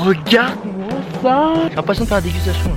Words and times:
regarde-moi 0.00 0.88
ça 1.22 1.52
J'ai 1.68 1.76
l'impression 1.76 2.04
de 2.04 2.08
faire 2.08 2.18
la 2.18 2.22
dégustation. 2.22 2.70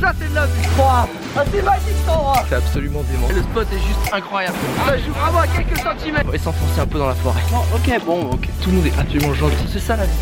Ça 0.00 0.12
c'est 0.18 0.28
de 0.28 0.34
la 0.34 0.46
vie 0.46 0.52
Ah 0.78 1.06
c'est 1.52 1.62
magique 1.62 1.82
cet 2.00 2.08
endroit 2.08 2.44
C'est 2.48 2.54
absolument 2.54 3.02
dément. 3.10 3.28
Le 3.28 3.42
spot 3.42 3.66
est 3.72 3.78
juste 3.78 4.12
incroyable. 4.12 4.56
Ça 4.86 4.98
joue 4.98 5.12
vraiment 5.12 5.38
à 5.40 5.46
quelques 5.46 5.78
centimètres 5.78 6.24
On 6.28 6.30
va 6.32 6.38
s'enfoncer 6.38 6.80
un 6.80 6.86
peu 6.86 6.98
dans 6.98 7.08
la 7.08 7.14
forêt. 7.14 7.40
ok, 7.74 8.04
bon, 8.04 8.30
ok. 8.30 8.48
Tout 8.62 8.70
le 8.70 8.76
monde 8.76 8.86
est 8.86 8.98
absolument 8.98 9.34
gentil. 9.34 9.66
C'est 9.72 9.80
ça 9.80 9.96
la 9.96 10.04
vie. 10.04 10.12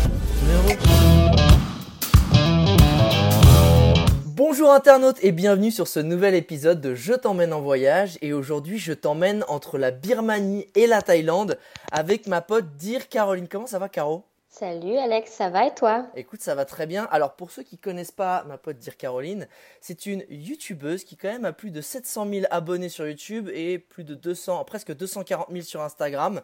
Bonjour 4.25 4.71
internautes 4.71 5.17
et 5.21 5.31
bienvenue 5.31 5.71
sur 5.71 5.87
ce 5.87 5.99
nouvel 5.99 6.33
épisode 6.35 6.81
de 6.81 6.95
Je 6.95 7.13
t'emmène 7.13 7.53
en 7.53 7.61
voyage 7.61 8.17
et 8.21 8.33
aujourd'hui 8.33 8.79
je 8.79 8.93
t'emmène 8.93 9.43
entre 9.47 9.77
la 9.77 9.91
Birmanie 9.91 10.67
et 10.75 10.87
la 10.87 11.01
Thaïlande 11.01 11.57
avec 11.91 12.27
ma 12.27 12.41
pote 12.41 12.75
Dir 12.77 13.09
Caroline. 13.09 13.47
Comment 13.49 13.67
ça 13.67 13.79
va 13.79 13.89
Caro? 13.89 14.23
Salut 14.57 14.95
Alex, 14.95 15.31
ça 15.31 15.49
va 15.49 15.67
et 15.67 15.75
toi? 15.75 16.07
Écoute, 16.15 16.39
ça 16.39 16.55
va 16.55 16.63
très 16.63 16.87
bien. 16.87 17.09
Alors 17.11 17.35
pour 17.35 17.51
ceux 17.51 17.61
qui 17.61 17.77
connaissent 17.77 18.13
pas 18.13 18.45
ma 18.45 18.57
pote 18.57 18.77
Dire 18.77 18.95
Caroline, 18.95 19.49
c'est 19.81 20.05
une 20.05 20.23
youtubeuse 20.29 21.03
qui 21.03 21.17
quand 21.17 21.27
même 21.27 21.43
a 21.43 21.51
plus 21.51 21.71
de 21.71 21.81
700 21.81 22.29
000 22.29 22.45
abonnés 22.51 22.87
sur 22.87 23.05
YouTube 23.05 23.49
et 23.53 23.79
plus 23.79 24.05
de 24.05 24.15
200, 24.15 24.63
presque 24.63 24.95
240 24.95 25.47
000 25.51 25.61
sur 25.63 25.81
Instagram. 25.81 26.41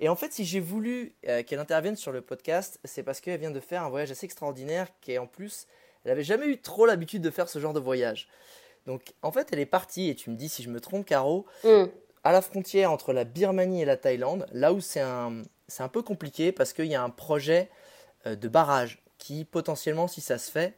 Et 0.00 0.08
en 0.08 0.16
fait, 0.16 0.32
si 0.32 0.44
j'ai 0.44 0.58
voulu 0.58 1.14
euh, 1.28 1.44
qu'elle 1.44 1.60
intervienne 1.60 1.94
sur 1.94 2.10
le 2.10 2.20
podcast, 2.20 2.80
c'est 2.82 3.04
parce 3.04 3.20
qu'elle 3.20 3.38
vient 3.38 3.52
de 3.52 3.60
faire 3.60 3.84
un 3.84 3.90
voyage 3.90 4.10
assez 4.10 4.26
extraordinaire 4.26 4.88
qui 5.00 5.12
est 5.12 5.18
en 5.18 5.28
plus, 5.28 5.68
elle 6.04 6.10
n'avait 6.10 6.24
jamais 6.24 6.46
eu 6.46 6.60
trop 6.60 6.84
l'habitude 6.84 7.22
de 7.22 7.30
faire 7.30 7.48
ce 7.48 7.60
genre 7.60 7.74
de 7.74 7.78
voyage. 7.80 8.26
Donc 8.86 9.14
en 9.22 9.30
fait, 9.30 9.50
elle 9.52 9.60
est 9.60 9.66
partie, 9.66 10.08
et 10.08 10.16
tu 10.16 10.30
me 10.30 10.34
dis 10.34 10.48
si 10.48 10.64
je 10.64 10.68
me 10.68 10.80
trompe, 10.80 11.06
Caro, 11.06 11.46
Hmm. 11.62 11.84
à 12.24 12.32
la 12.32 12.42
frontière 12.42 12.90
entre 12.90 13.12
la 13.12 13.22
Birmanie 13.22 13.82
et 13.82 13.84
la 13.84 13.96
Thaïlande, 13.96 14.46
là 14.50 14.72
où 14.72 14.80
c'est 14.80 15.00
un, 15.00 15.42
c'est 15.72 15.82
un 15.82 15.88
peu 15.88 16.02
compliqué 16.02 16.52
parce 16.52 16.72
qu'il 16.72 16.86
y 16.86 16.94
a 16.94 17.02
un 17.02 17.10
projet 17.10 17.70
euh, 18.26 18.36
de 18.36 18.48
barrage 18.48 19.02
qui 19.16 19.44
potentiellement, 19.44 20.06
si 20.06 20.20
ça 20.20 20.36
se 20.36 20.50
fait, 20.50 20.76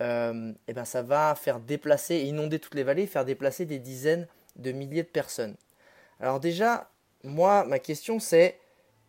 euh, 0.00 0.52
eh 0.68 0.72
ben, 0.72 0.84
ça 0.84 1.02
va 1.02 1.34
faire 1.34 1.58
déplacer, 1.58 2.14
et 2.14 2.24
inonder 2.24 2.60
toutes 2.60 2.76
les 2.76 2.84
vallées, 2.84 3.06
faire 3.06 3.24
déplacer 3.24 3.64
des 3.64 3.80
dizaines 3.80 4.28
de 4.56 4.70
milliers 4.70 5.02
de 5.02 5.08
personnes. 5.08 5.56
Alors 6.20 6.38
déjà, 6.38 6.88
moi, 7.24 7.64
ma 7.64 7.80
question 7.80 8.20
c'est 8.20 8.60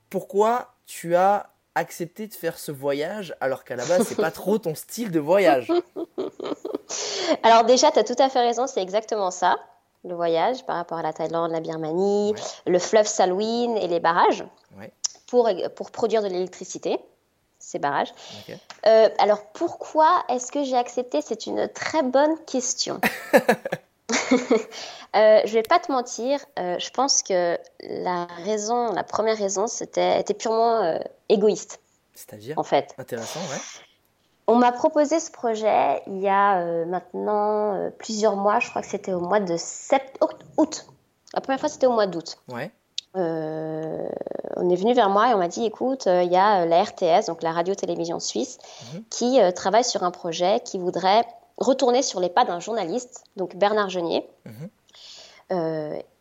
pourquoi 0.09 0.73
tu 0.87 1.15
as 1.15 1.51
accepté 1.75 2.25
de 2.27 2.33
faire 2.33 2.57
ce 2.57 2.71
voyage 2.71 3.35
alors 3.39 3.63
qu'à 3.63 3.75
la 3.75 3.85
base 3.85 4.07
c'est 4.07 4.15
pas 4.15 4.31
trop 4.31 4.57
ton 4.57 4.73
style 4.73 5.11
de 5.11 5.19
voyage? 5.19 5.71
Alors 7.43 7.63
déjà, 7.63 7.91
tu 7.91 7.99
as 7.99 8.03
tout 8.03 8.15
à 8.17 8.27
fait 8.27 8.39
raison, 8.39 8.65
c'est 8.65 8.81
exactement 8.81 9.29
ça, 9.29 9.57
le 10.03 10.15
voyage 10.15 10.65
par 10.65 10.77
rapport 10.77 10.97
à 10.97 11.03
la 11.03 11.13
Thaïlande, 11.13 11.51
la 11.51 11.59
Birmanie, 11.59 12.33
le 12.65 12.79
fleuve 12.79 13.05
Salween 13.05 13.77
et 13.77 13.87
les 13.87 13.99
barrages 13.99 14.43
Ouais. 14.77 14.91
Pour, 15.29 15.49
pour 15.75 15.91
produire 15.91 16.21
de 16.21 16.27
l'électricité, 16.27 16.99
ces 17.59 17.79
barrages. 17.79 18.13
Euh, 18.85 19.09
alors 19.19 19.45
pourquoi 19.53 20.23
est-ce 20.29 20.51
que 20.51 20.63
j'ai 20.63 20.77
accepté? 20.77 21.21
C'est 21.21 21.45
une 21.45 21.67
très 21.69 22.03
bonne 22.03 22.37
question. 22.45 22.99
Euh, 25.15 25.41
je 25.43 25.53
vais 25.53 25.63
pas 25.63 25.79
te 25.79 25.91
mentir, 25.91 26.39
euh, 26.59 26.77
je 26.77 26.91
pense 26.91 27.23
que 27.23 27.57
la 27.81 28.25
raison, 28.45 28.91
la 28.93 29.03
première 29.03 29.35
raison, 29.35 29.65
c'était 29.65 30.19
était 30.19 30.35
purement 30.35 30.83
euh, 30.83 30.99
égoïste 31.29 31.79
C'est-à-dire? 32.13 32.59
en 32.59 32.63
fait. 32.63 32.93
Intéressant, 32.99 33.39
ouais. 33.39 33.57
On 34.45 34.55
m'a 34.55 34.71
proposé 34.71 35.19
ce 35.19 35.31
projet 35.31 36.03
il 36.05 36.19
y 36.19 36.27
a 36.27 36.85
maintenant 36.85 37.89
plusieurs 37.97 38.35
mois, 38.35 38.59
je 38.59 38.69
crois 38.69 38.83
que 38.83 38.87
c'était 38.87 39.13
au 39.13 39.19
mois 39.19 39.39
de 39.39 39.57
sept... 39.57 40.19
août. 40.57 40.85
La 41.33 41.41
première 41.41 41.59
fois, 41.59 41.69
c'était 41.69 41.87
au 41.87 41.93
mois 41.93 42.05
d'août. 42.05 42.37
Ouais. 42.47 42.71
Euh, 43.15 44.07
on 44.55 44.69
est 44.69 44.75
venu 44.75 44.93
vers 44.93 45.09
moi 45.09 45.29
et 45.31 45.33
on 45.33 45.37
m'a 45.39 45.47
dit 45.47 45.65
écoute, 45.65 46.05
euh, 46.07 46.21
il 46.23 46.31
y 46.31 46.35
a 46.37 46.61
euh, 46.61 46.65
la 46.65 46.83
RTS, 46.83 47.25
donc 47.27 47.41
la 47.41 47.51
radio-télévision 47.51 48.19
suisse, 48.19 48.57
Mhm. 48.93 49.03
qui 49.09 49.39
travaille 49.55 49.83
sur 49.83 50.03
un 50.03 50.11
projet 50.11 50.59
qui 50.63 50.77
voudrait 50.77 51.25
retourner 51.57 52.03
sur 52.03 52.19
les 52.19 52.29
pas 52.29 52.45
d'un 52.45 52.59
journaliste, 52.59 53.23
donc 53.35 53.55
Bernard 53.55 53.89
Genier, 53.89 54.27
Mhm. 54.45 54.69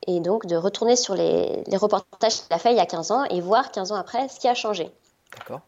Et 0.07 0.21
donc 0.21 0.47
de 0.47 0.57
retourner 0.57 0.97
sur 0.97 1.15
les, 1.15 1.63
les 1.67 1.77
reportages 1.77 2.37
qu'il 2.37 2.51
a 2.55 2.59
fait 2.59 2.71
il 2.71 2.79
y 2.79 2.81
a 2.81 2.87
15 2.87 3.11
ans 3.11 3.25
et 3.25 3.43
voir 3.43 3.71
15 3.73 3.93
ans 3.93 3.97
après 3.97 4.27
ce 4.29 4.41
qui 4.41 4.49
a 4.49 4.55
changé. 4.55 4.91
D'accord. 5.39 5.61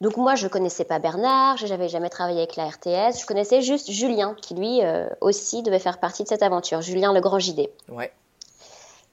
Donc 0.00 0.16
moi, 0.16 0.36
je 0.36 0.46
connaissais 0.46 0.84
pas 0.84 1.00
Bernard, 1.00 1.56
je 1.56 1.66
n'avais 1.66 1.88
jamais 1.88 2.10
travaillé 2.10 2.38
avec 2.38 2.54
la 2.54 2.66
RTS, 2.68 3.18
je 3.20 3.26
connaissais 3.26 3.60
juste 3.60 3.90
Julien, 3.90 4.36
qui 4.40 4.54
lui 4.54 4.84
euh, 4.84 5.08
aussi 5.20 5.64
devait 5.64 5.80
faire 5.80 5.98
partie 5.98 6.22
de 6.22 6.28
cette 6.28 6.44
aventure, 6.44 6.80
Julien 6.80 7.12
Le 7.12 7.20
Grand 7.20 7.40
JD. 7.40 7.68
Ouais. 7.88 8.12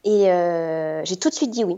Et 0.04 0.32
euh, 0.32 1.04
j'ai 1.06 1.18
tout 1.18 1.30
de 1.30 1.36
suite 1.36 1.52
dit 1.52 1.64
oui. 1.64 1.78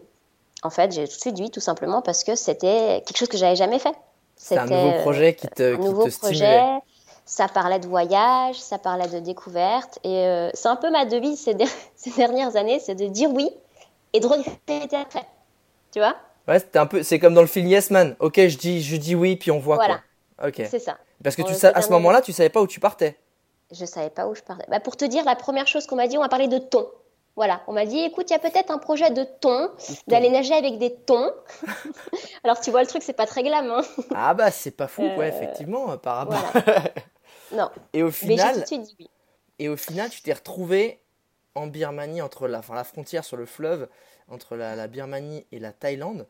En 0.64 0.70
fait, 0.70 0.92
j'ai 0.94 1.08
tout 1.08 1.16
de 1.16 1.22
suite 1.22 1.36
dit 1.36 1.44
oui, 1.44 1.52
tout 1.52 1.60
simplement 1.62 2.02
parce 2.02 2.24
que 2.24 2.36
c'était 2.36 3.04
quelque 3.06 3.18
chose 3.18 3.30
que 3.30 3.38
j'avais 3.38 3.56
jamais 3.56 3.80
fait. 3.80 3.96
C'est 4.36 4.60
un 4.60 4.66
C'était, 4.66 4.76
nouveau 4.76 4.94
projet 4.94 5.36
qui 5.36 5.48
te, 5.50 5.64
euh, 5.64 5.76
un 5.76 5.78
qui 5.78 5.86
nouveau 5.86 6.04
te 6.10 6.10
stimulait. 6.10 6.64
projet. 6.64 6.80
Ça 7.26 7.48
parlait 7.48 7.80
de 7.80 7.88
voyage, 7.88 8.60
ça 8.60 8.78
parlait 8.80 9.08
de 9.08 9.20
découverte. 9.20 10.00
Et 10.04 10.26
euh, 10.28 10.50
c'est 10.54 10.68
un 10.70 10.76
peu 10.76 10.92
ma 10.92 11.06
devise 11.06 11.40
ces, 11.42 11.54
der- 11.54 11.68
ces 11.96 12.12
dernières 12.12 12.56
années, 12.56 12.80
c'est 12.80 12.96
de 12.96 13.08
dire 13.08 13.32
oui 13.32 13.50
et 14.14 14.20
de 14.20 14.28
regretter 14.28 14.96
après. 14.98 15.26
Tu 15.92 16.00
vois? 16.00 16.16
Ouais, 16.48 16.60
c'était 16.60 16.80
un 16.80 16.86
peu, 16.86 17.04
c'est 17.04 17.20
comme 17.20 17.34
dans 17.34 17.42
le 17.42 17.48
film 17.48 17.68
Yes 17.68 17.90
Man. 17.90 18.16
Ok, 18.20 18.36
je 18.48 18.58
dis, 18.58 18.82
je 18.84 18.96
dis 18.98 19.16
oui, 19.16 19.36
puis 19.38 19.52
on 19.52 19.60
voit 19.60 19.78
Voilà. 19.78 19.96
quoi. 19.96 20.04
Ok. 20.48 20.62
C'est 20.64 20.80
ça. 20.80 20.98
Parce 21.24 21.36
que 21.36 21.42
tu 21.42 21.54
Euh, 21.54 21.56
sais, 21.56 21.68
à 21.74 21.82
ce 21.82 21.92
moment-là, 21.94 22.22
tu 22.22 22.34
savais 22.34 22.50
pas 22.50 22.62
où 22.62 22.68
tu 22.68 22.80
partais. 22.80 23.18
Je 23.72 23.86
savais 23.86 24.10
pas 24.10 24.28
où 24.28 24.36
je 24.36 24.42
parlais. 24.42 24.66
Bah, 24.70 24.80
pour 24.80 24.96
te 24.98 25.06
dire, 25.06 25.26
la 25.26 25.36
première 25.36 25.68
chose 25.68 25.86
qu'on 25.88 25.96
m'a 25.96 26.08
dit, 26.08 26.18
on 26.18 26.22
m'a 26.22 26.30
parlé 26.30 26.48
de 26.48 26.60
thon. 26.60 26.88
Voilà, 27.36 27.64
on 27.68 27.74
m'a 27.74 27.86
dit, 27.86 28.00
écoute, 28.00 28.30
il 28.30 28.34
y 28.34 28.36
a 28.36 28.40
peut-être 28.40 28.70
un 28.70 28.78
projet 28.78 29.10
de 29.10 29.24
thon, 29.24 29.72
d'aller 30.08 30.30
nager 30.30 30.54
avec 30.54 30.78
des 30.78 30.94
thons. 30.96 31.34
Alors 32.44 32.60
tu 32.60 32.70
vois, 32.70 32.82
le 32.82 32.88
truc, 32.88 33.02
c'est 33.02 33.14
pas 33.14 33.26
très 33.26 33.42
glam, 33.44 33.72
hein. 33.72 33.82
Ah 34.16 34.34
bah 34.36 34.52
c'est 34.52 34.72
pas 34.72 34.88
fou, 34.88 35.02
ouais, 35.02 35.20
Euh, 35.20 35.28
effectivement, 35.28 35.98
par 35.98 36.18
rapport. 36.18 36.52
Voilà. 36.54 36.84
Non, 37.52 37.70
Et 37.94 38.02
au 38.02 38.08
mais 38.08 38.12
final, 38.12 38.62
de 38.62 38.66
suite 38.66 38.82
dit 38.82 38.96
oui. 39.00 39.10
et 39.60 39.70
au 39.70 39.78
final, 39.78 40.10
tu 40.10 40.22
t'es 40.24 40.34
retrouvé 40.34 41.00
en 41.54 41.68
Birmanie 41.68 42.22
entre 42.22 42.48
la, 42.48 42.60
enfin, 42.60 42.74
la 42.74 42.84
frontière 42.84 43.24
sur 43.24 43.38
le 43.38 43.46
fleuve 43.46 43.88
entre 44.28 44.56
la, 44.56 44.76
la 44.76 44.88
Birmanie 44.88 45.46
et 45.52 45.60
la 45.60 45.72
Thaïlande. 45.72 46.26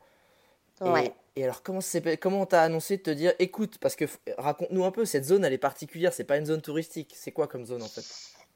Et- 0.83 0.89
Ouais. 0.89 1.13
Et, 1.37 1.43
alors 1.45 1.63
comment 1.63 1.79
c'est, 1.81 2.17
comment 2.17 2.45
t'a 2.45 2.61
annoncé 2.61 2.97
de 2.97 3.03
te 3.03 3.09
dire, 3.09 3.33
écoute, 3.39 3.77
parce 3.79 3.95
que 3.95 4.05
raconte-nous 4.37 4.83
un 4.83 4.91
peu, 4.91 5.05
cette 5.05 5.23
zone, 5.23 5.45
elle 5.45 5.53
est 5.53 5.57
particulière, 5.57 6.11
c'est 6.13 6.25
pas 6.25 6.37
une 6.37 6.45
zone 6.45 6.61
touristique. 6.61 7.13
C'est 7.17 7.31
quoi 7.31 7.47
comme 7.47 7.65
zone 7.65 7.81
en 7.83 7.87
fait? 7.87 8.03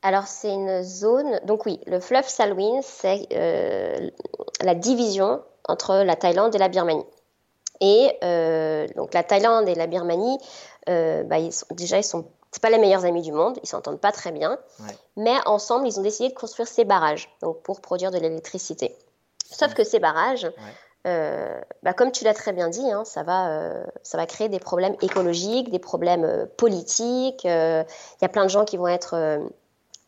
Alors 0.03 0.28
c'est 0.28 0.53
une 0.53 0.84
zone, 0.84 1.40
donc 1.46 1.66
oui, 1.66 1.80
le 1.88 2.00
fleuve 2.00 2.28
Salween, 2.28 2.81
c'est 2.84 3.28
euh, 3.34 4.09
la 4.62 4.75
division 4.75 5.41
entre 5.68 5.96
la 6.03 6.16
Thaïlande 6.16 6.53
et 6.56 6.59
la 6.59 6.69
Birmanie. 6.69 7.06
Et 7.81 8.16
euh, 8.24 8.88
donc 8.96 9.13
la 9.13 9.24
Thaïlande 9.24 9.68
et 9.68 9.75
la 9.75 9.88
Birmanie, 9.88 10.38
euh, 10.90 11.24
bah, 11.24 11.40
ils 11.40 11.52
sont, 11.52 11.66
déjà 11.72 11.97
ils 11.97 12.03
sont, 12.03 12.25
c'est 12.52 12.62
pas 12.62 12.69
les 12.69 12.78
meilleurs 12.78 13.06
amis 13.06 13.22
du 13.22 13.31
monde, 13.31 13.57
ils 13.63 13.68
s'entendent 13.68 14.00
pas 14.00 14.12
très 14.12 14.31
bien, 14.31 14.57
Ouais. 14.80 14.96
mais 15.16 15.36
ensemble 15.46 15.88
ils 15.88 16.00
ont 16.00 16.03
décidé 16.03 16.30
de 16.30 16.34
construire 16.36 16.68
ces 16.68 16.86
barrages, 16.86 17.30
donc 17.41 17.62
pour 17.63 17.81
produire 17.81 18.12
de 18.12 18.18
l'électricité. 18.18 18.96
Sauf 19.50 19.74
que 19.74 19.84
ces 19.84 20.00
barrages, 20.00 20.50
bah, 21.06 21.94
comme 21.94 22.12
tu 22.12 22.24
l'as 22.24 22.34
très 22.34 22.52
bien 22.53 22.69
dit, 22.69 22.91
hein, 22.91 23.06
ça, 23.06 23.24
va, 23.24 23.72
ça 24.03 24.18
va 24.18 24.25
créer 24.25 24.50
des 24.50 24.59
problèmes 24.59 24.96
écologiques, 25.02 25.72
des 25.72 25.80
problèmes 25.80 26.47
politiques. 26.57 27.46
Il 27.46 27.86
y 28.22 28.25
a 28.25 28.30
plein 28.30 28.44
de 28.44 28.50
gens 28.50 28.66
qui 28.66 28.75
vont 28.75 28.90
être 28.90 29.40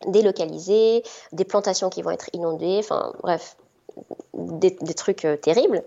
délocalisés, 0.06 1.02
des 1.32 1.44
plantations 1.44 1.90
qui 1.90 2.02
vont 2.02 2.10
être 2.10 2.28
inondées, 2.32 2.76
enfin 2.78 3.12
bref, 3.22 3.56
des, 4.34 4.70
des 4.80 4.94
trucs 4.94 5.24
euh, 5.24 5.36
terribles. 5.36 5.82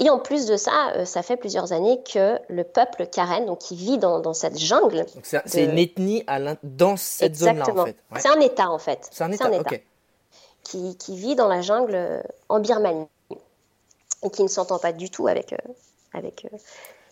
Et 0.00 0.10
en 0.10 0.18
plus 0.18 0.46
de 0.46 0.56
ça, 0.56 0.92
euh, 0.96 1.04
ça 1.04 1.22
fait 1.22 1.36
plusieurs 1.36 1.72
années 1.72 2.02
que 2.02 2.36
le 2.48 2.64
peuple 2.64 3.06
Karen, 3.06 3.46
donc 3.46 3.58
qui 3.58 3.76
vit 3.76 3.98
dans, 3.98 4.18
dans 4.18 4.34
cette 4.34 4.58
jungle, 4.58 5.06
c'est, 5.22 5.66
De- 5.66 5.70
une 5.70 5.78
ethnie 5.78 6.24
à 6.26 6.38
dans 6.62 6.96
cette 6.96 7.36
zone-là 7.36 7.64
en 7.70 7.84
fait. 7.86 7.96
Ouais. 8.10 8.20
c'est 8.20 8.28
un 8.28 8.40
État 8.40 8.68
en 8.70 8.78
fait, 8.78 9.08
C'est 9.12 9.22
un 9.22 9.30
état, 9.32 9.48
qui, 10.64 10.96
qui 10.96 11.16
vit 11.16 11.34
dans 11.34 11.48
la 11.48 11.60
jungle 11.60 11.94
euh, 11.94 12.22
en 12.48 12.60
Birmanie 12.60 13.06
et 14.24 14.30
qui 14.30 14.42
ne 14.42 14.48
s'entend 14.48 14.78
pas 14.78 14.92
du 14.92 15.10
tout 15.10 15.26
avec, 15.28 15.52
euh, 15.52 15.56
avec 16.14 16.46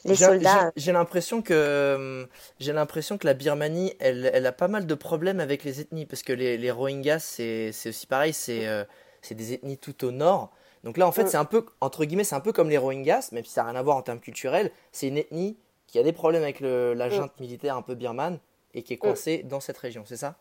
les 0.04 0.14
J'ai- 0.14 0.24
soldats. 0.24 0.72
J'ai 0.76 0.82
j'ai 0.86 0.92
l'impression 0.92 1.42
que 1.42 1.52
euh, 1.54 2.26
j'ai 2.58 2.72
l'impression 2.72 3.18
que 3.18 3.26
la 3.26 3.34
Birmanie, 3.34 3.94
elle, 4.00 4.30
elle 4.32 4.46
a 4.46 4.52
pas 4.52 4.68
mal 4.68 4.86
de 4.86 4.94
problèmes 4.94 5.40
avec 5.40 5.64
les 5.64 5.80
ethnies 5.80 6.06
parce 6.06 6.22
que 6.22 6.32
les, 6.32 6.56
les 6.58 6.70
Rohingyas, 6.70 7.20
c'est 7.20 7.70
aussi 7.86 8.06
pareil, 8.06 8.32
c'est 8.32 8.66
euh, 8.66 8.84
des 9.30 9.52
ethnies 9.54 9.78
tout 9.78 10.04
au 10.04 10.10
nord. 10.10 10.50
Donc 10.84 10.96
là, 10.96 11.06
en 11.06 11.12
fait, 11.12 11.24
Mm. 11.24 11.28
c'est 11.28 11.36
un 11.36 11.44
peu 11.44 11.66
entre 11.80 12.04
guillemets, 12.04 12.24
c'est 12.24 12.34
un 12.34 12.40
peu 12.40 12.52
comme 12.52 12.70
les 12.70 12.78
Rohingyas, 12.78 13.28
même 13.32 13.44
si 13.44 13.52
ça 13.52 13.62
n'a 13.62 13.70
rien 13.70 13.78
à 13.80 13.82
voir 13.82 13.96
en 13.96 14.02
termes 14.02 14.20
culturels. 14.20 14.70
C'est 14.92 15.08
une 15.08 15.18
ethnie 15.18 15.58
qui 15.86 15.98
a 15.98 16.02
des 16.02 16.12
problèmes 16.12 16.42
avec 16.42 16.60
le, 16.60 16.94
la 16.94 17.10
junte 17.10 17.38
militaire 17.40 17.76
un 17.76 17.82
peu 17.82 17.94
birmane 17.94 18.38
et 18.74 18.82
qui 18.82 18.92
est 18.94 18.96
coincée 18.96 19.42
dans 19.42 19.60
cette 19.60 19.76
région, 19.78 20.04
c'est 20.06 20.16
ça? 20.16 20.36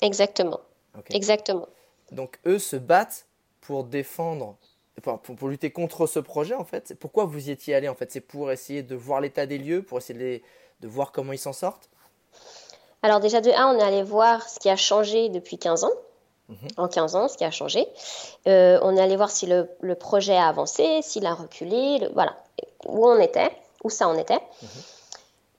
Exactement, 0.00 0.60
exactement. 1.10 1.66
Donc 2.12 2.38
eux 2.46 2.58
se 2.60 2.76
battent 2.76 3.26
pour 3.60 3.84
défendre, 3.84 4.56
pour, 5.02 5.48
lutter 5.48 5.70
contre 5.70 6.06
ce 6.06 6.18
projet 6.18 6.54
en 6.54 6.64
fait. 6.64 6.94
Pourquoi 6.98 7.24
vous 7.24 7.48
y 7.48 7.50
étiez 7.50 7.74
allé 7.74 7.88
en 7.88 7.94
fait? 7.94 8.10
C'est 8.12 8.20
pour 8.20 8.50
essayer 8.50 8.82
de 8.82 8.94
voir 8.96 9.20
l'état 9.20 9.46
des 9.46 9.58
lieux, 9.58 9.82
pour 9.82 9.98
essayer 9.98 10.18
de, 10.18 10.24
les- 10.24 10.42
de 10.80 10.88
voir 10.88 11.12
comment 11.12 11.32
ils 11.32 11.38
s'en 11.38 11.52
sortent? 11.52 11.88
Alors 13.02 13.20
déjà 13.20 13.40
de 13.40 13.50
1, 13.50 13.74
on 13.74 13.78
est 13.78 13.82
allé 13.82 14.02
voir 14.02 14.48
ce 14.48 14.58
qui 14.58 14.68
a 14.68 14.76
changé 14.76 15.28
depuis 15.28 15.58
15 15.58 15.84
ans. 15.84 15.90
En 16.76 16.86
15 16.86 17.16
ans, 17.16 17.26
ce 17.26 17.36
qui 17.36 17.44
a 17.44 17.50
changé. 17.50 17.88
Euh, 18.46 18.78
on 18.82 18.96
est 18.96 19.00
allé 19.00 19.16
voir 19.16 19.30
si 19.30 19.46
le, 19.46 19.68
le 19.80 19.96
projet 19.96 20.36
a 20.36 20.46
avancé, 20.46 21.00
s'il 21.02 21.26
a 21.26 21.34
reculé, 21.34 21.98
le- 21.98 22.10
voilà, 22.14 22.36
où 22.86 23.04
on 23.08 23.18
était, 23.18 23.50
où 23.82 23.90
ça 23.90 24.06
en 24.06 24.16
était. 24.16 24.38
Mhm. 24.62 24.68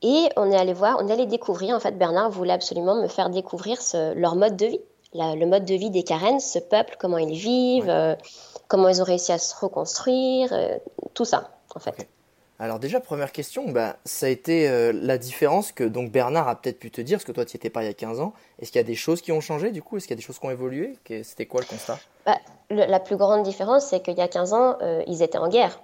Et 0.04 0.30
on 0.38 0.50
est 0.52 0.56
allé 0.56 0.72
voir, 0.74 0.98
on 1.02 1.08
est 1.10 1.12
allé 1.12 1.26
découvrir, 1.26 1.76
en 1.76 1.80
fait, 1.82 1.92
Bernard 1.98 2.30
voulait 2.30 2.54
absolument 2.54 2.96
me 2.96 3.08
faire 3.10 3.30
découvrir 3.30 3.78
leur 4.16 4.36
mode 4.36 4.56
de 4.56 4.68
vie, 4.68 4.82
le 5.14 5.46
mode 5.46 5.66
de 5.66 5.76
vie 5.76 5.90
des 5.90 6.04
Karen, 6.04 6.40
ce 6.40 6.60
peuple, 6.60 6.96
comment 7.00 7.18
ils 7.18 7.38
vivent, 7.38 7.90
euh, 7.90 8.16
comment 8.68 8.90
ils 8.90 9.02
ont 9.02 9.06
réussi 9.06 9.32
à 9.32 9.38
se 9.38 9.56
reconstruire, 9.56 10.50
euh, 10.52 10.78
tout 11.14 11.26
ça, 11.26 11.52
en 11.76 11.80
fait. 11.80 12.08
Alors 12.60 12.80
déjà, 12.80 13.00
première 13.00 13.32
question, 13.32 13.70
bah, 13.70 13.98
ça 14.04 14.26
a 14.26 14.30
été 14.30 14.68
euh, 14.68 14.92
la 14.92 15.20
différence 15.20 15.72
que 15.72 15.84
donc 15.84 16.12
Bernard 16.12 16.48
a 16.48 16.56
peut-être 16.56 16.80
pu 16.80 16.90
te 16.90 17.02
dire, 17.02 17.20
parce 17.20 17.26
que 17.26 17.32
toi 17.32 17.46
tu 17.46 17.56
n'y 17.56 17.60
étais 17.60 17.70
pas 17.70 17.84
il 17.84 17.86
y 17.86 17.90
a 17.90 17.94
15 17.94 18.20
ans. 18.20 18.34
Est-ce 18.60 18.72
qu'il 18.72 18.80
y 18.80 18.84
a 18.84 18.88
des 18.88 18.96
choses 18.96 19.22
qui 19.22 19.32
ont 19.32 19.42
changé 19.42 19.72
du 19.72 19.84
coup? 19.84 19.98
Est-ce 19.98 20.08
qu'il 20.08 20.16
y 20.16 20.18
a 20.18 20.22
des 20.22 20.26
choses 20.26 20.40
qui 20.40 20.46
ont 20.48 20.52
évolué? 20.52 20.98
C'était 21.24 21.46
quoi 21.46 21.62
le 21.62 21.68
constat? 21.68 22.00
Bah, 22.26 22.40
La 22.72 23.00
plus 23.00 23.16
grande 23.16 23.44
différence, 23.44 23.86
c'est 23.86 24.00
qu'il 24.00 24.18
y 24.18 24.22
a 24.22 24.28
15 24.28 24.54
ans, 24.54 24.78
ils 25.06 25.22
étaient 25.22 25.38
en 25.38 25.50
guerre. 25.50 25.80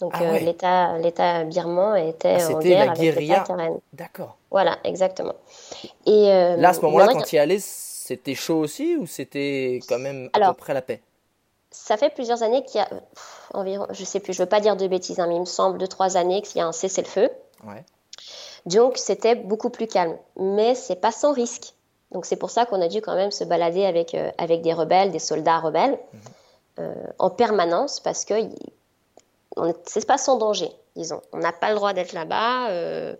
Donc 0.00 0.14
ah 0.14 0.38
l'État, 0.38 0.96
l'État 0.96 1.44
birman 1.44 1.94
était 1.98 2.38
ah, 2.40 2.56
en 2.56 2.58
guerre 2.58 2.86
la 2.86 2.92
avec 2.92 3.16
l'État 3.16 3.44
D'accord. 3.92 4.38
Voilà, 4.50 4.78
exactement. 4.84 5.34
Et 6.06 6.28
là, 6.56 6.70
à 6.70 6.72
ce 6.72 6.80
moment-là, 6.80 7.08
quand 7.12 7.20
tu 7.20 7.36
y 7.36 7.38
allais, 7.38 7.58
c'était 8.10 8.34
chaud 8.34 8.58
aussi 8.58 8.96
ou 8.96 9.06
c'était 9.06 9.78
quand 9.88 10.00
même 10.00 10.30
à 10.32 10.48
peu 10.48 10.54
près 10.54 10.74
la 10.74 10.82
paix? 10.82 11.00
Ça 11.70 11.96
fait 11.96 12.10
plusieurs 12.10 12.42
années 12.42 12.64
qu'il 12.64 12.80
y 12.80 12.82
a 12.82 12.88
environ, 13.54 13.86
je 13.90 14.02
sais 14.02 14.18
plus, 14.18 14.32
je 14.32 14.42
veux 14.42 14.48
pas 14.48 14.58
dire 14.58 14.74
de 14.74 14.84
bêtises, 14.88 15.20
hein, 15.20 15.28
mais 15.28 15.36
il 15.36 15.40
me 15.40 15.44
semble 15.44 15.78
deux 15.78 15.86
trois 15.86 16.16
années 16.16 16.42
qu'il 16.42 16.58
y 16.58 16.60
a 16.60 16.66
un 16.66 16.72
cessez-le-feu. 16.72 17.30
Donc 18.66 18.98
c'était 18.98 19.36
beaucoup 19.36 19.70
plus 19.70 19.86
calme, 19.86 20.16
mais 20.36 20.74
c'est 20.74 20.96
pas 20.96 21.12
sans 21.12 21.32
risque. 21.32 21.74
Donc 22.10 22.26
c'est 22.26 22.34
pour 22.34 22.50
ça 22.50 22.66
qu'on 22.66 22.82
a 22.82 22.88
dû 22.88 23.00
quand 23.00 23.14
même 23.14 23.30
se 23.30 23.44
balader 23.44 23.84
avec 23.84 24.14
euh, 24.14 24.32
avec 24.38 24.62
des 24.62 24.72
rebelles, 24.72 25.12
des 25.12 25.20
soldats 25.20 25.60
rebelles 25.60 25.96
mhm. 26.12 26.20
euh, 26.80 26.94
en 27.20 27.30
permanence 27.30 28.00
parce 28.00 28.24
que 28.24 28.34
c'est 29.84 30.04
pas 30.04 30.18
sans 30.18 30.36
danger, 30.36 30.72
disons. 30.96 31.22
On 31.32 31.38
n'a 31.38 31.52
pas 31.52 31.68
le 31.68 31.76
droit 31.76 31.92
d'être 31.92 32.12
là-bas. 32.12 32.70
Euh, 32.70 33.14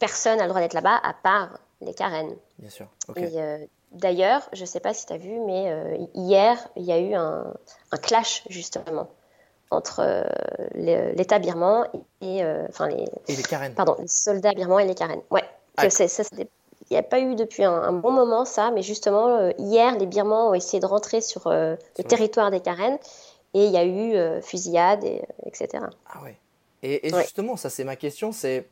personne 0.00 0.38
n'a 0.38 0.44
le 0.44 0.48
droit 0.48 0.60
d'être 0.60 0.74
là-bas 0.74 0.98
à 1.04 1.14
part 1.14 1.60
les 1.80 1.94
Karen. 1.94 2.34
Bien 2.58 2.70
sûr. 2.70 2.88
D'ailleurs, 3.92 4.48
je 4.52 4.62
ne 4.62 4.66
sais 4.66 4.80
pas 4.80 4.94
si 4.94 5.04
tu 5.06 5.12
as 5.12 5.18
vu, 5.18 5.38
mais 5.40 5.70
euh, 5.70 5.96
hier, 6.14 6.56
il 6.76 6.84
y 6.84 6.92
a 6.92 6.98
eu 6.98 7.14
un, 7.14 7.52
clash, 8.02 8.42
justement, 8.48 9.08
entre 9.70 10.00
euh, 10.00 10.24
l'État 10.74 11.38
birman 11.38 11.86
et, 12.22 12.42
euh, 12.42 12.64
enfin 12.68 12.88
les, 12.88 13.04
et 13.28 13.36
les 13.36 13.42
Karen. 13.42 13.74
Pardon, 13.74 13.96
les 13.98 14.08
soldats 14.08 14.54
birmans 14.54 14.78
et 14.78 14.86
les 14.86 14.94
Karen. 14.94 15.20
Ouais. 15.30 15.44
Ah. 15.76 15.86
il 15.86 16.46
n'y 16.90 16.96
a 16.96 17.02
pas 17.02 17.20
eu 17.20 17.34
depuis 17.34 17.64
un, 17.64 17.92
bon 17.92 18.12
moment 18.12 18.44
ça, 18.44 18.70
mais 18.70 18.82
justement, 18.82 19.50
hier, 19.58 19.96
les 19.98 20.04
Birmans 20.04 20.50
ont 20.50 20.54
essayé 20.54 20.80
de 20.80 20.86
rentrer 20.86 21.22
sur 21.22 21.48
le 21.48 21.78
territoire 22.06 22.50
des 22.50 22.60
Karen 22.60 22.98
et 23.54 23.64
il 23.64 23.72
y 23.72 23.78
a 23.78 23.84
eu 23.86 24.42
fusillade, 24.42 25.02
et, 25.04 25.22
etc. 25.46 25.84
Ah 26.12 26.22
ouais. 26.22 26.36
Et, 26.82 27.10
justement, 27.10 27.56
ça 27.56 27.70
c'est 27.70 27.84
ma 27.84 27.96
question, 27.96 28.32
c'est 28.32 28.66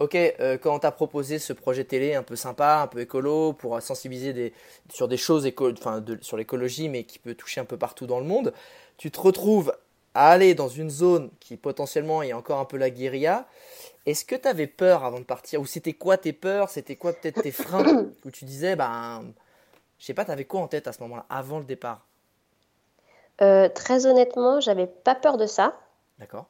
Ok, 0.00 0.14
euh, 0.14 0.56
quand 0.56 0.74
on 0.74 0.78
t'a 0.78 0.92
proposé 0.92 1.38
ce 1.38 1.52
projet 1.52 1.84
télé 1.84 2.14
un 2.14 2.22
peu 2.22 2.34
sympa, 2.34 2.80
un 2.82 2.86
peu 2.86 3.00
écolo, 3.00 3.52
pour 3.52 3.80
sensibiliser 3.82 4.54
sur 4.90 5.08
des 5.08 5.18
choses 5.18 5.50
sur 6.22 6.36
l'écologie, 6.38 6.88
mais 6.88 7.04
qui 7.04 7.18
peut 7.18 7.34
toucher 7.34 7.60
un 7.60 7.66
peu 7.66 7.76
partout 7.76 8.06
dans 8.06 8.18
le 8.18 8.24
monde, 8.24 8.54
tu 8.96 9.10
te 9.10 9.20
retrouves 9.20 9.74
à 10.14 10.30
aller 10.30 10.54
dans 10.54 10.68
une 10.68 10.88
zone 10.88 11.30
qui 11.38 11.58
potentiellement 11.58 12.22
est 12.22 12.32
encore 12.32 12.60
un 12.60 12.64
peu 12.64 12.78
la 12.78 12.88
guérilla. 12.88 13.46
Est-ce 14.06 14.24
que 14.24 14.34
tu 14.34 14.48
avais 14.48 14.66
peur 14.66 15.04
avant 15.04 15.18
de 15.18 15.24
partir? 15.24 15.60
Ou 15.60 15.66
c'était 15.66 15.92
quoi 15.92 16.16
tes 16.16 16.32
peurs? 16.32 16.70
C'était 16.70 16.96
quoi 16.96 17.12
peut-être 17.12 17.42
tes 17.42 17.52
freins? 17.52 18.06
Où 18.24 18.30
tu 18.30 18.46
disais, 18.46 18.76
ben, 18.76 19.22
je 19.98 20.06
sais 20.06 20.14
pas, 20.14 20.24
tu 20.24 20.30
avais 20.30 20.46
quoi 20.46 20.60
en 20.62 20.66
tête 20.66 20.88
à 20.88 20.94
ce 20.94 21.02
moment-là, 21.02 21.26
avant 21.28 21.58
le 21.58 21.64
départ? 21.64 22.06
Euh, 23.42 23.68
Très 23.68 24.06
honnêtement, 24.06 24.60
j'avais 24.60 24.86
pas 24.86 25.14
peur 25.14 25.36
de 25.36 25.44
ça. 25.44 25.78
D'accord. 26.18 26.46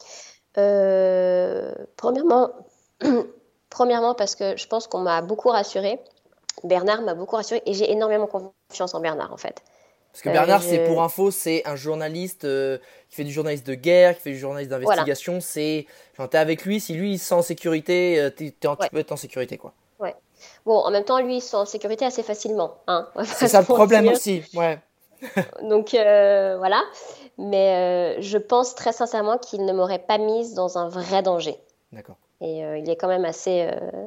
Euh, 0.56 1.74
premièrement, 1.96 2.52
Premièrement, 3.70 4.14
parce 4.14 4.34
que 4.34 4.56
je 4.56 4.66
pense 4.66 4.86
qu'on 4.86 5.00
m'a 5.00 5.22
beaucoup 5.22 5.48
rassuré. 5.48 6.00
Bernard 6.64 7.02
m'a 7.02 7.14
beaucoup 7.14 7.36
rassuré 7.36 7.62
et 7.64 7.72
j'ai 7.72 7.90
énormément 7.90 8.26
confiance 8.26 8.94
en 8.94 9.00
Bernard 9.00 9.32
en 9.32 9.36
fait. 9.36 9.62
Parce 10.12 10.22
que 10.22 10.28
Bernard, 10.30 10.60
euh, 10.60 10.66
c'est 10.68 10.84
pour 10.84 11.02
info, 11.02 11.30
c'est 11.30 11.62
un 11.66 11.76
journaliste 11.76 12.44
euh, 12.44 12.78
qui 13.08 13.16
fait 13.16 13.24
du 13.24 13.32
journaliste 13.32 13.66
de 13.66 13.74
guerre, 13.74 14.16
qui 14.16 14.22
fait 14.22 14.30
du 14.30 14.38
journaliste 14.38 14.70
d'investigation. 14.70 15.40
C'est, 15.40 15.86
enfin, 16.12 16.26
t'es 16.26 16.38
avec 16.38 16.64
lui. 16.64 16.80
Si 16.80 16.94
lui 16.94 17.12
il 17.12 17.18
se 17.18 17.26
sent 17.26 17.34
en 17.34 17.42
sécurité, 17.42 18.20
euh, 18.20 18.30
tu 18.36 18.52
peux 18.90 18.98
être 18.98 19.12
en 19.12 19.16
sécurité, 19.16 19.56
quoi. 19.56 19.72
Ouais. 20.00 20.16
Bon, 20.66 20.78
en 20.78 20.90
même 20.90 21.04
temps, 21.04 21.20
lui 21.20 21.36
il 21.36 21.40
se 21.40 21.50
sent 21.50 21.56
en 21.56 21.64
sécurité 21.64 22.04
assez 22.04 22.24
facilement. 22.24 22.78
Hein, 22.88 23.08
c'est 23.24 23.48
ça 23.48 23.60
le 23.60 23.66
problème 23.66 24.08
aussi, 24.08 24.42
ouais. 24.54 24.80
Donc 25.62 25.90
voilà. 25.92 26.82
Mais 27.38 28.20
je 28.20 28.36
pense 28.36 28.74
très 28.74 28.92
sincèrement 28.92 29.38
qu'il 29.38 29.64
ne 29.64 29.72
m'aurait 29.72 30.00
pas 30.00 30.18
mise 30.18 30.54
dans 30.54 30.76
un 30.76 30.88
vrai 30.88 31.22
danger. 31.22 31.56
D'accord. 31.92 32.16
Et 32.40 32.64
euh, 32.64 32.78
il 32.78 32.88
est 32.88 32.96
quand 32.96 33.08
même 33.08 33.24
assez. 33.24 33.68
Euh, 33.70 34.06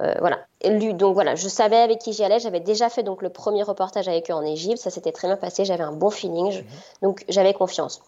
euh, 0.00 0.14
voilà. 0.20 0.38
lui, 0.64 0.92
donc 0.92 1.14
voilà, 1.14 1.34
je 1.34 1.48
savais 1.48 1.78
avec 1.78 1.98
qui 1.98 2.12
j'y 2.12 2.22
allais. 2.22 2.38
J'avais 2.38 2.60
déjà 2.60 2.90
fait 2.90 3.02
donc 3.02 3.22
le 3.22 3.30
premier 3.30 3.62
reportage 3.62 4.08
avec 4.08 4.30
eux 4.30 4.34
en 4.34 4.42
Égypte. 4.42 4.78
Ça 4.78 4.90
s'était 4.90 5.12
très 5.12 5.28
bien 5.28 5.36
passé. 5.36 5.64
J'avais 5.64 5.82
un 5.82 5.92
bon 5.92 6.10
feeling. 6.10 6.58
Mhm. 6.58 6.64
Donc 7.02 7.24
j'avais 7.28 7.54
confiance. 7.54 8.02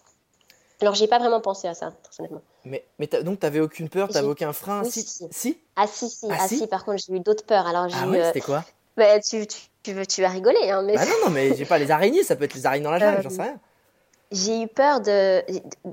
Alors 0.82 0.94
j'ai 0.94 1.06
pas 1.06 1.18
vraiment 1.18 1.40
pensé 1.40 1.68
à 1.68 1.74
ça, 1.74 1.94
personnellement. 2.02 2.42
Mais, 2.66 2.84
mais 2.98 3.06
donc 3.22 3.40
t'avais 3.40 3.60
aucune 3.60 3.88
peur, 3.88 4.10
t'avais 4.10 4.28
aucun 4.28 4.52
frein? 4.52 4.84
Si, 4.84 5.02
si, 5.30 5.58
Ah 5.74 5.86
si 5.86 6.10
si, 6.10 6.26
ah, 6.30 6.36
ah 6.38 6.48
si? 6.48 6.66
Par 6.66 6.84
contre 6.84 7.02
j'ai 7.06 7.14
eu 7.14 7.20
d'autres 7.20 7.46
peurs. 7.46 7.66
Alors 7.66 7.86
ah 7.94 8.08
ouais, 8.08 8.24
c'était 8.24 8.42
quoi? 8.42 8.62
bah, 8.98 9.18
tu, 9.20 9.46
tu, 9.46 9.56
tu, 9.82 10.06
tu, 10.06 10.20
vas 10.20 10.28
rigoler. 10.28 10.70
Hein, 10.70 10.82
mais... 10.82 10.96
Bah 10.96 11.06
non 11.06 11.26
non 11.26 11.30
mais 11.30 11.56
j'ai 11.56 11.64
pas 11.64 11.78
les 11.78 11.90
araignées. 11.90 12.24
Ça 12.24 12.36
peut 12.36 12.44
être 12.44 12.54
les 12.54 12.66
araignées 12.66 12.84
dans 12.84 12.90
la 12.90 12.98
jungle, 12.98 13.22
j'en 13.22 13.30
sais 13.30 13.42
rien 13.42 13.58
j'ai 14.32 14.62
eu 14.62 14.69
peur 14.69 15.00
de. 15.00 15.43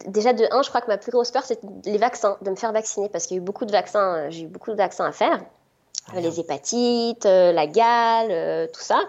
Déjà, 0.07 0.33
de 0.33 0.45
un, 0.51 0.63
je 0.63 0.69
crois 0.69 0.81
que 0.81 0.87
ma 0.87 0.97
plus 0.97 1.11
grosse 1.11 1.31
peur, 1.31 1.43
c'est 1.43 1.59
les 1.85 1.97
vaccins, 1.97 2.37
de 2.41 2.49
me 2.49 2.55
faire 2.55 2.71
vacciner, 2.71 3.09
parce 3.09 3.27
qu'il 3.27 3.37
y 3.37 3.39
a 3.39 3.41
eu 3.41 3.45
beaucoup 3.45 3.65
de 3.65 3.71
vaccins, 3.71 4.15
euh, 4.15 4.29
j'ai 4.29 4.43
eu 4.43 4.47
beaucoup 4.47 4.71
de 4.71 4.75
vaccins 4.75 5.05
à 5.05 5.11
faire. 5.11 5.43
Ah 6.07 6.19
les 6.19 6.39
hépatites, 6.39 7.25
euh, 7.25 7.53
la 7.53 7.65
gale, 7.65 8.27
euh, 8.31 8.67
tout 8.67 8.81
ça. 8.81 8.99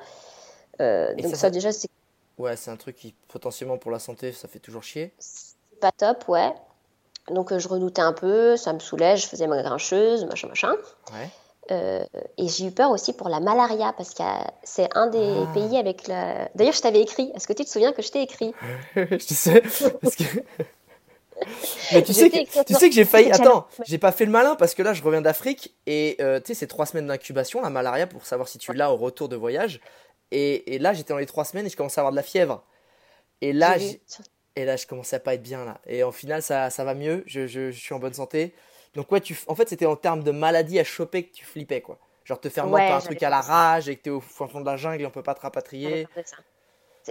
donc, 0.79 1.35
ça, 1.35 1.51
déjà, 1.51 1.73
c'est. 1.73 1.89
Ouais, 2.39 2.57
c'est 2.57 2.71
un 2.71 2.77
truc 2.77 2.97
qui, 2.97 3.15
potentiellement, 3.29 3.79
pour 3.79 3.91
la 3.91 3.99
santé, 3.99 4.33
ça 4.33 4.49
fait 4.49 4.59
toujours 4.59 4.83
chier. 4.83 5.13
C'est 5.19 5.57
pas 5.81 5.93
top, 5.93 6.29
ouais. 6.29 6.53
Donc, 7.31 7.57
je 7.57 7.69
redoutais 7.69 8.03
un 8.03 8.13
peu, 8.13 8.57
ça 8.57 8.73
me 8.73 8.81
soulège, 8.81 9.23
je 9.23 9.29
faisais 9.29 9.47
ma 9.47 9.63
grincheuse, 9.63 10.25
machin, 10.25 10.49
machin. 10.49 10.75
Ouais. 11.13 11.31
Euh, 11.71 12.05
et 12.37 12.49
j'ai 12.49 12.67
eu 12.67 12.71
peur 12.71 12.91
aussi 12.91 13.13
pour 13.15 13.29
la 13.29 13.41
malaria 13.41 13.95
parce 13.97 14.13
que 14.13 14.23
c'est 14.63 14.89
un 14.95 15.07
des 15.09 15.35
ah. 15.49 15.53
pays 15.55 15.79
avec 15.79 16.07
la. 16.09 16.49
D'ailleurs, 16.55 16.75
je 16.75 16.83
t'avais 16.83 17.01
écrit. 17.01 17.33
Est-ce 17.35 17.47
que 17.47 17.53
tu 17.53 17.65
te 17.65 17.71
souviens 17.71 17.93
que 17.93 18.03
je 18.03 18.11
t'ai 18.11 18.23
écrit? 18.23 18.55
Je 18.97 19.19
sais. 19.19 19.63
Parce 20.03 20.17
que... 20.17 20.25
Mais 21.93 22.03
tu 22.03 22.13
sais, 22.13 22.31
que, 22.31 22.65
tu 22.65 22.75
sais 22.75 22.89
que 22.89 22.95
j'ai 22.95 23.05
failli. 23.05 23.31
Attends, 23.31 23.67
j'ai 23.87 23.99
pas 23.99 24.13
fait 24.13 24.25
le 24.25 24.31
malin 24.31 24.55
parce 24.55 24.75
que 24.75 24.83
là, 24.83 24.93
je 24.95 25.03
reviens 25.03 25.21
d'Afrique 25.21 25.75
et 25.87 26.17
euh, 26.21 26.39
tu 26.39 26.49
sais, 26.49 26.55
c'est 26.55 26.67
trois 26.69 26.87
semaines 26.87 27.09
d'incubation, 27.09 27.61
la 27.61 27.71
malaria, 27.71 28.07
pour 28.07 28.25
savoir 28.25 28.49
si 28.49 28.59
tu 28.59 28.73
l'as 28.73 28.93
au 28.93 28.97
retour 28.97 29.29
de 29.29 29.37
voyage. 29.37 29.81
Et, 30.31 30.75
et 30.75 30.79
là, 30.79 30.93
j'étais 30.93 31.13
dans 31.13 31.19
les 31.19 31.27
trois 31.27 31.45
semaines 31.45 31.67
et 31.67 31.71
je 31.71 31.77
commençais 31.77 31.99
à 31.99 32.03
avoir 32.03 32.13
de 32.13 32.17
la 32.17 32.23
fièvre. 32.23 32.65
Et 33.41 33.53
là, 33.53 33.77
et 34.57 34.65
là, 34.65 34.77
je 34.77 34.87
commençais 34.87 35.17
à 35.17 35.21
pas 35.21 35.35
être 35.35 35.43
bien 35.43 35.65
là. 35.65 35.81
Et 35.87 36.05
en 36.05 36.13
final, 36.13 36.41
ça, 36.41 36.71
ça 36.71 36.85
va 36.85 36.95
mieux. 36.95 37.25
Je, 37.27 37.47
je, 37.47 37.73
je 37.73 37.81
suis 37.81 37.95
en 37.95 37.99
bonne 37.99 38.15
santé. 38.15 38.55
Donc 38.95 39.11
ouais, 39.11 39.21
tu, 39.21 39.37
en 39.47 39.55
fait, 39.55 39.69
c'était 39.69 39.87
en 39.87 39.97
termes 39.97 40.23
de 40.23 40.31
maladie 40.31 40.79
à 40.79 40.85
choper 40.85 41.25
que 41.25 41.35
tu 41.35 41.45
flippais, 41.45 41.81
quoi. 41.81 41.99
Genre 42.25 42.41
te 42.41 42.49
faire 42.49 42.71
ouais, 42.71 42.89
un 42.89 43.01
truc 43.01 43.23
à 43.23 43.29
la 43.29 43.41
rage 43.41 43.89
et 43.89 43.97
que 43.97 44.03
t'es 44.03 44.11
au 44.11 44.21
fond 44.21 44.61
de 44.61 44.65
la 44.67 44.77
jungle 44.77 45.03
et 45.03 45.07
on 45.07 45.11
peut 45.11 45.23
pas 45.23 45.35
te 45.35 45.43
rapatrier. 45.43 46.09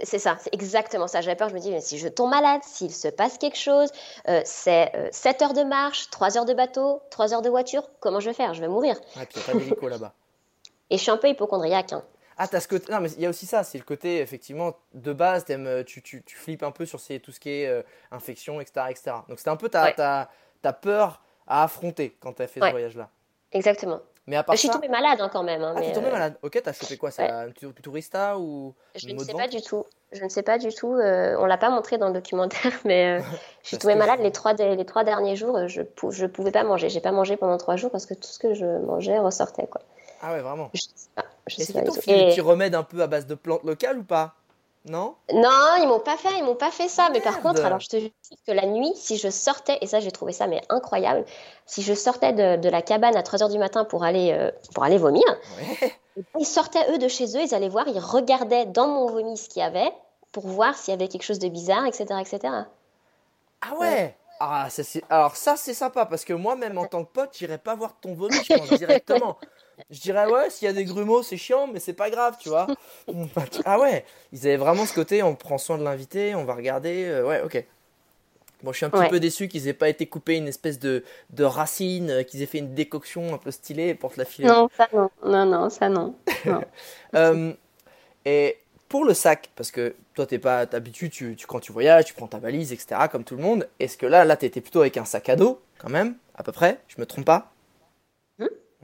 C'est 0.02 0.18
ça, 0.18 0.36
c'est 0.40 0.52
exactement 0.52 1.06
ça. 1.06 1.20
J'avais 1.20 1.36
peur, 1.36 1.48
je 1.48 1.54
me 1.54 1.60
dis, 1.60 1.70
mais 1.70 1.80
si 1.80 1.98
je 1.98 2.08
tombe 2.08 2.30
malade, 2.30 2.62
s'il 2.64 2.92
se 2.92 3.06
passe 3.06 3.38
quelque 3.38 3.56
chose, 3.56 3.90
euh, 4.28 4.42
c'est 4.44 4.90
7 5.12 5.40
euh, 5.40 5.44
heures 5.44 5.52
de 5.52 5.62
marche, 5.62 6.10
3 6.10 6.36
heures 6.36 6.44
de 6.44 6.52
bateau, 6.52 7.00
3 7.10 7.32
heures 7.32 7.42
de 7.42 7.48
voiture, 7.48 7.88
comment 8.00 8.18
je 8.18 8.28
vais 8.28 8.34
faire? 8.34 8.54
Je 8.54 8.60
vais 8.60 8.66
mourir. 8.66 9.00
Ouais, 9.16 9.24
puis 9.26 9.40
pas 9.40 9.88
là-bas. 9.88 10.12
Et 10.90 10.98
je 10.98 11.02
suis 11.02 11.12
un 11.12 11.16
peu 11.16 11.28
hypochondriaque. 11.28 11.92
Hein. 11.92 12.02
Ah, 12.36 12.48
t'as 12.48 12.58
ce 12.58 12.66
côté. 12.66 12.90
Non, 12.92 13.00
mais 13.00 13.10
il 13.12 13.20
y 13.20 13.26
a 13.26 13.28
aussi 13.28 13.46
ça, 13.46 13.62
c'est 13.62 13.78
le 13.78 13.84
côté, 13.84 14.18
effectivement, 14.18 14.74
de 14.94 15.12
base, 15.12 15.44
euh, 15.48 15.84
tu, 15.84 16.02
tu, 16.02 16.24
tu, 16.24 16.36
flippes 16.36 16.64
un 16.64 16.72
peu 16.72 16.86
sur 16.86 16.98
ces, 16.98 17.20
tout 17.20 17.30
ce 17.30 17.38
qui 17.38 17.50
est 17.50 17.84
infection, 18.10 18.60
etc., 18.60 18.86
etc. 18.90 19.12
Donc 19.28 19.38
c'était 19.38 19.50
un 19.50 19.56
peu 19.56 19.68
ta, 19.68 19.92
ta, 19.92 20.28
ta 20.60 20.72
peur 20.72 21.22
à 21.46 21.64
affronter 21.64 22.16
quand 22.20 22.34
tu 22.34 22.42
as 22.42 22.46
fait 22.46 22.60
ce 22.60 22.70
voyage-là. 22.70 23.08
Exactement. 23.52 24.00
Mais 24.26 24.36
à 24.36 24.42
part 24.42 24.54
je 24.54 24.60
suis 24.60 24.70
tombée 24.70 24.88
malade 24.88 25.20
hein, 25.20 25.28
quand 25.30 25.42
même. 25.42 25.62
Hein, 25.62 25.74
ah, 25.76 25.80
tu 25.80 25.88
es 25.88 25.92
tombée 25.92 26.08
euh, 26.08 26.12
malade. 26.12 26.36
Ok, 26.42 26.58
t'as 26.62 26.72
chopé 26.72 26.96
quoi 26.96 27.10
C'est 27.10 27.28
un 27.28 27.50
tourista 27.82 28.38
ou 28.38 28.74
Je 28.94 29.08
ne 29.10 29.18
sais 29.18 29.34
pas 29.34 29.48
du 29.48 29.60
tout. 29.60 29.84
Je 30.12 30.24
ne 30.24 30.28
sais 30.28 30.42
pas 30.42 30.58
du 30.58 30.72
tout. 30.72 30.94
Euh, 30.94 31.36
on 31.38 31.44
l'a 31.44 31.58
pas 31.58 31.68
montré 31.68 31.98
dans 31.98 32.06
le 32.06 32.14
documentaire, 32.14 32.72
mais 32.84 33.18
euh, 33.18 33.22
je 33.62 33.68
suis 33.68 33.78
tombée 33.78 33.96
malade 33.96 34.20
les 34.20 34.32
trois, 34.32 34.54
les 34.54 34.84
trois 34.86 35.04
derniers 35.04 35.36
jours. 35.36 35.68
Je 35.68 35.82
ne 35.82 36.26
pouvais 36.26 36.52
pas 36.52 36.64
manger. 36.64 36.88
J'ai 36.88 37.00
pas 37.00 37.12
mangé 37.12 37.36
pendant 37.36 37.58
trois 37.58 37.76
jours 37.76 37.90
parce 37.90 38.06
que 38.06 38.14
tout 38.14 38.28
ce 38.28 38.38
que 38.38 38.54
je 38.54 38.64
mangeais 38.64 39.18
ressortait. 39.18 39.66
Quoi. 39.66 39.82
Ah 40.22 40.32
ouais, 40.32 40.40
vraiment 40.40 40.70
Je 40.72 40.80
sais 40.80 41.08
pas. 41.14 41.24
Est-ce 41.46 41.72
qu'ils 41.72 41.84
t'ont 41.84 41.92
fait 41.92 42.16
des 42.16 42.30
petits 42.30 42.40
remèdes 42.40 42.74
un 42.74 42.82
peu 42.82 43.02
à 43.02 43.06
base 43.06 43.26
de 43.26 43.34
plantes 43.34 43.64
locales 43.64 43.98
ou 43.98 44.04
pas? 44.04 44.34
Non? 44.86 45.14
Non, 45.32 45.76
ils 45.80 45.86
m'ont 45.88 46.00
pas 46.00 46.16
fait, 46.18 46.36
ils 46.36 46.44
m'ont 46.44 46.56
pas 46.56 46.70
fait 46.70 46.88
ça. 46.88 47.08
Mais 47.10 47.20
par 47.20 47.40
contre, 47.40 47.64
alors 47.64 47.80
je 47.80 47.88
te 47.88 47.96
dis 47.96 48.12
que 48.46 48.52
la 48.52 48.66
nuit, 48.66 48.92
si 48.94 49.16
je 49.16 49.30
sortais, 49.30 49.78
et 49.80 49.86
ça 49.86 50.00
j'ai 50.00 50.12
trouvé 50.12 50.32
ça 50.32 50.46
mais 50.46 50.60
incroyable, 50.68 51.24
si 51.64 51.80
je 51.82 51.94
sortais 51.94 52.32
de, 52.32 52.68
la 52.68 52.82
cabane 52.82 53.16
à 53.16 53.22
3h 53.22 53.50
du 53.50 53.58
matin 53.58 53.84
pour 53.84 54.04
aller, 54.04 54.32
euh, 54.32 54.50
pour 54.74 54.84
aller 54.84 54.98
vomir, 54.98 55.24
ils 56.38 56.46
sortaient 56.46 56.92
eux 56.92 56.98
de 56.98 57.08
chez 57.08 57.36
eux, 57.36 57.42
ils 57.42 57.54
allaient 57.54 57.70
voir, 57.70 57.88
ils 57.88 57.98
regardaient 57.98 58.66
dans 58.66 58.88
mon 58.88 59.06
vomi 59.06 59.38
ce 59.38 59.48
qu'il 59.48 59.60
y 59.60 59.64
avait 59.64 59.92
pour 60.32 60.46
voir 60.46 60.76
s'il 60.76 60.92
y 60.92 60.94
avait 60.94 61.08
quelque 61.08 61.24
chose 61.24 61.38
de 61.38 61.48
bizarre, 61.48 61.86
etc. 61.86 62.04
etc. 62.20 62.52
Ah 63.62 63.74
ouais, 63.78 64.14
Ah, 64.38 64.68
ça, 64.68 64.82
alors 65.08 65.36
ça 65.36 65.56
c'est 65.56 65.72
sympa 65.72 66.04
parce 66.04 66.26
que 66.26 66.34
moi 66.34 66.56
même 66.56 66.76
en 66.76 66.86
tant 66.86 67.04
que 67.04 67.10
pote, 67.10 67.30
j'irais 67.38 67.56
pas 67.56 67.74
voir 67.74 67.94
ton 68.00 68.12
vomi, 68.12 68.36
je 68.44 68.54
pense 68.54 68.68
directement. 68.78 69.38
Je 69.90 70.00
dirais 70.00 70.26
ouais, 70.26 70.50
s'il 70.50 70.66
y 70.66 70.68
a 70.68 70.72
des 70.72 70.84
grumeaux, 70.84 71.22
c'est 71.22 71.36
chiant, 71.36 71.66
mais 71.66 71.80
c'est 71.80 71.92
pas 71.94 72.10
grave, 72.10 72.36
tu 72.40 72.48
vois. 72.48 72.66
Ah 73.64 73.78
ouais, 73.78 74.04
ils 74.32 74.40
avaient 74.46 74.56
vraiment 74.56 74.86
ce 74.86 74.94
côté, 74.94 75.22
on 75.22 75.34
prend 75.34 75.58
soin 75.58 75.78
de 75.78 75.84
l'invité, 75.84 76.34
on 76.34 76.44
va 76.44 76.54
regarder, 76.54 77.04
euh, 77.06 77.26
ouais, 77.26 77.42
ok. 77.42 77.64
Bon, 78.62 78.72
je 78.72 78.78
suis 78.78 78.86
un 78.86 78.90
petit 78.90 79.00
Ouais. 79.02 79.08
peu 79.08 79.20
déçu 79.20 79.48
qu'ils 79.48 79.68
aient 79.68 79.74
pas 79.74 79.88
été 79.90 80.06
coupés 80.06 80.36
une 80.36 80.48
espèce 80.48 80.78
de, 80.78 81.04
de 81.30 81.44
racine, 81.44 82.10
euh, 82.10 82.22
qu'ils 82.22 82.42
aient 82.42 82.46
fait 82.46 82.58
une 82.58 82.74
décoction 82.74 83.34
un 83.34 83.38
peu 83.38 83.50
stylée 83.50 83.94
pour 83.94 84.12
te 84.12 84.18
la 84.18 84.24
filer. 84.24 84.48
Non, 84.48 84.68
ça 84.76 84.88
non. 84.94 85.10
Non, 85.24 85.44
non, 85.46 85.70
ça 85.70 85.88
non. 85.88 86.14
Non. 86.46 86.62
Euh, 87.14 87.52
et 88.24 88.58
pour 88.88 89.04
le 89.04 89.14
sac, 89.14 89.50
parce 89.56 89.70
que 89.70 89.94
toi, 90.14 90.26
t'es 90.26 90.38
pas 90.38 90.66
d'habitude, 90.66 91.12
tu, 91.12 91.36
tu, 91.36 91.46
quand 91.46 91.60
tu 91.60 91.72
voyages, 91.72 92.06
tu 92.06 92.14
prends 92.14 92.26
ta 92.28 92.38
valise, 92.38 92.72
etc., 92.72 93.08
comme 93.10 93.24
tout 93.24 93.36
le 93.36 93.42
monde. 93.42 93.68
Est-ce 93.80 93.98
que 93.98 94.06
là, 94.06 94.24
là, 94.24 94.36
t'étais 94.36 94.60
plutôt 94.60 94.80
avec 94.82 94.96
un 94.96 95.04
sac 95.04 95.28
à 95.28 95.36
dos, 95.36 95.60
quand 95.78 95.90
même, 95.90 96.16
à 96.36 96.42
peu 96.42 96.52
près 96.52 96.80
Je 96.88 97.00
me 97.00 97.06
trompe 97.06 97.26
pas? 97.26 97.53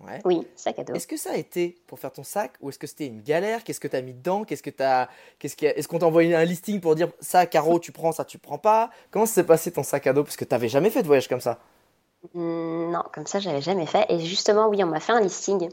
Ouais. 0.04 0.21
Oui, 0.25 0.47
sac 0.57 0.78
à 0.78 0.85
dos. 0.85 0.95
Est-ce 0.95 1.07
que 1.07 1.16
ça 1.19 1.33
a 1.33 1.37
été 1.37 1.76
pour 1.87 1.99
faire 1.99 2.12
ton 2.12 2.23
sac 2.25 2.52
ou 2.61 2.71
est-ce 2.71 2.78
que 2.78 2.87
c'était 2.87 3.07
une 3.07 3.21
galère? 3.23 3.62
Qu'est-ce 3.64 3.80
que 3.80 3.88
t'as 3.88 4.00
mis 4.00 4.14
dedans? 4.14 4.45
Qu'est-ce 4.45 4.62
que 4.62 4.71
t'as 4.71 5.09
Qu'est-ce 5.38 5.57
que 5.57 5.66
Est-ce 5.66 5.88
qu'on 5.88 5.99
t'a 5.99 6.07
envoyé 6.07 6.35
un 6.35 6.45
listing 6.45 6.80
pour 6.80 6.95
dire 6.95 7.09
ça, 7.21 7.45
Caro, 7.47 7.78
tu 7.78 7.92
prends, 7.92 8.12
ça, 8.12 8.25
tu 8.25 8.38
prends 8.38 8.57
pas? 8.59 8.90
Comment 9.11 9.26
s'est 9.26 9.45
passé 9.45 9.71
ton 9.71 9.83
sac 9.83 10.07
à 10.07 10.12
dos? 10.14 10.25
Parce 10.25 10.37
que 10.37 10.45
t'avais 10.47 10.69
jamais 10.69 10.88
fait 10.90 11.02
de 11.02 11.07
voyage 11.07 11.28
comme 11.28 11.40
ça. 11.40 11.59
Hmm, 12.35 12.90
Non, 12.90 13.02
comme 13.12 13.26
ça, 13.26 13.40
j'avais 13.40 13.61
jamais 13.61 13.87
fait. 13.87 14.07
Et 14.09 14.21
justement, 14.21 14.69
oui, 14.69 14.83
on 14.83 14.87
m'a 14.87 15.00
fait 15.00 15.12
un 15.12 15.21
listing. 15.21 15.69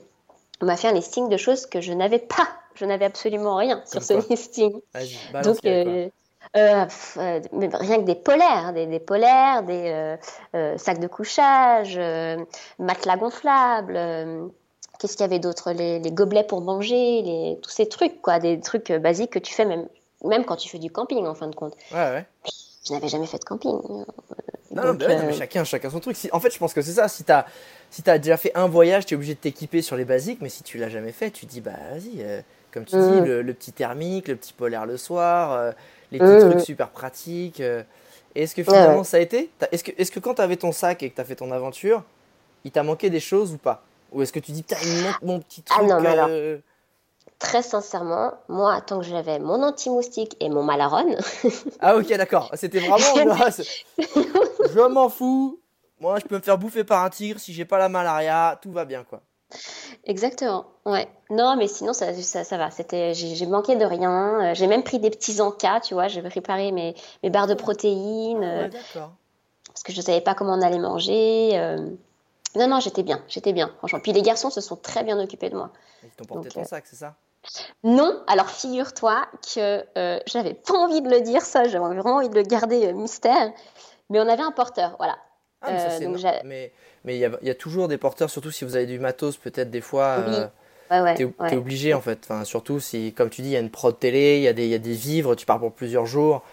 On 0.62 0.66
m'a 0.66 0.76
fait 0.76 0.88
un 0.90 0.94
listing 0.94 1.30
de 1.30 1.38
choses 1.38 1.66
que 1.66 1.80
je 1.82 1.94
n'avais 1.94 2.20
pas. 2.20 2.48
Je 2.76 2.86
n'avais 2.86 3.06
absolument 3.06 3.56
rien 3.56 3.82
sur 3.86 4.04
ce 4.04 4.14
listing. 4.30 4.72
Donc, 5.44 5.58
euh, 5.66 6.10
euh, 6.56 6.86
euh, 7.18 7.42
mais 7.51 7.70
rien 7.74 7.98
que 7.98 8.06
des 8.06 8.16
polaires, 8.16 8.74
des, 8.74 8.86
des 8.88 9.00
polaires, 9.00 9.63
des 9.63 9.92
euh, 9.92 10.18
euh, 10.56 10.77
sacs 10.77 11.00
de 11.00 11.08
couchage, 11.08 12.00
matelas 12.80 13.18
gonflables. 13.18 14.51
Qu'est-ce 15.00 15.13
qu'il 15.18 15.22
y 15.22 15.30
avait 15.30 15.39
d'autre 15.39 15.72
les, 15.74 16.00
les 16.00 16.12
gobelets 16.12 16.44
pour 16.44 16.62
manger, 16.62 17.22
les, 17.22 17.60
tous 17.62 17.70
ces 17.70 17.88
trucs, 17.88 18.22
quoi, 18.22 18.39
des 18.39 18.60
trucs 18.60 18.92
basiques 18.92 19.32
que 19.32 19.39
tu 19.39 19.54
fais 19.54 19.66
même, 19.66 19.88
même 20.24 20.44
quand 20.44 20.56
tu 20.56 20.70
fais 20.70 20.80
du 20.80 20.89
camping, 20.89 21.25
en 21.27 21.36
fin 21.36 21.48
de 21.48 21.56
compte. 21.56 21.75
Ouais, 21.92 21.98
ouais. 21.98 22.25
Je 22.88 22.94
n'avais 22.94 23.08
jamais 23.08 23.27
fait 23.27 23.38
de 23.38 23.44
camping. 23.44 23.74
Non, 23.74 24.06
non, 24.72 24.94
Donc, 24.94 25.01
ouais, 25.01 25.16
non, 25.16 25.24
mais 25.27 25.34
chacun, 25.34 25.63
chacun 25.63 25.89
son 25.89 26.00
truc. 26.00 26.16
Si- 26.16 26.30
en 26.32 26.39
fait, 26.39 26.51
je 26.51 26.58
pense 26.58 26.74
que 26.74 26.82
c'est 26.82 26.94
ça. 26.94 27.08
Si 27.08 27.24
si 27.89 28.04
t'as 28.04 28.18
déjà 28.18 28.38
fait 28.38 28.51
un 28.56 28.68
voyage, 28.68 29.06
t'es 29.06 29.16
obligé 29.16 29.34
de 29.36 29.39
t'équiper 29.39 29.82
sur 29.82 29.96
les 29.98 30.06
basiques. 30.06 30.39
Mais 30.42 30.50
si 30.50 30.63
tu 30.63 30.77
l'as 30.77 30.89
jamais 30.89 31.12
fait, 31.12 31.30
tu 31.32 31.46
dis 31.46 31.62
bah 31.62 31.72
vas-y, 31.92 32.25
comme 32.72 32.86
tu 32.86 32.96
dis, 32.96 33.22
le, 33.22 33.42
le 33.42 33.54
petit 33.54 33.72
thermique, 33.74 34.27
le 34.27 34.36
petit 34.36 34.54
polaire 34.54 34.86
le 34.86 34.98
soir, 34.98 35.74
les 36.12 36.20
petits 36.20 36.50
trucs 36.50 36.62
super 36.66 36.90
pratiques. 36.90 37.60
euh. 37.62 37.84
Et 38.36 38.44
est-ce 38.44 38.54
que 38.56 38.64
finalement 38.64 39.00
ouais. 39.00 39.04
ça 39.04 39.18
a 39.18 39.20
été? 39.20 39.50
Est-ce 39.72 39.84
que 39.84 39.92
est-ce 39.98 40.12
que 40.12 40.20
quand 40.20 40.36
t'avais 40.36 40.58
ton 40.58 40.72
sac 40.72 41.02
et 41.04 41.10
que 41.10 41.16
t'as 41.16 41.24
fait 41.24 41.36
ton 41.36 41.52
aventure, 41.52 42.04
il 42.64 42.72
t'a 42.72 42.84
manqué 42.84 43.10
des 43.10 43.20
choses 43.20 43.54
ou 43.54 43.58
pas? 43.58 43.84
Ou 44.12 44.22
est-ce 44.22 44.32
que 44.32 44.40
tu 44.40 44.52
dis 44.52 44.62
putain 44.64 44.78
il 44.84 45.04
manque 45.04 45.22
mon 45.22 45.40
petit 45.40 45.64
Ah 45.70 45.76
truc 45.78 45.90
non, 45.90 46.00
mais 46.02 46.10
alors- 46.10 46.28
euh, 46.30 46.58
Très 47.40 47.62
sincèrement, 47.62 48.34
moi, 48.48 48.82
tant 48.82 48.98
que 49.00 49.06
j'avais 49.06 49.38
mon 49.38 49.62
anti-moustique 49.62 50.36
et 50.40 50.50
mon 50.50 50.64
Malaron, 50.64 51.16
Ah 51.80 51.96
ok 51.96 52.08
d'accord. 52.18 52.50
C'était 52.56 52.80
vraiment. 52.80 53.36
ah, 53.40 53.50
je 54.00 54.88
m'en 54.88 55.08
fous. 55.10 55.60
Moi, 56.00 56.18
je 56.20 56.26
peux 56.26 56.36
me 56.36 56.42
faire 56.42 56.58
bouffer 56.58 56.84
par 56.84 57.04
un 57.04 57.10
tigre 57.12 57.40
si 57.40 57.54
j'ai 57.54 57.66
pas 57.66 57.78
la 57.78 57.90
malaria, 57.90 58.58
tout 58.62 58.72
va 58.72 58.86
bien 58.86 59.04
quoi. 59.04 59.22
Exactement, 60.06 60.66
ouais. 60.86 61.08
Non, 61.30 61.56
mais 61.58 61.68
sinon, 61.68 61.94
ça, 61.94 62.13
ça, 62.13 62.44
ça 62.44 62.58
va. 62.58 62.70
C'était, 62.72 63.13
j'ai 63.13 63.46
manqué 63.46 63.75
de 63.75 63.86
rien. 63.86 64.51
Euh, 64.51 64.54
J'ai 64.54 64.68
même 64.68 64.84
pris 64.84 65.00
des 65.00 65.10
petits 65.10 65.42
encas, 65.42 65.80
tu 65.82 65.94
vois. 65.94 66.08
J'ai 66.08 66.22
préparé 66.22 66.72
mes, 66.72 66.96
mes 67.24 67.30
barres 67.30 67.48
de 67.48 67.54
protéines 67.54 68.44
euh, 68.44 68.63
Ouais, 68.63 68.70
d'accord. 68.70 69.12
parce 69.68 69.84
que 69.84 69.92
je 69.94 70.01
savais 70.01 70.22
pas 70.22 70.34
comment 70.36 70.54
on 70.54 70.62
allait 70.62 70.80
manger. 70.80 71.51
euh. 71.54 71.89
Non, 72.56 72.68
non, 72.68 72.80
j'étais 72.80 73.04
bien, 73.04 73.22
j'étais 73.27 73.54
bien, 73.54 73.72
franchement. 73.77 74.00
Puis 74.00 74.13
les 74.13 74.22
garçons 74.22 74.50
se 74.50 74.62
sont 74.62 74.75
très 74.77 75.04
bien 75.04 75.20
occupés 75.20 75.50
de 75.50 75.56
moi. 75.56 75.70
Ils 76.04 76.10
t'ont 76.10 76.25
porté 76.25 76.46
Donc, 76.50 76.54
ton 76.54 76.62
euh, 76.62 76.66
sac, 76.66 76.86
c'est 76.88 76.96
ça? 76.96 77.16
Non, 77.84 78.22
alors 78.27 78.50
figure-toi 78.50 79.25
que 79.54 79.86
euh, 79.98 80.20
j'avais 80.25 80.54
pas 80.56 80.74
envie 80.74 81.01
de 81.01 81.10
le 81.10 81.22
dire, 81.22 81.42
ça. 81.42 81.66
J'avais 81.66 81.86
vraiment 81.86 82.16
envie 82.18 82.30
de 82.30 82.36
le 82.36 82.42
garder 82.44 82.88
euh, 82.88 82.94
mystère. 82.94 83.51
Mais 84.10 84.20
on 84.20 84.27
avait 84.27 84.44
un 84.44 84.51
porteur, 84.51 84.96
voilà. 84.98 85.18
Ah, 85.62 85.72
mais 85.72 85.80
ça, 85.80 85.90
Euh, 85.90 85.90
c'est 85.90 86.06
donc 86.06 86.18
mais 86.42 86.72
mais 87.04 87.16
il 87.18 87.20
y 87.20 87.26
a, 87.26 87.32
il 87.42 87.48
y 87.48 87.52
a 87.52 87.56
toujours 87.56 87.88
des 87.88 87.98
porteurs, 87.98 88.30
surtout 88.30 88.52
si 88.52 88.64
vous 88.66 88.76
avez 88.76 88.86
du 88.86 89.00
matos, 89.00 89.38
peut-être 89.38 89.72
des 89.72 89.82
fois, 89.82 90.06
Oui, 90.16 90.46
euh, 90.46 90.48
Ouais, 90.92 91.00
ouais, 91.02 91.26
t'es 91.48 91.58
ouais. 91.58 91.58
obligé 91.58 91.94
en 91.94 92.02
fait. 92.02 92.20
Enfin, 92.24 92.46
surtout 92.46 92.80
si, 92.80 93.14
comme 93.14 93.30
tu 93.30 93.42
dis, 93.44 93.50
il 93.50 93.54
y 93.54 93.58
a 93.58 93.62
une 93.62 93.72
prod 93.72 93.98
télé, 94.00 94.38
il 94.38 94.44
y 94.44 94.48
a 94.50 94.54
des, 94.54 94.68
y 94.68 94.76
a 94.76 94.80
des 94.80 94.94
vivres, 94.94 95.36
tu 95.36 95.46
pars 95.46 95.60
pour 95.60 95.74
plusieurs 95.74 96.06
jours. 96.08 96.44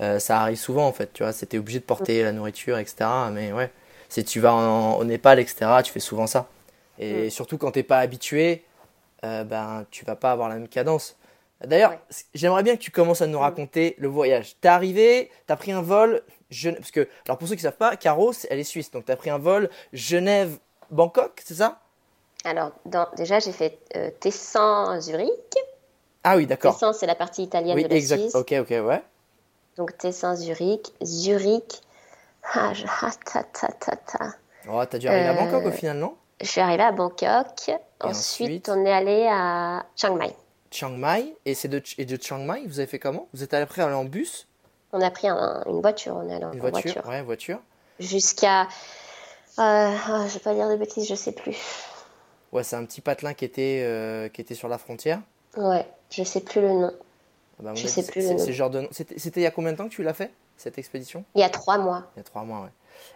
Euh, 0.00 0.18
ça 0.20 0.40
arrive 0.42 0.58
souvent 0.58 0.86
en 0.88 0.92
fait, 0.92 1.12
tu 1.14 1.22
vois. 1.24 1.32
C'était 1.32 1.58
obligé 1.58 1.80
de 1.80 1.84
porter 1.84 2.22
la 2.24 2.32
nourriture, 2.32 2.78
etc. 2.78 3.30
Mais 3.32 3.52
ouais, 3.52 3.72
si 4.08 4.24
tu 4.24 4.40
vas 4.40 4.54
en- 4.54 4.96
au 4.98 5.04
Népal, 5.04 5.40
etc., 5.40 5.82
tu 5.84 5.92
fais 5.92 6.00
souvent 6.00 6.26
ça. 6.28 6.48
Et 6.98 7.30
Mm. 7.30 7.30
surtout 7.30 7.58
quand 7.58 7.72
t'es 7.72 7.84
pas 7.84 8.00
habitué, 8.00 8.64
euh, 9.24 9.44
ben 9.44 9.86
tu 9.92 10.04
vas 10.06 10.16
pas 10.16 10.32
avoir 10.32 10.48
la 10.50 10.56
même 10.56 10.68
cadence. 10.68 11.17
D'ailleurs, 11.64 11.90
Ouais. 11.90 12.00
j'aimerais 12.34 12.62
bien 12.62 12.76
que 12.76 12.80
tu 12.82 12.90
commences 12.92 13.20
à 13.20 13.26
nous 13.26 13.38
raconter 13.40 13.96
le 13.98 14.08
voyage. 14.08 14.56
T'es 14.60 14.68
arrivé, 14.68 15.30
t'as 15.46 15.56
pris 15.56 15.72
un 15.72 15.82
vol, 15.82 16.22
Genève, 16.50 16.78
parce 16.78 16.92
que, 16.92 17.08
alors 17.26 17.36
pour 17.38 17.48
ceux 17.48 17.56
qui 17.56 17.62
savent 17.62 17.76
pas, 17.76 17.96
Caro, 17.96 18.32
elle 18.48 18.58
est 18.60 18.64
suisse, 18.64 18.90
donc 18.90 19.04
t'as 19.06 19.16
pris 19.16 19.30
un 19.30 19.38
vol 19.38 19.68
Genève-Bangkok, 19.92 21.42
c'est 21.44 21.54
ça? 21.54 21.80
Alors, 22.44 22.70
dans- 22.86 23.08
déjà, 23.16 23.40
j'ai 23.40 23.52
fait 23.52 23.78
euh, 23.96 24.10
Tessin-Zurich. 24.20 25.54
Ah 26.24 26.36
oui, 26.36 26.46
d'accord. 26.46 26.74
Tessin, 26.74 26.92
c'est 26.92 27.06
la 27.06 27.14
partie 27.16 27.42
italienne 27.42 27.74
Oui, 27.76 27.82
de 27.84 27.88
la 27.88 27.96
exact. 27.96 28.20
Suisse. 28.20 28.34
Ok, 28.34 28.54
ok, 28.60 28.70
ouais. 28.70 29.02
Donc 29.76 29.96
Tessin, 29.98 30.36
Zurich. 30.36 30.92
Ah, 32.54 32.72
je... 32.72 32.84
ah, 33.02 33.10
ta, 33.24 33.42
ta, 33.42 33.68
ta, 33.68 33.96
ta. 33.96 34.34
Oh, 34.70 34.82
t'as 34.88 34.98
dû 34.98 35.08
arriver 35.08 35.26
à 35.28 35.32
Euh, 35.32 35.34
Bangkok 35.34 35.66
au 35.66 35.72
final, 35.72 35.96
non? 35.98 36.14
Je 36.40 36.46
suis 36.46 36.60
arrivée 36.60 36.84
à 36.84 36.92
Bangkok. 36.92 37.26
Ensuite, 37.28 37.78
ensuite? 38.00 38.68
on 38.68 38.84
est 38.86 38.92
allé 38.92 39.26
à 39.28 39.84
Chiang 39.96 40.14
Mai. 40.14 40.34
Chiang 40.70 40.90
Mai, 40.96 41.34
et, 41.46 41.54
c'est 41.54 41.68
de, 41.68 41.82
et 41.98 42.04
de 42.04 42.16
Chiang 42.22 42.38
Mai, 42.44 42.62
vous 42.66 42.78
avez 42.78 42.86
fait 42.86 42.98
comment? 42.98 43.28
Vous 43.32 43.42
êtes 43.42 43.54
après 43.54 43.82
allé 43.82 43.94
en 43.94 44.04
bus? 44.04 44.46
On 44.92 45.00
a 45.00 45.10
pris 45.10 45.28
un- 45.28 45.62
une 45.66 45.80
voiture. 45.80 46.16
On 46.16 46.28
est 46.28 46.34
allé 46.34 46.44
en 46.44 46.52
Une 46.52 46.58
en 46.58 46.68
voiture, 46.68 46.92
voiture. 46.94 47.06
Ouais, 47.10 47.22
voiture. 47.22 47.58
Jusqu'à. 48.00 48.62
Euh, 48.62 48.66
ah, 49.58 50.24
je 50.28 50.34
vais 50.34 50.40
pas 50.40 50.54
dire 50.54 50.68
de 50.68 50.76
bêtises, 50.76 51.08
je 51.08 51.14
sais 51.14 51.32
plus. 51.32 51.56
Ouais, 52.52 52.62
c'est 52.62 52.76
un 52.76 52.84
petit 52.84 53.00
patelin 53.00 53.34
qui 53.34 53.44
était, 53.44 53.82
euh, 53.84 54.28
qui 54.28 54.40
était 54.40 54.54
sur 54.54 54.68
la 54.68 54.78
frontière. 54.78 55.20
Ouais, 55.56 55.86
je 56.10 56.22
sais 56.22 56.40
plus 56.40 56.60
le 56.60 56.68
nom. 56.70 56.92
Ah 57.58 57.62
bah, 57.62 57.74
Je 57.74 57.86
sais 57.86 58.02
c'est- 58.02 58.10
plus 58.12 58.22
le 58.22 58.34
nom. 58.34 58.38
c'est 58.38 58.52
genre 58.52 58.70
de 58.70 58.80
nom- 58.82 58.88
C'était 58.92 59.18
c'était 59.18 59.40
il 59.40 59.42
y 59.42 59.46
a 59.46 59.50
combien 59.50 59.72
de 59.72 59.76
temps 59.76 59.88
que 59.88 59.94
tu 59.94 60.02
l'as 60.02 60.14
fait, 60.14 60.30
cette 60.56 60.78
expédition? 60.78 61.24
Il 61.34 61.40
y 61.40 61.44
a 61.44 61.50
trois 61.50 61.76
mois. 61.76 62.04
Il 62.16 62.18
y 62.18 62.20
a 62.20 62.24
trois 62.24 62.44
mois, 62.44 62.60
ouais. 62.60 62.68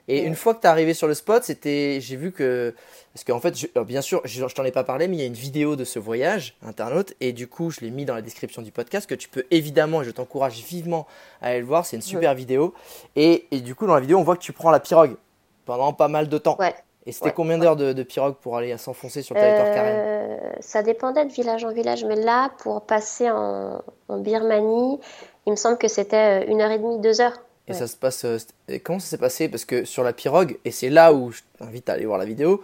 Et 0.09 0.21
Ouais. 0.21 0.27
une 0.27 0.35
fois 0.35 0.55
que 0.55 0.61
tu 0.61 0.67
es 0.67 0.71
arrivé 0.71 0.95
sur 0.95 1.07
le 1.09 1.15
spot, 1.15 1.43
c'était, 1.45 1.99
j'ai 2.01 2.17
vu 2.17 2.33
que, 2.33 2.75
parce 3.15 3.25
qu'en 3.25 3.39
fait, 3.41 3.57
je- 3.57 3.81
bien 3.83 4.01
sûr, 4.01 4.21
je, 4.25 4.47
je 4.47 4.55
t'en 4.55 4.65
ai 4.65 4.73
pas 4.73 4.85
parlé, 4.85 5.09
mais 5.09 5.17
il 5.17 5.21
y 5.21 5.23
a 5.23 5.27
une 5.27 5.33
vidéo 5.35 5.77
de 5.77 5.85
ce 5.85 5.99
voyage, 5.99 6.57
internaute, 6.67 7.15
et 7.21 7.33
du 7.33 7.47
coup, 7.47 7.71
je 7.71 7.81
l'ai 7.81 7.91
mis 7.91 8.05
dans 8.05 8.15
la 8.15 8.23
description 8.23 8.63
du 8.63 8.73
podcast, 8.73 9.09
que 9.09 9.15
tu 9.15 9.29
peux 9.29 9.45
évidemment, 9.51 10.03
et 10.03 10.05
je 10.05 10.11
t'encourage 10.11 10.61
vivement 10.65 11.07
à 11.41 11.49
aller 11.49 11.61
le 11.61 11.67
voir, 11.67 11.87
c'est 11.87 11.97
une 11.97 12.03
super 12.03 12.35
vidéo. 12.35 12.75
Et, 13.17 13.47
et 13.51 13.61
du 13.61 13.75
coup, 13.75 13.87
dans 13.87 13.95
la 13.95 14.01
vidéo, 14.01 14.19
on 14.19 14.23
voit 14.25 14.37
que 14.37 14.43
tu 14.43 14.53
prends 14.53 14.71
la 14.71 14.81
pirogue 14.81 15.17
pendant 15.65 15.93
pas 15.93 16.09
mal 16.09 16.29
de 16.29 16.39
temps. 16.39 16.57
Ouais. 16.59 16.75
Et 17.05 17.11
c'était 17.11 17.33
combien 17.33 17.59
d'heures 17.59 17.75
de, 17.75 17.93
de 17.93 18.03
pirogue 18.05 18.37
pour 18.37 18.57
aller 18.57 18.77
s'enfoncer 18.79 19.23
sur 19.23 19.35
le 19.35 19.41
territoire 19.41 19.67
Euh, 19.77 20.37
ça 20.61 20.85
dépendait 20.85 21.25
de 21.25 21.33
village 21.33 21.65
en 21.65 21.73
village, 21.73 22.05
mais 22.05 22.15
là, 22.15 22.51
pour 22.59 22.83
passer 22.83 23.29
en, 23.29 23.83
en 24.09 24.19
Birmanie, 24.19 25.01
il 25.47 25.51
me 25.51 25.57
semble 25.57 25.79
que 25.79 25.89
c'était 25.89 26.45
euh, 26.45 26.47
une 26.47 26.61
heure 26.61 26.71
et 26.71 26.79
demie, 26.79 27.01
deux 27.01 27.21
heures. 27.21 27.43
Et 27.69 27.73
Ouais. 27.73 27.79
ça 27.79 27.87
se 27.87 27.97
passe. 27.97 28.25
euh, 28.25 28.39
et 28.69 28.81
comment 28.81 28.99
ça 28.99 29.07
s'est 29.09 29.19
passé? 29.19 29.49
Parce 29.49 29.65
que 29.65 29.85
sur 29.85 30.03
la 30.03 30.13
pirogue, 30.13 30.59
et 30.65 30.71
c'est 30.71 30.91
là 30.91 31.13
où 31.13 31.31
je 31.31 31.41
t'invite 31.59 31.89
à 31.89 31.93
aller 31.95 32.07
voir 32.07 32.19
la 32.19 32.25
vidéo, 32.25 32.63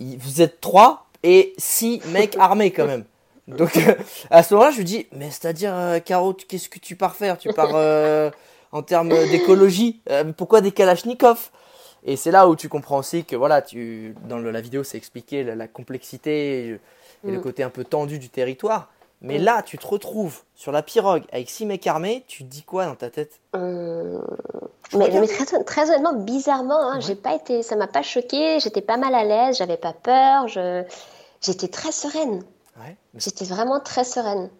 vous 0.00 0.42
êtes 0.42 0.60
trois 0.60 1.06
et 1.22 1.54
six 1.56 2.00
mecs 2.12 2.36
armés 2.38 2.70
quand 2.70 2.86
même. 2.86 3.04
Donc 3.48 3.76
euh, 3.76 3.94
à 4.30 4.42
ce 4.42 4.54
moment-là, 4.54 4.70
je 4.72 4.78
lui 4.78 4.84
dis 4.84 5.06
Mais 5.12 5.30
c'est-à-dire, 5.30 5.74
euh, 5.74 5.98
Caro, 6.00 6.34
qu'est-ce 6.34 6.68
que 6.68 6.78
tu 6.78 6.96
pars 6.96 7.14
faire? 7.14 7.38
Tu 7.38 7.52
pars 7.52 7.72
euh, 7.74 8.30
en 8.72 8.82
termes 8.82 9.10
d'écologie 9.30 10.00
Pourquoi 10.36 10.60
des 10.60 10.72
Kalachnikov 10.72 11.50
Et 12.06 12.16
c'est 12.16 12.30
là 12.30 12.48
où 12.48 12.56
tu 12.56 12.68
comprends 12.68 12.98
aussi 12.98 13.24
que 13.24 13.36
voilà, 13.36 13.62
tu, 13.62 14.14
dans 14.28 14.38
le- 14.38 14.50
la 14.50 14.60
vidéo, 14.60 14.82
c'est 14.84 14.96
expliqué 14.98 15.42
la, 15.44 15.54
la 15.54 15.68
complexité 15.68 16.66
et, 16.68 16.68
et 17.26 17.30
le 17.30 17.38
Mm. 17.38 17.42
côté 17.42 17.62
un 17.62 17.70
peu 17.70 17.84
tendu 17.84 18.18
du 18.18 18.28
territoire. 18.28 18.90
Mais 19.26 19.38
Mm. 19.38 19.42
là, 19.42 19.62
tu 19.62 19.78
te 19.78 19.86
retrouves 19.86 20.42
sur 20.54 20.70
la 20.70 20.82
pirogue 20.82 21.24
avec 21.32 21.48
six 21.48 21.64
mecs 21.64 21.86
armés, 21.86 22.24
tu 22.28 22.44
te 22.44 22.48
dis 22.50 22.62
quoi 22.62 22.84
dans 22.84 22.94
ta 22.94 23.08
tête? 23.10 23.40
Je 23.54 24.18
Mais, 24.98 25.26
très, 25.26 25.64
très 25.64 25.88
honnêtement, 25.88 26.12
bizarrement, 26.12 26.78
hein, 26.78 26.96
Ouais. 26.96 27.00
j'ai 27.00 27.14
pas 27.14 27.34
été, 27.34 27.62
ça 27.62 27.74
m'a 27.74 27.86
pas 27.86 28.02
choqué. 28.02 28.60
J'étais 28.60 28.82
pas 28.82 28.98
mal 28.98 29.14
à 29.14 29.24
l'aise, 29.24 29.56
j'avais 29.56 29.78
pas 29.78 29.94
peur. 29.94 30.46
Je, 30.48 30.84
j'étais 31.40 31.68
très 31.68 31.90
sereine. 31.90 32.44
Ouais. 32.78 32.96
J'étais 33.14 33.44
vraiment 33.46 33.80
très 33.80 34.04
sereine. 34.04 34.50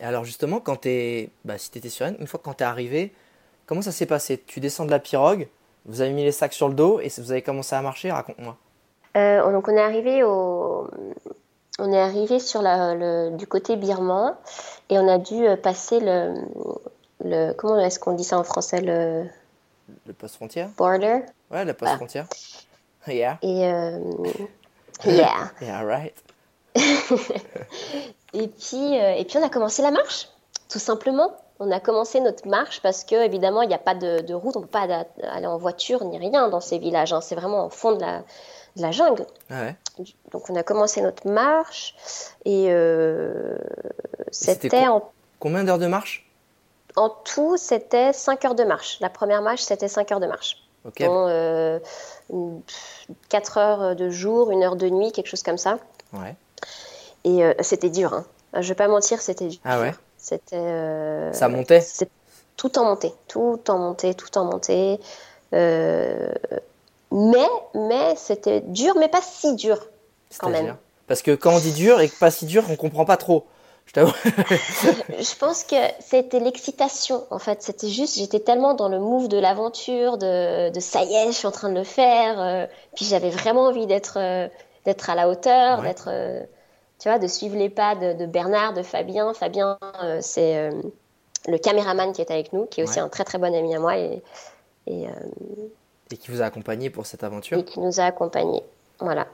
Et 0.00 0.04
alors 0.04 0.24
justement, 0.24 0.60
quand 0.60 0.76
t'es, 0.76 1.30
bah, 1.44 1.58
si 1.58 1.70
t'étais 1.70 1.90
sereine, 1.90 2.16
une 2.18 2.26
fois 2.26 2.40
quand 2.42 2.54
t'es 2.54 2.64
arrivé, 2.64 3.12
comment 3.66 3.82
ça 3.82 3.92
s'est 3.92 4.06
passé? 4.06 4.42
Tu 4.46 4.60
descends 4.60 4.86
de 4.86 4.90
la 4.90 4.98
pirogue, 4.98 5.46
vous 5.84 6.00
avez 6.00 6.10
mis 6.12 6.24
les 6.24 6.32
sacs 6.32 6.52
sur 6.54 6.68
le 6.68 6.74
dos 6.74 7.00
et 7.00 7.08
vous 7.18 7.32
avez 7.32 7.42
commencé 7.42 7.74
à 7.76 7.82
marcher? 7.82 8.10
Raconte-moi. 8.12 8.56
Euh, 9.16 9.52
donc 9.52 9.68
on 9.68 9.72
est 9.76 9.80
arrivé 9.80 10.22
au, 10.24 10.88
on 11.78 11.92
est 11.92 12.00
arrivé 12.00 12.38
sur 12.38 12.62
la, 12.62 12.94
le, 12.94 13.36
du 13.36 13.46
côté 13.46 13.76
birman 13.76 14.34
et 14.88 14.98
on 14.98 15.08
a 15.08 15.18
dû 15.18 15.46
euh, 15.46 15.56
passer 15.56 16.00
le, 16.00 16.34
le, 17.24 17.52
comment 17.52 17.78
est-ce 17.78 17.98
qu'on 17.98 18.12
dit 18.12 18.24
ça 18.24 18.38
en 18.38 18.44
français 18.44 18.80
le, 18.80 19.26
le 20.06 20.12
poste 20.12 20.36
frontière? 20.36 20.68
Border. 20.76 21.20
Ouais, 21.50 21.64
le 21.64 21.74
poste 21.74 21.96
frontière. 21.96 22.26
Yeah. 23.06 23.38
Et 23.42 23.66
euh, 23.66 24.00
yeah. 25.04 25.50
Yeah, 25.60 25.82
right. 25.82 26.14
et 28.34 28.48
puis, 28.48 28.98
euh, 28.98 29.14
et 29.14 29.24
puis 29.24 29.38
on 29.38 29.42
a 29.42 29.48
commencé 29.48 29.82
la 29.82 29.90
marche, 29.90 30.28
tout 30.68 30.78
simplement. 30.78 31.32
On 31.58 31.70
a 31.70 31.80
commencé 31.80 32.20
notre 32.20 32.46
marche 32.48 32.82
parce 32.82 33.04
que 33.04 33.14
évidemment 33.14 33.62
il 33.62 33.68
n'y 33.68 33.74
a 33.74 33.78
pas 33.78 33.94
de, 33.94 34.20
de, 34.20 34.34
route, 34.34 34.56
on 34.56 34.60
peut 34.62 34.66
pas 34.66 35.06
aller 35.22 35.46
en 35.46 35.56
voiture 35.56 36.04
ni 36.04 36.18
rien 36.18 36.48
dans 36.48 36.60
ces 36.60 36.78
villages. 36.78 37.12
Hein. 37.12 37.20
C'est 37.22 37.34
vraiment 37.34 37.66
au 37.66 37.70
fond 37.70 37.92
de 37.92 38.00
la, 38.00 38.18
de 38.76 38.82
la 38.82 38.90
jungle. 38.90 39.26
Ah 39.48 39.62
ouais? 39.62 39.76
Donc 40.30 40.50
on 40.50 40.54
a 40.56 40.62
commencé 40.62 41.00
notre 41.00 41.26
marche 41.28 41.94
et 42.44 42.66
euh, 42.68 43.56
c'était 44.30 44.86
en 44.88 45.10
combien 45.38 45.64
d'heures 45.64 45.78
de 45.78 45.86
marche? 45.86 46.28
En 46.96 47.10
tout, 47.10 47.56
c'était 47.56 48.12
5 48.12 48.44
heures 48.46 48.54
de 48.54 48.64
marche. 48.64 48.98
La 49.00 49.10
première 49.10 49.42
marche, 49.42 49.62
c'était 49.62 49.88
5 49.88 50.12
heures 50.12 50.20
de 50.20 50.26
marche. 50.26 50.56
Ok. 50.86 51.00
Dont, 51.02 51.26
euh, 51.28 51.78
4 53.28 53.58
heures 53.58 53.96
de 53.96 54.08
jour, 54.08 54.50
1 54.50 54.62
heure 54.62 54.76
de 54.76 54.88
nuit, 54.88 55.12
quelque 55.12 55.28
chose 55.28 55.42
comme 55.42 55.58
ça. 55.58 55.78
Ouais. 56.12 56.34
Et 57.24 57.44
euh, 57.44 57.52
c'était 57.60 57.90
dur. 57.90 58.14
Hein. 58.14 58.24
Je 58.58 58.68
vais 58.68 58.74
pas 58.74 58.88
mentir, 58.88 59.20
c'était 59.20 59.48
dur. 59.48 59.60
Ah 59.64 59.80
ouais? 59.80 59.94
C'était. 60.16 60.56
euh, 60.56 61.32
Ça 61.32 61.48
montait? 61.48 61.84
tout 62.56 62.78
en 62.78 62.84
montée, 62.86 63.12
tout 63.28 63.60
en 63.68 63.76
montée, 63.78 64.14
tout 64.14 64.38
en 64.38 64.44
montée. 64.44 64.98
Mais 67.12 67.46
mais 67.74 68.14
c'était 68.16 68.60
dur, 68.60 68.94
mais 68.98 69.08
pas 69.08 69.22
si 69.22 69.54
dur 69.54 69.78
quand 70.38 70.50
même. 70.50 70.76
Parce 71.06 71.22
que 71.22 71.34
quand 71.34 71.52
on 71.54 71.58
dit 71.60 71.72
dur 71.72 72.00
et 72.00 72.08
que 72.08 72.18
pas 72.18 72.30
si 72.30 72.46
dur, 72.46 72.64
on 72.68 72.76
comprend 72.76 73.04
pas 73.04 73.16
trop. 73.16 73.46
Je 73.86 73.92
t'avoue. 73.92 74.12
Je 74.24 75.38
pense 75.38 75.62
que 75.62 75.76
c'était 76.00 76.40
l'excitation 76.40 77.24
en 77.30 77.38
fait. 77.38 77.62
C'était 77.62 77.88
juste, 77.88 78.16
j'étais 78.18 78.40
tellement 78.40 78.74
dans 78.74 78.88
le 78.88 78.98
move 78.98 79.28
de 79.28 79.38
l'aventure, 79.38 80.18
de, 80.18 80.70
de 80.70 80.80
ça 80.80 81.04
y 81.04 81.14
est, 81.14 81.26
je 81.28 81.32
suis 81.36 81.46
en 81.46 81.52
train 81.52 81.68
de 81.68 81.74
le 81.78 81.84
faire. 81.84 82.40
euh, 82.40 82.66
puis 82.96 83.04
j'avais 83.04 83.30
vraiment 83.30 83.66
envie 83.66 83.86
d'être 83.86 84.18
euh, 84.18 84.48
d'être 84.84 85.08
à 85.10 85.14
la 85.14 85.28
hauteur, 85.28 85.78
Ouais. 85.80 85.86
d'être, 85.88 86.08
euh, 86.10 86.40
tu 86.98 87.08
vois, 87.08 87.18
de 87.20 87.28
suivre 87.28 87.56
les 87.56 87.70
pas 87.70 87.94
de, 87.94 88.14
de 88.14 88.26
Bernard, 88.26 88.72
de 88.74 88.82
Fabien. 88.82 89.32
Fabien, 89.34 89.78
c'est 90.20 90.70
le 91.48 91.58
caméraman 91.58 92.12
qui 92.12 92.20
est 92.22 92.30
avec 92.32 92.52
nous, 92.52 92.66
qui 92.66 92.80
est 92.80 92.84
aussi 92.84 92.98
Ouais. 92.98 93.04
un 93.04 93.08
très 93.08 93.22
très 93.24 93.38
bon 93.38 93.54
ami 93.54 93.74
à 93.76 93.78
moi 93.78 93.96
et, 93.98 94.20
et, 94.88 95.06
et 96.10 96.16
qui 96.16 96.30
vous 96.30 96.42
a 96.42 96.44
accompagné 96.44 96.90
pour 96.90 97.06
cette 97.06 97.24
aventure. 97.24 97.58
et 97.58 97.64
qui 97.64 97.80
nous 97.80 98.00
a 98.00 98.04
accompagnés. 98.04 98.62
Voilà. 99.00 99.26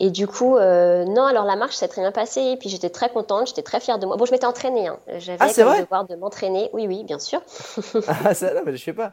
Et 0.00 0.10
du 0.10 0.28
coup, 0.28 0.56
euh, 0.56 1.04
non, 1.04 1.24
alors 1.24 1.44
la 1.44 1.56
marche 1.56 1.74
s'est 1.74 1.88
très 1.88 2.02
bien 2.02 2.12
passée, 2.12 2.56
puis 2.60 2.68
j'étais 2.68 2.90
très 2.90 3.10
contente, 3.10 3.48
j'étais 3.48 3.62
très 3.62 3.80
fière 3.80 3.98
de 3.98 4.06
moi. 4.06 4.16
Bon, 4.16 4.26
je 4.26 4.30
m'étais 4.30 4.46
entraînée, 4.46 4.86
hein. 4.86 5.00
j'avais 5.18 5.38
Ah, 5.40 5.64
vrai 5.64 5.80
devoir 5.80 6.04
de 6.04 6.14
m'entraîner. 6.14 6.70
Oui, 6.72 6.86
oui, 6.86 7.02
bien 7.02 7.18
sûr. 7.18 7.42
ah 8.06 8.32
ça, 8.32 8.54
non, 8.54 8.60
mais 8.64 8.76
je 8.76 8.84
sais 8.84 8.92
pas. 8.92 9.12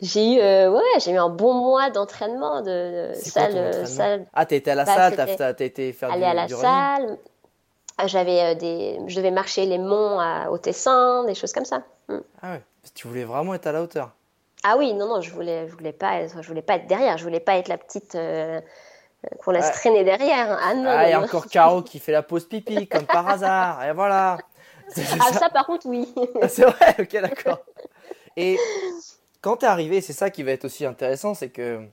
J'ai 0.00 0.34
eu, 0.34 0.40
euh, 0.40 0.68
ouais, 0.72 0.82
j'ai 0.98 1.12
eu 1.12 1.16
un 1.16 1.28
bon 1.28 1.54
mois 1.54 1.90
d'entraînement, 1.90 2.60
de, 2.60 3.12
quoi 3.12 3.22
salle, 3.22 3.52
ton 3.52 3.58
euh, 3.58 3.68
entraînement 3.68 3.86
salle, 3.86 4.26
Ah, 4.32 4.46
été 4.50 4.70
à 4.72 4.74
la 4.74 4.84
Bah, 4.84 4.94
salle, 4.96 5.36
t'as 5.36 5.64
été 5.64 5.92
faire 5.92 6.10
aller 6.10 6.22
du, 6.22 6.26
à 6.26 6.34
la 6.34 6.46
du 6.46 6.54
salle. 6.54 7.18
Ah, 7.96 8.06
J'avais 8.08 8.40
euh, 8.40 8.54
des, 8.56 8.98
je 9.06 9.14
devais 9.14 9.30
marcher 9.30 9.64
les 9.66 9.78
monts 9.78 10.18
à, 10.18 10.50
au 10.50 10.58
Tessin, 10.58 11.22
des 11.24 11.34
choses 11.36 11.52
comme 11.52 11.66
ça. 11.66 11.82
Mm. 12.08 12.18
Ah 12.42 12.52
ouais. 12.54 12.62
Tu 12.94 13.06
voulais 13.06 13.24
vraiment 13.24 13.54
être 13.54 13.66
à 13.68 13.72
la 13.72 13.82
hauteur. 13.82 14.10
Ah 14.62 14.76
oui, 14.76 14.92
non, 14.94 15.06
non, 15.08 15.20
je 15.20 15.30
voulais, 15.30 15.68
je 15.68 15.72
voulais 15.72 15.92
pas 15.92 16.20
être, 16.20 16.42
je 16.42 16.46
voulais 16.48 16.62
pas 16.62 16.76
être 16.76 16.86
derrière, 16.86 17.16
je 17.16 17.24
voulais 17.24 17.40
pas 17.40 17.56
être 17.56 17.68
la 17.68 17.78
petite 17.78 18.14
euh, 18.14 18.60
euh, 18.60 19.28
qu'on 19.42 19.52
laisse 19.52 19.70
traîner 19.72 20.04
derrière. 20.04 20.58
Ah 20.62 20.74
non, 20.74 20.84
ah, 20.88 21.02
non, 21.02 21.08
et 21.08 21.12
non. 21.14 21.24
encore 21.24 21.46
Caro 21.46 21.82
qui 21.82 21.98
fait 21.98 22.12
la 22.12 22.22
pause 22.22 22.46
pipi, 22.46 22.86
comme 22.86 23.06
par 23.06 23.28
hasard. 23.28 23.84
Et 23.84 23.92
voilà. 23.92 24.38
Ah 25.20 25.32
ça. 25.32 25.38
ça, 25.38 25.50
par 25.50 25.66
contre, 25.66 25.86
oui. 25.86 26.12
Ah, 26.42 26.48
C'est 26.48 26.64
vrai, 26.64 26.96
ok, 26.98 27.12
d'accord. 27.12 27.60
Et 28.36 28.58
quand 29.40 29.58
t'es 29.58 29.66
arrivé, 29.66 30.00
c'est 30.00 30.12
ça 30.12 30.30
qui 30.30 30.42
va 30.42 30.50
être 30.50 30.64
aussi 30.64 30.84
intéressant, 30.84 31.32
c'est 31.34 31.50
que 31.50 31.86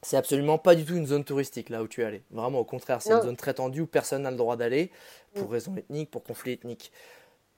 c'est 0.00 0.16
absolument 0.16 0.56
pas 0.56 0.74
du 0.74 0.86
tout 0.86 0.94
une 0.96 1.06
zone 1.06 1.24
touristique 1.24 1.68
là 1.68 1.82
où 1.82 1.88
tu 1.88 2.00
es 2.00 2.04
allé. 2.04 2.22
Vraiment, 2.30 2.58
au 2.60 2.64
contraire, 2.64 3.02
c'est 3.02 3.12
une 3.12 3.20
zone 3.20 3.36
très 3.36 3.52
tendue 3.52 3.82
où 3.82 3.86
personne 3.86 4.22
n'a 4.22 4.30
le 4.30 4.38
droit 4.38 4.56
d'aller 4.56 4.90
pour 5.34 5.48
Mm. 5.48 5.52
raison 5.52 5.76
ethnique, 5.76 6.10
pour 6.10 6.24
conflit 6.24 6.52
ethnique. 6.52 6.90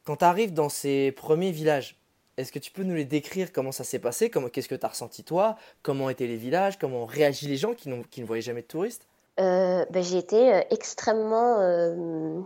Quand 0.03 0.17
tu 0.17 0.25
arrives 0.25 0.53
dans 0.53 0.69
ces 0.69 1.13
premiers 1.13 1.53
villages, 1.53 1.97
est-ce 2.37 2.53
que 2.53 2.59
tu 2.59 2.71
peux 2.71 2.83
nous 2.83 2.95
les 2.95 3.05
décrire 3.05 3.53
Comment 3.53 3.73
ça 3.73 3.85
s'est 3.85 3.99
passé 3.99 4.31
Comment, 4.31 4.49
Qu'est-ce 4.49 4.69
que 4.69 4.75
tu 4.75 4.85
as 4.85 4.89
ressenti 4.89 5.25
toi? 5.25 5.57
Comment 5.83 6.11
étaient 6.11 6.27
les 6.27 6.37
villages? 6.37 6.79
Comment 6.79 7.03
ont 7.03 7.07
réagi 7.07 7.47
les 7.47 7.57
gens 7.57 7.75
qui, 7.75 7.89
n'ont- 7.89 8.03
qui 8.11 8.21
ne 8.21 8.27
voyaient 8.27 8.43
jamais 8.43 8.63
de 8.63 8.67
touristes? 8.67 9.07
Euh, 9.41 9.85
ben, 9.91 10.03
j'ai 10.03 10.19
été 10.19 10.55
euh, 10.55 10.61
extrêmement. 10.71 11.59
euh, 11.61 12.41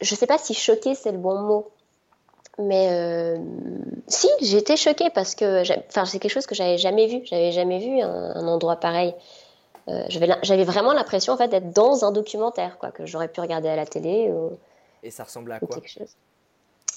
je 0.00 0.14
sais 0.14 0.26
pas 0.26 0.38
si 0.38 0.54
choquée 0.54 0.94
c'est 0.94 1.12
le 1.12 1.18
bon 1.18 1.38
mot, 1.40 1.70
mais 2.58 2.88
euh, 2.90 3.38
si, 4.08 4.28
j'ai 4.42 4.58
été 4.58 4.76
choquée 4.76 5.10
parce 5.14 5.34
que 5.34 5.62
j'ai- 5.64 5.82
enfin, 5.88 6.04
c'est 6.04 6.18
quelque 6.18 6.32
chose 6.32 6.46
que 6.46 6.54
j'avais 6.54 6.78
jamais 6.78 7.06
vu. 7.06 7.20
J'avais 7.24 7.52
jamais 7.52 7.78
vu 7.78 8.00
un, 8.00 8.34
un 8.36 8.48
endroit 8.48 8.76
pareil. 8.76 9.14
J'avais 10.08 10.64
vraiment 10.64 10.92
l'impression 10.92 11.32
en 11.32 11.36
fait 11.36 11.46
d'être 11.46 11.70
dans 11.72 12.04
un 12.04 12.10
documentaire, 12.10 12.76
quoi, 12.78 12.90
que 12.90 13.06
j'aurais 13.06 13.28
pu 13.28 13.40
regarder 13.40 13.68
à 13.68 13.76
la 13.76 13.86
télé 13.86 14.32
ou, 14.32 14.50
Et 15.04 15.12
ça 15.12 15.22
ressemblait 15.22 15.54
à 15.54 15.60
quoi? 15.60 15.76
quelque 15.76 15.88
chose. 15.88 16.16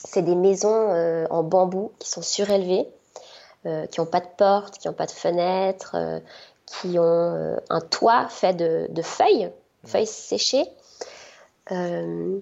C'est 0.06 0.22
des 0.22 0.36
maisons 0.36 0.90
euh, 0.92 1.26
en 1.30 1.44
bambou 1.44 1.92
qui 2.00 2.10
sont 2.10 2.22
surélevées, 2.22 2.88
euh, 3.66 3.86
qui 3.88 4.00
n'ont 4.00 4.06
pas 4.06 4.22
de 4.22 4.28
porte, 4.38 4.78
qui 4.78 4.88
n'ont 4.88 4.94
pas 4.94 5.06
de 5.06 5.12
fenêtres, 5.12 5.96
euh, 5.96 6.20
qui 6.66 6.98
ont 7.00 7.58
un 7.70 7.82
toit 7.82 8.28
fait 8.30 8.54
de, 8.54 8.88
de 8.90 9.02
feuilles, 9.02 9.52
feuilles 9.86 10.06
séchées. 10.06 10.66
Il 11.72 12.42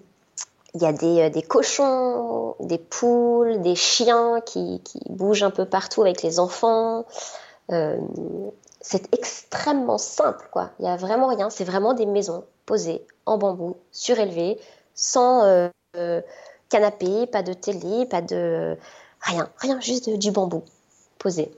y 0.75 0.85
a 0.85 0.93
des, 0.93 1.29
des 1.29 1.41
cochons, 1.41 2.55
des 2.59 2.77
poules, 2.77 3.61
des 3.61 3.75
chiens 3.75 4.41
qui, 4.41 4.81
qui 4.83 4.99
bougent 5.09 5.43
un 5.43 5.49
peu 5.49 5.65
partout 5.65 6.01
avec 6.01 6.23
les 6.23 6.39
enfants. 6.39 7.05
C'est 7.69 9.13
extrêmement 9.13 9.97
simple, 9.97 10.49
quoi. 10.51 10.71
Il 10.79 10.83
n'y 10.83 10.91
a 10.91 10.97
vraiment 10.97 11.27
rien. 11.27 11.49
C'est 11.49 11.63
vraiment 11.63 11.93
des 11.93 12.05
maisons 12.05 12.43
posées 12.65 13.05
en 13.25 13.37
bambou, 13.37 13.77
surélevées, 13.93 14.59
sans 14.93 15.69
canapé, 16.69 17.27
pas 17.27 17.43
de 17.43 17.53
télé, 17.53 18.05
pas 18.05 18.21
de 18.21 18.77
rien, 19.21 19.49
rien, 19.57 19.79
juste 19.81 20.09
de- 20.09 20.15
du 20.17 20.31
bambou 20.31 20.63
posé. 21.19 21.51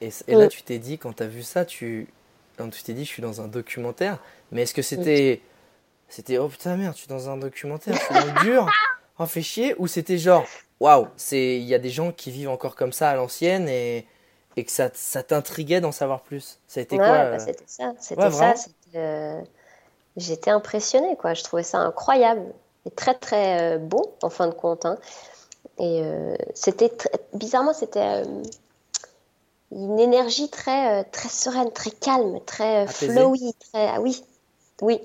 Et, 0.00 0.10
et 0.28 0.34
là, 0.34 0.46
Mm. 0.46 0.48
tu 0.48 0.62
t'es 0.62 0.78
dit, 0.78 0.98
quand 0.98 1.14
tu 1.14 1.22
as 1.22 1.26
vu 1.26 1.42
ça, 1.42 1.64
tu 1.64 2.08
quand 2.58 2.68
tu 2.70 2.82
t'es 2.82 2.92
dit, 2.92 3.04
je 3.04 3.08
suis 3.10 3.22
dans 3.22 3.40
un 3.40 3.48
documentaire. 3.48 4.18
Mais 4.52 4.62
est-ce 4.62 4.74
que 4.74 4.82
c'était. 4.82 5.40
C'était, 6.08 6.38
oh 6.38 6.48
putain, 6.48 6.76
merde, 6.76 6.92
je 6.94 6.98
suis 7.00 7.08
dans 7.08 7.28
un 7.30 7.36
documentaire, 7.36 7.94
je 7.96 8.00
suis 8.00 8.14
dans 8.14 8.34
le 8.34 8.40
dur. 8.44 8.70
Oh, 9.18 9.26
fait 9.26 9.42
chier. 9.42 9.76
Ou 9.78 9.86
c'était 9.86 10.18
genre, 10.18 10.44
waouh, 10.80 11.06
c'est- 11.16 11.56
il 11.56 11.62
y 11.62 11.74
a 11.74 11.78
des 11.78 11.90
gens 11.90 12.10
qui 12.10 12.32
vivent 12.32 12.48
encore 12.50 12.74
comme 12.74 12.92
ça 12.92 13.10
à 13.10 13.14
l'ancienne 13.14 13.68
et, 13.68 14.06
et 14.56 14.64
que 14.64 14.72
ça, 14.72 14.90
ça 14.92 15.22
t'intriguait 15.22 15.80
d'en 15.80 15.92
savoir 15.92 16.20
plus. 16.22 16.58
Ça 16.66 16.80
a 16.80 16.82
été 16.82 16.96
Ouais, 16.96 17.04
quoi 17.04 17.08
bah, 17.18 17.24
euh, 17.26 17.38
c'était 17.38 17.64
ça, 17.68 17.92
c'était 18.00 18.22
ouais, 18.24 18.30
ça. 18.32 18.54
euh, 18.96 19.40
J'étais 20.16 20.50
impressionnée, 20.50 21.16
quoi. 21.16 21.34
Je 21.34 21.44
trouvais 21.44 21.62
ça 21.62 21.78
incroyable 21.78 22.42
très 22.96 23.14
très 23.14 23.76
euh, 23.76 23.78
beau 23.78 24.14
en 24.22 24.30
fin 24.30 24.48
de 24.48 24.54
compte. 24.54 24.84
hein. 24.84 24.98
Et 25.78 26.02
euh, 26.02 26.36
c'était 26.54 26.92
bizarrement, 27.32 27.72
c'était 27.74 28.22
euh, 28.24 28.42
une 29.72 29.98
énergie 29.98 30.48
très 30.50 31.04
très 31.04 31.28
sereine, 31.28 31.70
très 31.72 31.90
calme, 31.90 32.38
très 32.46 32.86
flowy, 32.86 33.54
très 33.72 33.88
ah 33.88 34.00
oui, 34.00 34.22
oui, 34.82 35.00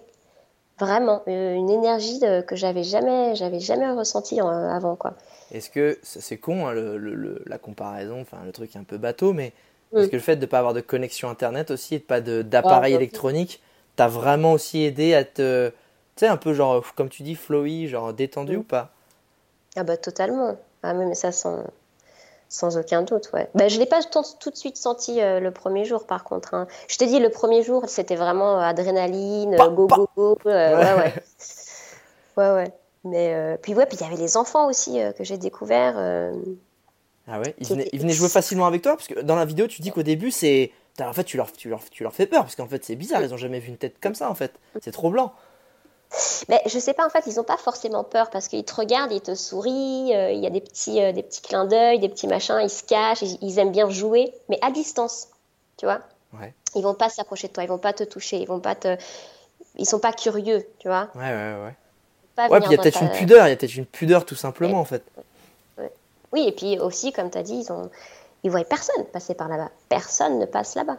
vraiment 0.79 1.21
une 1.27 1.69
énergie 1.69 2.19
de- 2.19 2.41
que 2.41 2.55
j'avais 2.55 2.83
jamais 2.83 3.35
j'avais 3.35 3.59
jamais 3.59 3.89
ressentie 3.91 4.41
en- 4.41 4.47
avant, 4.49 4.95
quoi. 4.95 5.13
Est-ce 5.51 5.69
que 5.71 5.97
c'est 6.03 6.37
con 6.37 6.67
hein, 6.67 6.73
le, 6.73 6.97
le- 6.97 7.41
la 7.47 7.57
comparaison, 7.57 8.21
enfin 8.21 8.37
le 8.45 8.51
truc 8.51 8.75
un 8.75 8.83
peu 8.83 8.97
bateau, 8.97 9.33
mais 9.33 9.53
Mm. 9.91 9.97
est-ce 10.01 10.09
que 10.09 10.15
le 10.17 10.21
fait 10.21 10.35
de 10.35 10.41
ne 10.41 10.45
pas 10.45 10.59
avoir 10.59 10.75
de 10.75 10.81
connexion 10.81 11.29
internet 11.29 11.71
aussi 11.71 11.95
et 11.95 11.99
de 11.99 12.03
pas 12.03 12.21
d'appareil 12.21 12.93
Ouais, 12.93 12.97
ouais. 12.99 13.03
électronique 13.03 13.59
t'a 13.95 14.07
vraiment 14.07 14.53
aussi 14.53 14.83
aidé 14.83 15.15
à 15.15 15.23
te, 15.23 15.71
sais, 16.19 16.27
un 16.27 16.38
peu 16.38 16.53
genre, 16.53 16.84
comme 16.95 17.10
tu 17.10 17.23
dis, 17.23 17.36
flowy, 17.36 17.88
genre 17.88 18.13
détendu 18.13 18.58
Mm. 18.58 18.60
ou 18.60 18.63
pas? 18.63 18.91
Ah 19.75 19.84
bah 19.84 19.97
totalement. 19.97 20.58
Ah 20.84 20.93
mais 20.93 21.13
ça 21.15 21.32
sans, 21.32 21.63
sans 22.49 22.77
aucun 22.77 23.01
doute, 23.03 23.29
ouais. 23.34 23.49
Bah, 23.53 23.67
je 23.67 23.77
l'ai 23.79 23.86
pas 23.86 24.01
tout, 24.03 24.23
tout 24.39 24.49
de 24.49 24.55
suite 24.55 24.77
senti 24.77 25.21
euh, 25.21 25.39
le 25.39 25.51
premier 25.51 25.86
jour, 25.86 26.05
par 26.05 26.23
contre. 26.23 26.53
hein. 26.53 26.67
Je 26.88 26.97
te 26.97 27.03
dis, 27.03 27.19
le 27.19 27.29
premier 27.29 27.63
jour, 27.63 27.84
c'était 27.88 28.15
vraiment 28.15 28.58
euh, 28.60 28.62
adrénaline, 28.63 29.55
Pa, 29.58 29.65
euh, 29.65 29.69
go, 29.69 29.88
pa. 29.88 29.95
go, 29.97 30.10
go. 30.15 30.38
euh, 30.49 30.77
Ouais. 30.77 30.93
ouais, 30.95 30.95
ouais. 31.01 31.13
Ouais. 32.38 32.71
Mais 33.03 33.34
euh, 33.34 33.58
puis 33.62 33.73
ouais, 33.75 33.86
puis 33.86 33.97
il 33.99 34.03
y 34.03 34.05
avait 34.05 34.21
les 34.21 34.36
enfants 34.38 34.67
aussi 34.67 35.01
euh, 35.01 35.12
que 35.13 35.23
j'ai 35.23 35.38
découverts. 35.38 35.95
euh, 35.97 36.34
Ah 37.27 37.39
ouais, 37.39 37.55
ils 37.60 37.67
venaient, 37.67 37.89
ils 37.93 37.99
venaient 38.01 38.13
jouer 38.13 38.27
facilement 38.29 38.65
avec 38.65 38.82
toi? 38.82 38.95
Parce 38.97 39.08
que 39.08 39.21
dans 39.21 39.36
la 39.36 39.45
vidéo 39.45 39.67
tu 39.67 39.82
dis 39.82 39.91
qu'au 39.91 40.03
début 40.03 40.32
c'est, 40.32 40.71
en 41.01 41.13
fait 41.13 41.23
tu 41.23 41.38
leur, 41.38 41.51
tu 41.53 41.69
leur, 41.69 41.82
tu 41.89 42.03
leur 42.03 42.13
fais 42.13 42.25
peur 42.27 42.41
parce 42.41 42.55
qu'en 42.55 42.67
fait 42.67 42.84
c'est 42.84 42.95
bizarre, 42.95 43.21
ils 43.21 43.34
ont 43.34 43.38
jamais 43.38 43.60
vu 43.60 43.69
une 43.69 43.77
tête 43.77 43.99
comme 44.01 44.15
ça 44.15 44.29
en 44.29 44.36
fait, 44.36 44.53
c'est 44.82 44.91
trop 44.91 45.10
blanc. 45.10 45.34
Mais 46.50 46.62
je 46.65 46.80
sais 46.80 46.93
pas, 46.93 47.06
en 47.06 47.10
fait, 47.10 47.24
ils 47.28 47.39
ont 47.39 47.43
pas 47.43 47.58
forcément 47.58 48.04
peur 48.04 48.30
parce 48.32 48.48
qu'ils 48.48 48.63
te 48.65 48.74
regardent, 48.74 49.12
ils 49.12 49.22
te 49.22 49.36
sourient, 49.36 50.15
euh, 50.15 50.32
il 50.32 50.39
y 50.39 50.48
a 50.48 50.50
des 50.50 50.62
petits, 50.62 51.02
euh, 51.02 51.12
des 51.12 51.22
petits 51.22 51.41
clins 51.41 51.65
d'œil, 51.65 52.00
des 52.00 52.10
petits 52.10 52.28
machins, 52.28 52.60
ils 52.62 52.69
se 52.69 52.84
cachent, 52.84 53.22
ils, 53.22 53.38
ils 53.41 53.60
aiment 53.60 53.72
bien 53.72 53.89
jouer, 53.89 54.34
mais 54.50 54.58
à 54.62 54.72
distance, 54.72 55.28
tu 55.78 55.86
vois. 55.86 56.00
Ouais. 56.34 56.54
Ils 56.76 56.82
vont 56.82 56.95
pas 56.95 57.10
s'approcher 57.10 57.48
de 57.48 57.54
toi, 57.54 57.63
ils 57.63 57.69
vont 57.69 57.78
pas 57.78 57.93
te 57.93 58.04
toucher, 58.04 58.38
ils 58.38 58.48
vont 58.48 58.60
pas 58.60 58.76
te, 58.76 58.98
ils 59.78 59.86
sont 59.86 60.00
pas 60.00 60.12
curieux, 60.13 60.65
tu 60.80 60.88
vois. 60.88 61.10
Ouais, 61.15 61.22
ouais, 61.22 61.56
ouais. 61.63 61.76
Pas 62.36 62.48
Ouais, 62.48 62.60
venir 62.60 62.62
puis 62.62 62.69
il 62.69 62.72
y 62.72 62.76
a 62.76 62.78
peut-être 62.84 63.00
ta- 63.00 63.06
une 63.06 63.12
pudeur, 63.12 63.48
il 63.48 63.50
y 63.52 63.54
a 63.54 63.56
peut-être 63.56 63.76
une 63.76 63.86
pudeur 63.86 64.26
tout 64.26 64.36
simplement 64.36 64.80
en 64.80 64.86
fait. 64.86 65.04
Oui, 66.32 66.48
et 66.48 66.52
puis 66.52 66.80
aussi, 66.80 67.12
comme 67.12 67.30
tu 67.32 67.38
as 67.38 67.43
dit, 67.43 67.56
ils 67.65 67.72
ont, 67.72 67.89
Ils 68.43 68.52
voient 68.52 68.63
personne 68.63 69.04
passer 69.06 69.34
par 69.34 69.48
là-bas. 69.50 69.69
Personne 69.89 70.39
ne 70.39 70.45
passe 70.45 70.76
là-bas. 70.76 70.98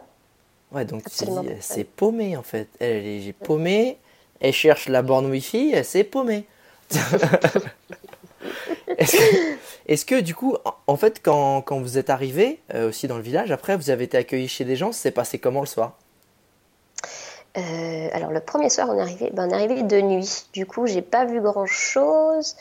Ouais, 0.71 0.85
donc 0.85 1.03
c'est 1.07 1.83
paumé 1.83 2.37
en 2.37 2.43
fait. 2.43 2.67
Elle 2.79 3.05
est 3.05 3.33
elle 4.41 4.53
cherche 4.53 4.89
la 4.89 5.01
borne 5.01 5.27
Wi-Fi, 5.27 5.71
elle 5.73 5.85
s'est 5.85 6.03
paumée. 6.03 6.45
Est-ce 9.87 10.05
que, 10.05 10.19
du 10.19 10.35
coup, 10.35 10.57
en 10.87 10.97
fait, 10.97 11.21
quand, 11.23 11.61
quand 11.61 11.79
vous 11.79 11.97
êtes 11.97 12.09
arrivé 12.09 12.59
euh, 12.73 12.89
aussi 12.89 13.07
dans 13.07 13.17
le 13.17 13.23
village, 13.23 13.51
après, 13.51 13.77
vous 13.77 13.89
avez 13.89 14.03
été 14.05 14.17
accueilli 14.17 14.47
chez 14.47 14.65
des 14.65 14.75
gens, 14.75 14.91
c'est 14.91 15.11
passé 15.11 15.39
comment 15.39 15.61
le 15.61 15.67
soir? 15.67 15.93
Euh, 17.57 18.07
alors 18.13 18.31
le 18.31 18.39
premier 18.39 18.69
soir 18.69 18.87
on 18.89 18.97
est 18.97 19.01
arrivé, 19.01 19.29
ben, 19.33 19.47
on 19.47 19.49
est 19.49 19.53
arrivé 19.53 19.83
de 19.83 19.99
nuit. 19.99 20.45
Du 20.53 20.65
coup 20.65 20.87
j'ai 20.87 21.01
pas 21.01 21.25
vu 21.25 21.41
grand 21.41 21.65
chose. 21.65 22.55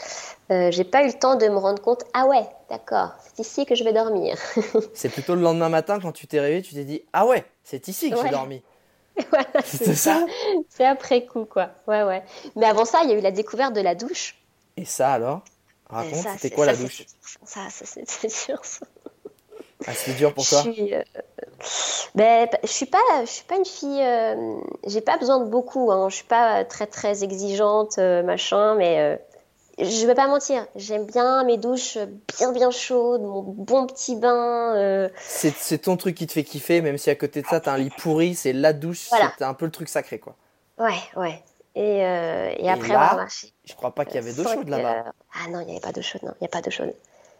Euh, 0.50 0.72
j'ai 0.72 0.82
pas 0.82 1.04
eu 1.04 1.06
le 1.06 1.12
temps 1.12 1.36
de 1.36 1.46
me 1.46 1.58
rendre 1.58 1.80
compte. 1.80 2.02
Ah 2.12 2.26
ouais, 2.26 2.44
d'accord, 2.68 3.12
c'est 3.22 3.46
ici 3.46 3.66
que 3.66 3.76
je 3.76 3.84
vais 3.84 3.92
dormir. 3.92 4.36
c'est 4.94 5.08
plutôt 5.08 5.36
le 5.36 5.42
lendemain 5.42 5.68
matin 5.68 6.00
quand 6.00 6.10
tu 6.10 6.26
t'es 6.26 6.40
réveillé, 6.40 6.62
tu 6.62 6.74
t'es 6.74 6.82
dit 6.82 7.04
ah 7.12 7.24
ouais, 7.24 7.44
c'est 7.62 7.86
ici 7.86 8.10
que 8.10 8.16
j'ai 8.20 8.30
dormi. 8.30 8.62
Voilà, 9.30 9.62
c'est 9.64 9.94
ça. 9.94 10.24
C'est 10.68 10.84
après 10.84 11.26
coup 11.26 11.44
quoi. 11.44 11.70
Ouais 11.86 12.02
ouais. 12.02 12.22
Mais 12.56 12.66
avant 12.66 12.84
ça, 12.84 13.00
il 13.04 13.10
y 13.10 13.12
a 13.12 13.18
eu 13.18 13.20
la 13.20 13.30
découverte 13.30 13.74
de 13.74 13.80
la 13.80 13.94
douche. 13.94 14.36
Et 14.76 14.84
ça 14.84 15.12
alors? 15.12 15.42
Raconte, 15.88 16.26
c'était 16.36 16.54
quoi 16.54 16.66
la 16.66 16.76
douche? 16.76 17.04
Ça, 17.44 17.68
ça 17.70 17.84
c'était 17.84 18.28
dur. 18.46 18.64
Ça. 18.64 18.86
Ah, 19.86 19.94
c'était 19.94 20.16
dur 20.18 20.34
pour 20.34 20.46
toi? 20.46 20.62
je 20.64 20.72
suis, 20.72 20.94
euh, 20.94 21.02
ben, 22.14 22.48
je 22.62 22.68
suis 22.68 22.86
pas, 22.86 22.98
je 23.22 23.30
suis 23.30 23.44
pas 23.44 23.56
une 23.56 23.64
fille. 23.64 24.02
Euh, 24.02 24.60
j'ai 24.86 25.00
pas 25.00 25.16
besoin 25.16 25.40
de 25.40 25.48
beaucoup. 25.48 25.90
Hein. 25.90 26.08
Je 26.10 26.16
suis 26.16 26.24
pas 26.24 26.64
très 26.64 26.86
très 26.86 27.24
exigeante, 27.24 27.98
euh, 27.98 28.22
machin. 28.22 28.74
Mais 28.74 29.18
je 29.84 30.06
vais 30.06 30.14
pas 30.14 30.28
mentir. 30.28 30.66
J'aime 30.76 31.06
bien 31.06 31.44
mes 31.44 31.56
douches 31.56 31.98
bien 32.38 32.52
bien 32.52 32.70
chaudes, 32.70 33.22
mon 33.22 33.42
bon 33.42 33.86
petit 33.86 34.16
bain. 34.16 35.08
C'est 35.18 35.78
ton 35.78 35.96
truc 35.96 36.16
qui 36.16 36.26
te 36.26 36.32
fait 36.32 36.44
kiffer, 36.44 36.80
même 36.80 36.98
si 36.98 37.10
à 37.10 37.14
côté 37.14 37.42
de 37.42 37.46
ça 37.46 37.60
t'as 37.60 37.74
un 37.74 37.78
lit 37.78 37.90
pourri. 37.98 38.34
C'est 38.34 38.52
la 38.52 38.72
douche. 38.72 39.08
C'est 39.38 39.44
un 39.44 39.54
peu 39.54 39.64
le 39.64 39.72
truc 39.72 39.88
sacré, 39.88 40.18
quoi. 40.18 40.34
Ouais, 40.78 41.00
ouais. 41.16 41.42
Et, 41.76 41.98
et 41.98 42.68
après, 42.68 42.88
là, 42.88 43.26
je 43.64 43.74
crois 43.74 43.94
pas 43.94 44.04
qu'il 44.04 44.16
y 44.16 44.18
avait 44.18 44.32
d'eau 44.32 44.44
chaude 44.44 44.68
là-bas. 44.68 45.12
ah 45.34 45.50
non, 45.50 45.60
il 45.60 45.66
n'y 45.66 45.72
avait 45.72 45.80
pas 45.80 45.92
d'eau 45.92 46.02
chaude. 46.02 46.22
Non, 46.22 46.32
il 46.40 46.44
n'y 46.44 46.46
a 46.46 46.50
pas 46.50 46.62
d'eau 46.62 46.70
chaude. 46.70 46.94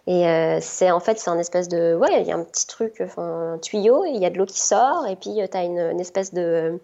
Et 0.06 0.26
euh, 0.26 0.58
c'est 0.60 0.90
en 0.90 1.00
fait, 1.00 1.18
c'est 1.18 1.30
un 1.30 1.38
espèce 1.38 1.68
de. 1.68 1.94
Ouais, 1.94 2.20
il 2.20 2.26
y 2.26 2.32
a 2.32 2.36
un 2.36 2.44
petit 2.44 2.66
truc, 2.66 3.02
enfin, 3.04 3.54
un 3.54 3.58
tuyau, 3.58 4.04
il 4.06 4.16
y 4.16 4.24
a 4.24 4.30
de 4.30 4.38
l'eau 4.38 4.46
qui 4.46 4.60
sort, 4.60 5.06
et 5.06 5.16
puis 5.16 5.40
euh, 5.40 5.46
tu 5.50 5.56
as 5.56 5.64
une, 5.64 6.00
espèce 6.00 6.32
de 6.32 6.80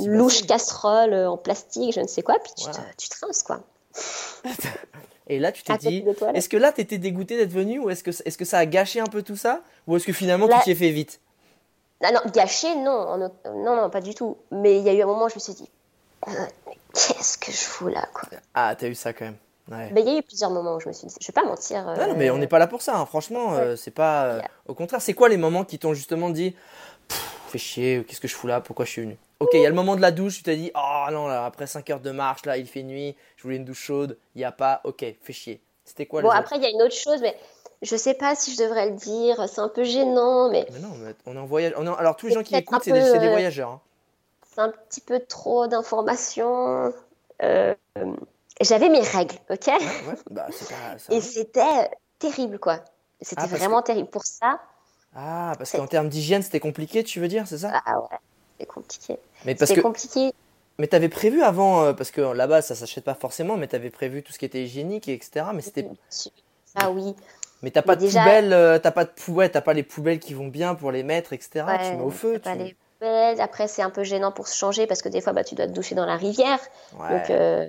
louche 0.00 0.46
casserole 0.46 1.12
euh, 1.12 1.30
en 1.30 1.36
plastique, 1.36 1.94
je 1.94 2.00
ne 2.00 2.06
sais 2.06 2.22
quoi, 2.22 2.36
puis 2.42 2.52
tu, 2.56 2.64
te, 2.64 2.78
tu 2.96 3.08
te 3.08 3.24
rinces, 3.24 3.42
quoi. 3.42 3.60
Et 5.26 5.38
là, 5.38 5.52
tu 5.52 5.62
t'es 5.62 5.76
dit, 5.78 6.04
est-ce 6.34 6.48
que 6.48 6.56
là, 6.56 6.72
tu 6.72 6.82
étais 6.82 6.98
dégoûté 6.98 7.36
d'être 7.36 7.52
venu 7.52 7.78
ou 7.78 7.88
est-ce 7.88 8.04
que, 8.04 8.10
est 8.10 8.36
que 8.36 8.44
ça 8.44 8.58
a 8.58 8.66
gâché 8.66 9.00
un 9.00 9.06
peu 9.06 9.22
tout 9.22 9.36
ça 9.36 9.62
Ou 9.86 9.96
est-ce 9.96 10.04
que 10.06 10.12
finalement, 10.12 10.48
tu 10.48 10.60
t'y 10.64 10.70
es 10.72 10.74
fait 10.74 10.90
vite? 10.90 11.20
Ah 12.02 12.12
non, 12.12 12.20
gâché, 12.30 12.74
non, 12.74 13.16
non, 13.16 13.30
non, 13.76 13.88
pas 13.88 14.02
du 14.02 14.14
tout. 14.14 14.36
Mais 14.50 14.78
il 14.78 14.84
y 14.84 14.90
a 14.90 14.92
eu 14.92 15.02
un 15.02 15.06
moment 15.06 15.24
où 15.24 15.28
je 15.30 15.36
me 15.36 15.40
suis 15.40 15.54
dit, 15.54 15.68
qu'est-ce 16.92 17.38
que 17.38 17.50
je 17.50 17.56
fous 17.56 17.88
là 17.88 18.06
quoi? 18.12 18.28
Ah, 18.52 18.74
t'as 18.76 18.88
eu 18.88 18.94
ça 18.94 19.14
quand 19.14 19.24
même. 19.24 19.36
Ouais. 19.70 19.90
il 19.96 20.06
y 20.06 20.16
a 20.16 20.18
eu 20.18 20.22
plusieurs 20.22 20.50
moments 20.50 20.74
où 20.74 20.80
je 20.80 20.88
me 20.88 20.92
suis 20.92 21.06
dit, 21.06 21.14
je 21.18 21.26
vais 21.26 21.32
pas 21.32 21.44
mentir. 21.44 21.82
Non, 21.84 22.08
non, 22.08 22.14
mais 22.14 22.28
on 22.28 22.36
n'est 22.36 22.46
pas 22.46 22.58
là 22.58 22.66
pour 22.66 22.82
ça, 22.82 22.98
hein. 22.98 23.06
franchement, 23.06 23.54
euh, 23.54 23.76
c'est 23.76 23.90
pas. 23.90 24.24
Euh, 24.24 24.40
au 24.68 24.74
contraire, 24.74 25.00
c'est 25.00 25.14
quoi 25.14 25.30
les 25.30 25.38
moments 25.38 25.64
qui 25.64 25.78
t'ont 25.78 25.94
justement 25.94 26.28
dit, 26.28 26.54
fais 27.48 27.58
chier, 27.58 28.04
qu'est-ce 28.06 28.20
que 28.20 28.28
je 28.28 28.34
fous 28.34 28.46
là, 28.46 28.60
pourquoi 28.60 28.84
je 28.84 28.90
suis 28.90 29.02
venu 29.02 29.16
Ok, 29.44 29.50
il 29.54 29.60
y 29.60 29.66
a 29.66 29.68
le 29.68 29.74
moment 29.74 29.94
de 29.94 30.00
la 30.00 30.10
douche, 30.10 30.38
tu 30.38 30.42
t'es 30.42 30.56
dit, 30.56 30.70
oh 30.74 31.06
non, 31.12 31.26
là, 31.26 31.44
après 31.44 31.66
5 31.66 31.90
heures 31.90 32.00
de 32.00 32.10
marche, 32.10 32.46
là, 32.46 32.56
il 32.56 32.66
fait 32.66 32.82
nuit, 32.82 33.14
je 33.36 33.42
voulais 33.42 33.56
une 33.56 33.64
douche 33.64 33.82
chaude, 33.82 34.16
il 34.34 34.38
n'y 34.38 34.44
a 34.44 34.52
pas, 34.52 34.80
ok, 34.84 35.04
fais 35.20 35.32
chier. 35.32 35.60
C'était 35.84 36.06
quoi 36.06 36.22
Bon, 36.22 36.30
après, 36.30 36.56
il 36.56 36.62
y 36.62 36.66
a 36.66 36.70
une 36.70 36.80
autre 36.80 36.94
chose, 36.94 37.20
mais 37.20 37.36
je 37.82 37.94
sais 37.94 38.14
pas 38.14 38.34
si 38.34 38.54
je 38.54 38.62
devrais 38.62 38.88
le 38.88 38.96
dire, 38.96 39.46
c'est 39.48 39.60
un 39.60 39.68
peu 39.68 39.84
gênant, 39.84 40.50
mais. 40.50 40.66
Mais 40.72 40.78
non, 40.78 40.88
mais 40.98 41.14
on 41.26 41.36
est 41.36 41.38
en 41.38 41.44
voyage. 41.44 41.74
On 41.76 41.86
Alors, 41.92 42.16
tous 42.16 42.28
les 42.28 42.32
gens 42.32 42.42
qui 42.42 42.56
écoutent, 42.56 42.82
c'est 42.82 42.92
des, 42.92 43.00
des, 43.00 43.26
euh, 43.26 43.30
voyageurs. 43.30 43.68
Hein. 43.68 43.80
C'est 44.54 44.62
un 44.62 44.70
petit 44.70 45.02
peu 45.02 45.20
trop 45.20 45.66
d'informations. 45.66 46.90
Euh, 47.42 47.74
j'avais 48.62 48.88
mes 48.88 49.00
règles, 49.00 49.36
ok? 49.50 49.70
Bah, 50.30 50.46
Et 51.10 51.20
c'était 51.20 51.90
terrible, 52.18 52.58
quoi. 52.58 52.80
C'était 53.20 53.42
ah, 53.42 53.46
vraiment 53.46 53.82
terrible 53.82 54.08
pour 54.08 54.24
ça. 54.24 54.60
Ah, 55.14 55.52
parce 55.58 55.72
qu'en 55.72 55.86
termes 55.86 56.08
d'hygiène, 56.08 56.42
c'était 56.42 56.60
compliqué, 56.60 57.04
tu 57.04 57.20
veux 57.20 57.28
dire, 57.28 57.46
c'est 57.46 57.58
ça? 57.58 57.82
Ah 57.84 58.00
ouais, 58.00 58.18
c'est 58.58 58.66
compliqué. 58.66 59.18
Mais 59.44 59.54
parce 59.54 59.72
que... 59.72 59.80
compliqué. 59.80 60.32
Mais 60.78 60.88
t'avais 60.88 61.08
prévu 61.08 61.42
avant, 61.42 61.84
euh, 61.84 61.92
parce 61.92 62.10
que 62.10 62.20
là-bas, 62.20 62.60
ça 62.62 62.74
s'achète 62.74 63.04
pas 63.04 63.14
forcément, 63.14 63.56
mais 63.56 63.68
t'avais 63.68 63.90
prévu 63.90 64.22
tout 64.22 64.32
ce 64.32 64.38
qui 64.38 64.44
était 64.44 64.64
hygiénique, 64.64 65.08
etc. 65.08 65.46
Mais 65.54 65.62
c'était. 65.62 65.86
Ah 66.74 66.90
oui. 66.90 67.14
Mais 67.62 67.70
t'as 67.70 67.82
pas 67.82 67.96
de 67.96 68.06
poubelle, 68.06 68.52
euh, 68.52 68.78
t'as 68.78 68.90
pas 68.90 69.04
de 69.04 69.10
poubelle, 69.10 69.50
t'as 69.50 69.60
pas 69.60 69.72
les 69.72 69.84
poubelles 69.84 70.18
qui 70.18 70.34
vont 70.34 70.48
bien 70.48 70.74
pour 70.74 70.90
les 70.90 71.02
mettre, 71.02 71.32
etc. 71.32 71.64
tu 71.84 71.96
mets 71.96 72.02
au 72.02 72.10
feu. 72.10 72.38
Pas 72.38 72.56
les 72.56 72.76
poubelles. 72.98 73.40
Après, 73.40 73.68
c'est 73.68 73.82
un 73.82 73.90
peu 73.90 74.02
gênant 74.02 74.32
pour 74.32 74.48
se 74.48 74.56
changer 74.56 74.86
parce 74.86 75.00
que 75.00 75.08
des 75.08 75.20
fois, 75.20 75.32
bah, 75.32 75.44
tu 75.44 75.54
dois 75.54 75.66
te 75.66 75.72
doucher 75.72 75.94
dans 75.94 76.06
la 76.06 76.16
rivière. 76.16 76.58
Donc, 76.92 77.30
euh, 77.30 77.68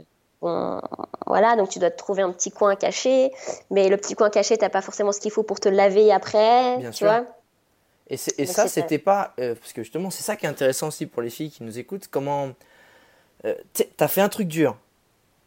voilà, 1.25 1.55
donc 1.55 1.69
tu 1.69 1.79
dois 1.79 1.91
te 1.91 1.97
trouver 1.97 2.23
un 2.23 2.31
petit 2.31 2.51
coin 2.51 2.75
caché, 2.75 3.31
mais 3.71 3.87
le 3.89 3.97
petit 3.97 4.15
coin 4.15 4.29
caché, 4.29 4.57
t'as 4.57 4.69
pas 4.69 4.81
forcément 4.81 5.11
ce 5.11 5.19
qu'il 5.19 5.31
faut 5.31 5.43
pour 5.43 5.59
te 5.59 5.69
laver 5.69 6.11
après, 6.11 6.77
Bien 6.77 6.91
tu 6.91 6.97
sûr. 6.97 7.07
vois. 7.07 7.25
Et, 8.09 8.17
et 8.37 8.45
ça, 8.45 8.67
c'était 8.67 8.99
pas, 8.99 9.33
euh, 9.39 9.55
parce 9.55 9.73
que 9.73 9.81
justement, 9.81 10.09
c'est 10.09 10.23
ça 10.23 10.35
qui 10.35 10.45
est 10.45 10.49
intéressant 10.49 10.89
aussi 10.89 11.05
pour 11.05 11.21
les 11.21 11.29
filles 11.29 11.49
qui 11.49 11.63
nous 11.63 11.79
écoutent, 11.79 12.07
comment, 12.07 12.51
euh, 13.45 13.55
t'as 13.97 14.07
fait 14.07 14.21
un 14.21 14.29
truc 14.29 14.47
dur, 14.47 14.77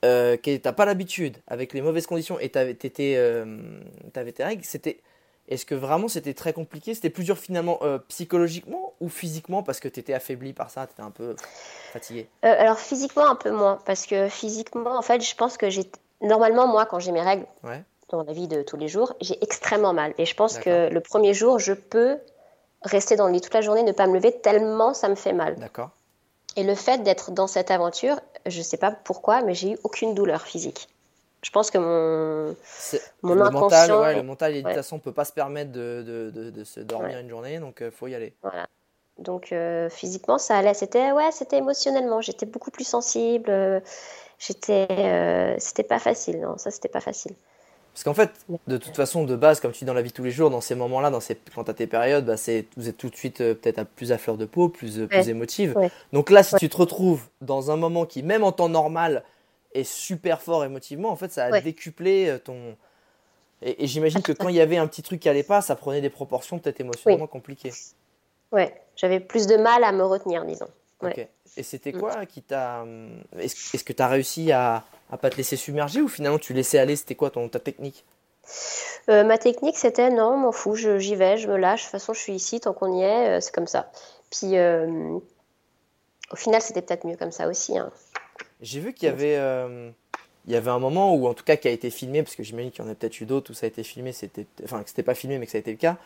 euh, 0.05 0.37
que 0.37 0.57
t'as 0.57 0.73
pas 0.73 0.85
l'habitude, 0.85 1.37
avec 1.47 1.73
les 1.73 1.83
mauvaises 1.83 2.07
conditions, 2.07 2.39
et 2.41 2.49
t'avais, 2.49 2.77
euh, 3.01 3.81
t'avais 4.13 4.33
tes 4.33 4.45
règles, 4.45 4.65
c'était, 4.65 5.01
est-ce 5.49 5.65
que 5.65 5.75
vraiment 5.75 6.09
c'était 6.09 6.35
très 6.35 6.53
compliqué? 6.53 6.95
C'était 6.95 7.11
plus 7.11 7.25
dur 7.25 7.39
finalement 7.39 7.79
euh, 7.83 7.99
psychologiquement 8.09 8.93
ou 9.01 9.09
physiquement 9.09 9.63
parce 9.63 9.81
que 9.81 9.89
tu 9.89 10.01
étais 10.01 10.13
affaibli 10.13 10.53
par 10.53 10.71
ça, 10.71 10.87
tu 10.87 10.93
étais 10.93 11.03
un 11.03 11.11
peu 11.11 11.37
fatigué 11.93 12.29
euh, 12.45 12.55
Alors 12.59 12.79
physiquement 12.79 13.29
un 13.29 13.35
peu 13.35 13.51
moins 13.51 13.79
parce 13.87 14.07
que 14.07 14.29
physiquement 14.29 14.99
en 14.99 15.03
fait 15.03 15.23
je 15.23 15.35
pense 15.35 15.57
que 15.57 15.71
j'ai 15.71 15.91
normalement 16.21 16.67
moi 16.67 16.85
quand 16.85 16.99
j'ai 16.99 17.13
mes 17.13 17.23
règles 17.23 17.47
dans 18.11 18.23
la 18.25 18.33
vie 18.33 18.47
de 18.47 18.63
tous 18.63 18.77
les 18.77 18.89
jours 18.89 19.15
j'ai 19.23 19.43
extrêmement 19.43 19.95
mal. 19.95 20.13
Et 20.19 20.27
je 20.27 20.35
pense 20.35 20.59
que 20.59 20.91
le 20.91 21.01
premier 21.01 21.33
jour 21.33 21.59
je 21.59 21.73
peux 21.73 22.19
rester 22.83 23.17
dans 23.17 23.27
le 23.27 23.33
lit 23.33 23.41
toute 23.41 23.55
la 23.55 23.61
journée 23.61 23.83
ne 23.83 23.93
pas 23.93 24.07
me 24.07 24.15
lever 24.15 24.33
tellement 24.33 24.95
ça 24.95 25.09
me 25.09 25.15
fait 25.15 25.33
mal. 25.33 25.57
D'accord. 25.57 25.91
Et 26.57 26.65
le 26.65 26.75
fait 26.75 27.03
d'être 27.03 27.31
dans 27.31 27.47
cette 27.47 27.71
aventure, 27.71 28.21
je 28.47 28.63
sais 28.63 28.77
pas 28.77 28.91
pourquoi 28.91 29.43
mais 29.43 29.55
j'ai 29.55 29.73
eu 29.73 29.79
aucune 29.85 30.15
douleur 30.15 30.43
physique 30.43 30.89
je 31.43 31.51
pense 31.51 31.71
que 31.71 31.79
mon, 31.79 32.57
mon 33.23 33.35
le 33.35 33.51
Mental, 33.51 33.93
ouais, 33.93 34.15
le 34.17 34.23
mental, 34.23 34.55
de 34.55 34.61
toute 34.61 34.73
façon, 34.73 34.97
ne 34.97 35.01
peut 35.01 35.13
pas 35.13 35.25
se 35.25 35.33
permettre 35.33 35.71
de, 35.71 36.31
de, 36.35 36.51
de, 36.51 36.65
se 36.65 36.81
dormir 36.81 37.19
une 37.19 37.29
journée, 37.29 37.61
donc 37.61 37.79
il 37.81 37.87
euh, 37.87 37.91
faut 37.91 38.09
y 38.09 38.15
aller. 38.15 38.35
Voilà. 38.43 38.67
Donc 39.19 39.53
euh, 39.53 39.89
physiquement, 39.89 40.39
ça 40.39 40.57
allait. 40.59 40.75
C'était 40.75 41.13
ouais, 41.13 41.31
c'était 41.33 41.59
émotionnellement. 41.59 42.21
J'étais 42.21 42.47
beaucoup 42.47 42.71
plus 42.71 42.87
sensible. 42.87 43.51
Euh, 43.51 43.81
j'étais, 44.39 45.57
c'était 45.59 45.85
pas 45.85 45.99
facile. 45.99 46.41
Non, 46.41 46.59
ça 46.59 46.71
c'était 46.71 46.89
pas 46.89 47.01
facile. 47.01 47.35
Parce 47.99 48.05
qu'en 48.05 48.15
fait, 48.15 48.31
de 48.69 48.77
toute 48.77 48.95
façon, 48.95 49.25
de 49.25 49.35
base, 49.35 49.59
comme 49.59 49.73
tu 49.73 49.81
dis 49.81 49.85
dans 49.85 49.93
la 49.93 50.03
vie 50.03 50.11
de 50.11 50.15
tous 50.15 50.23
les 50.23 50.31
jours, 50.31 50.51
dans 50.51 50.61
ces 50.61 50.77
moments-là, 50.77 51.11
dans 51.11 51.19
ces, 51.19 51.37
quand 51.53 51.65
tu 51.65 51.71
as 51.73 51.75
tes 51.75 51.89
périodes, 51.89 52.27
bah, 52.27 52.37
c'est, 52.37 52.67
vous 52.77 52.89
êtes 52.89 52.97
tout 52.97 53.11
de 53.11 53.17
suite 53.17 53.39
peut-être 53.39 53.85
plus 53.87 54.13
à 54.13 54.19
fleur 54.19 54.37
de 54.37 54.45
peau, 54.45 54.69
plus, 54.69 55.05
plus 55.09 55.29
émotive. 55.29 55.75
Donc 56.13 56.31
là, 56.31 56.45
si 56.45 56.55
tu 56.55 56.69
te 56.69 56.77
retrouves 56.77 57.27
dans 57.41 57.73
un 57.73 57.77
moment 57.77 58.07
qui, 58.07 58.23
même 58.23 58.45
en 58.45 58.53
temps 58.53 58.69
normal, 58.69 59.25
est 59.75 59.83
super 59.83 60.41
fort 60.43 60.65
émotivement, 60.65 61.11
en 61.11 61.17
fait, 61.17 61.33
ça 61.33 61.47
a 61.47 61.61
décuplé 61.61 62.29
euh, 62.29 62.39
ton. 62.39 62.77
Et, 63.63 63.89
j'imagine 63.89 64.23
que 64.23 64.31
quand 64.31 64.49
il 64.49 64.55
y 64.55 64.61
avait 64.61 64.77
un 64.77 64.87
petit 64.87 65.03
truc 65.03 65.19
qui 65.19 65.29
allait 65.29 65.43
pas, 65.43 65.61
ça 65.61 65.75
prenait 65.75 66.01
des 66.01 66.09
proportions 66.09 66.61
peut-être 66.61 66.79
émotionnellement 66.79 67.27
compliquées. 67.27 67.73
Ouais, 68.53 68.81
j'avais 68.95 69.19
plus 69.19 69.49
de 69.49 69.57
mal 69.57 69.83
à 69.83 69.91
me 69.91 70.05
retenir, 70.05 70.45
disons. 70.45 70.69
Ok. 71.03 71.27
Et 71.57 71.63
c'était 71.63 71.93
quoi 71.93 72.27
qui 72.27 72.43
t'a. 72.43 72.83
Hum, 72.83 73.23
est-ce 73.39 73.85
que 73.85 73.93
tu 73.93 74.03
as 74.03 74.09
réussi 74.09 74.53
à, 74.53 74.85
à 75.11 75.17
pas 75.17 75.31
te 75.31 75.37
laisser 75.37 75.57
submerger 75.57 76.01
ou 76.01 76.09
finalement 76.09 76.39
tu 76.39 76.53
laissais 76.53 76.79
aller 76.79 76.97
C'était 76.97 77.15
quoi 77.15 77.31
ton, 77.31 77.49
ta 77.49 77.61
technique? 77.61 78.05
Euh, 79.09 79.25
Ma 79.25 79.39
technique, 79.39 79.77
c'était 79.77 80.11
non, 80.11 80.37
m'en 80.37 80.53
fous, 80.53 80.75
j'y 80.75 81.15
vais, 81.15 81.37
je 81.37 81.49
me 81.49 81.57
lâche. 81.57 81.81
De 81.81 81.85
toute 81.85 81.93
façon, 81.93 82.13
je 82.13 82.21
suis 82.21 82.35
ici, 82.35 82.61
tant 82.61 82.73
qu'on 82.73 82.95
y 82.95 83.03
est, 83.03 83.29
euh, 83.29 83.41
c'est 83.41 83.55
comme 83.55 83.67
ça. 83.67 83.91
Puis, 84.31 84.55
au 86.31 86.37
final, 86.37 86.61
c'était 86.61 86.83
peut-être 86.83 87.07
mieux 87.07 87.17
comme 87.17 87.33
ça 87.33 87.49
aussi. 87.49 87.79
Hein. 87.79 87.91
J'ai 88.61 88.81
vu 88.81 88.93
qu'il 88.93 89.09
y 89.09 89.11
avait, 89.11 89.37
euh, 89.37 89.91
il 90.47 90.53
y 90.53 90.57
avait 90.57 90.71
un 90.71 90.79
moment 90.79 91.15
où, 91.15 91.27
en 91.27 91.35
tout 91.35 91.45
cas, 91.45 91.57
qui 91.57 91.69
a 91.69 91.71
été 91.71 91.91
filmé, 91.91 92.23
parce 92.23 92.37
que 92.37 92.43
j'imagine 92.43 92.71
qu'il 92.71 92.85
y 92.85 92.89
en 92.89 92.91
a 92.91 92.95
peut-être 92.95 93.21
eu 93.21 93.27
d'autres 93.27 93.51
où 93.51 93.55
ça 93.55 93.67
a 93.67 93.69
été 93.69 93.83
filmé, 93.83 94.13
c'était, 94.13 94.47
enfin, 94.65 94.83
que 94.83 94.89
c'était 94.89 95.03
pas 95.03 95.15
filmé, 95.15 95.39
mais 95.39 95.47
que 95.47 95.53
ça 95.53 95.59
a 95.59 95.61
été 95.61 95.71
le 95.71 95.77
cas, 95.79 95.97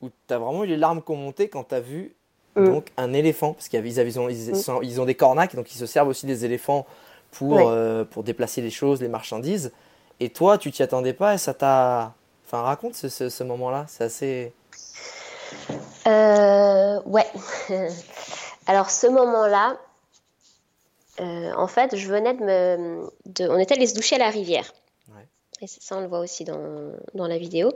où 0.00 0.08
tu 0.08 0.34
as 0.34 0.38
vraiment 0.38 0.64
eu 0.64 0.68
les 0.68 0.76
larmes 0.76 1.02
qui 1.02 1.10
ont 1.10 1.16
monté 1.16 1.48
quand 1.48 1.64
tu 1.64 1.74
as 1.74 1.80
vu 1.80 2.14
mm. 2.58 2.64
donc, 2.66 2.88
un 2.96 3.12
éléphant, 3.12 3.52
parce 3.54 3.68
qu'ils 3.68 3.86
ils 3.86 4.20
ont, 4.20 4.28
mm. 4.28 4.82
ils, 4.82 5.00
ont 5.00 5.04
des 5.04 5.14
cornacs, 5.14 5.54
donc 5.54 5.72
ils 5.72 5.78
se 5.78 5.86
servent 5.86 6.08
aussi 6.08 6.26
des 6.26 6.44
éléphants 6.44 6.86
pour, 7.30 7.58
euh, 7.58 8.04
pour 8.04 8.22
déplacer 8.22 8.60
les 8.60 8.70
choses, 8.70 9.00
les 9.00 9.08
marchandises. 9.08 9.72
Et 10.20 10.30
toi, 10.30 10.58
tu 10.58 10.70
t'y 10.70 10.82
attendais 10.82 11.12
pas 11.12 11.34
et 11.34 11.38
ça 11.38 11.54
t'a. 11.54 12.14
Enfin, 12.46 12.62
raconte 12.62 12.94
ce, 12.94 13.08
ce, 13.08 13.44
moment-là, 13.44 13.84
c'est 13.88 14.04
assez. 14.04 14.52
Euh, 16.06 17.00
ouais. 17.04 17.26
Alors, 18.66 18.90
ce 18.90 19.06
moment-là, 19.06 19.76
euh, 21.20 21.52
en 21.54 21.66
fait, 21.66 21.94
je 21.94 22.08
venais 22.08 22.34
de 22.34 22.42
me. 22.42 23.10
De, 23.26 23.48
on 23.48 23.58
était 23.58 23.74
allé 23.74 23.86
se 23.86 23.94
doucher 23.94 24.16
à 24.16 24.18
la 24.18 24.30
rivière. 24.30 24.72
Et 25.60 25.66
ça, 25.66 25.96
on 25.96 26.00
le 26.00 26.06
voit 26.06 26.20
aussi 26.20 26.44
dans, 26.44 26.92
dans 27.14 27.26
la 27.26 27.36
vidéo. 27.36 27.72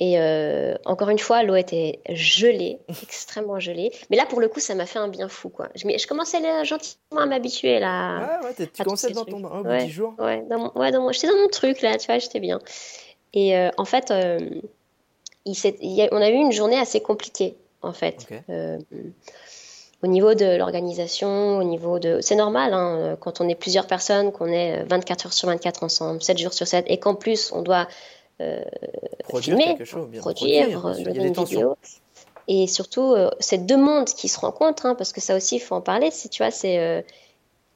Et 0.00 0.18
euh, 0.20 0.76
encore 0.84 1.08
une 1.08 1.18
fois, 1.18 1.42
l'eau 1.42 1.56
était 1.56 2.00
gelée, 2.08 2.78
extrêmement 3.02 3.58
gelée. 3.58 3.92
Mais 4.10 4.16
là, 4.16 4.26
pour 4.26 4.40
le 4.40 4.48
coup, 4.48 4.60
ça 4.60 4.74
m'a 4.76 4.86
fait 4.86 5.00
un 5.00 5.08
bien 5.08 5.28
fou, 5.28 5.48
quoi. 5.48 5.68
Je, 5.74 5.80
je 5.80 6.06
commençais 6.06 6.38
gentiment 6.64 7.20
à 7.20 7.26
m'habituer 7.26 7.80
là. 7.80 8.40
Ouais, 8.42 8.46
ouais, 8.48 8.68
tu 8.72 8.82
commençais 8.84 9.10
dans 9.10 9.24
ton 9.24 9.44
un 9.44 9.62
ouais, 9.62 9.88
jour. 9.88 10.14
Ouais, 10.18 10.44
dans 10.48 10.58
mon, 10.58 10.72
ouais 10.80 10.92
dans 10.92 11.02
mon, 11.02 11.10
j'étais 11.10 11.26
dans 11.26 11.36
mon 11.36 11.48
truc 11.48 11.82
là, 11.82 11.98
tu 11.98 12.06
vois, 12.06 12.18
j'étais 12.18 12.38
bien. 12.38 12.60
Et 13.34 13.56
euh, 13.56 13.70
en 13.76 13.84
fait, 13.84 14.12
euh, 14.12 14.38
il 15.44 15.56
il 15.80 16.00
a, 16.00 16.08
on 16.12 16.22
a 16.22 16.30
eu 16.30 16.34
une 16.34 16.52
journée 16.52 16.78
assez 16.78 17.00
compliquée, 17.00 17.56
en 17.82 17.92
fait. 17.92 18.26
Okay. 18.30 18.78
Au 20.00 20.06
niveau 20.06 20.34
de 20.34 20.56
l'organisation, 20.56 21.58
au 21.58 21.64
niveau 21.64 21.98
de... 21.98 22.20
C'est 22.20 22.36
normal, 22.36 22.72
hein, 22.72 23.16
quand 23.20 23.40
on 23.40 23.48
est 23.48 23.56
plusieurs 23.56 23.88
personnes, 23.88 24.30
qu'on 24.30 24.46
est 24.46 24.84
24 24.84 25.26
heures 25.26 25.32
sur 25.32 25.48
24 25.48 25.82
ensemble, 25.82 26.22
7 26.22 26.38
jours 26.38 26.52
sur 26.52 26.68
7, 26.68 26.84
et 26.88 26.98
qu'en 26.98 27.16
plus, 27.16 27.50
on 27.52 27.62
doit 27.62 27.88
produire 29.24 29.56
filmer, 29.56 29.76
quelque 29.76 29.84
chose, 29.84 30.06
bien 30.08 30.20
produire, 30.20 30.80
produire, 30.80 31.04
donner 31.14 31.28
une 31.28 31.32
vidéo. 31.32 31.76
Et 32.48 32.66
surtout, 32.66 33.12
euh, 33.14 33.30
c'est 33.40 33.66
deux 33.66 33.76
mondes 33.76 34.08
qui 34.08 34.28
se 34.28 34.40
rencontrent, 34.40 34.86
hein, 34.86 34.94
parce 34.94 35.12
que 35.12 35.20
ça 35.20 35.36
aussi, 35.36 35.56
il 35.56 35.60
faut 35.60 35.74
en 35.74 35.82
parler. 35.82 36.10
C'est, 36.10 36.28
tu 36.30 36.42
vois, 36.42 36.50
c'est 36.50 36.78
euh, 36.78 37.02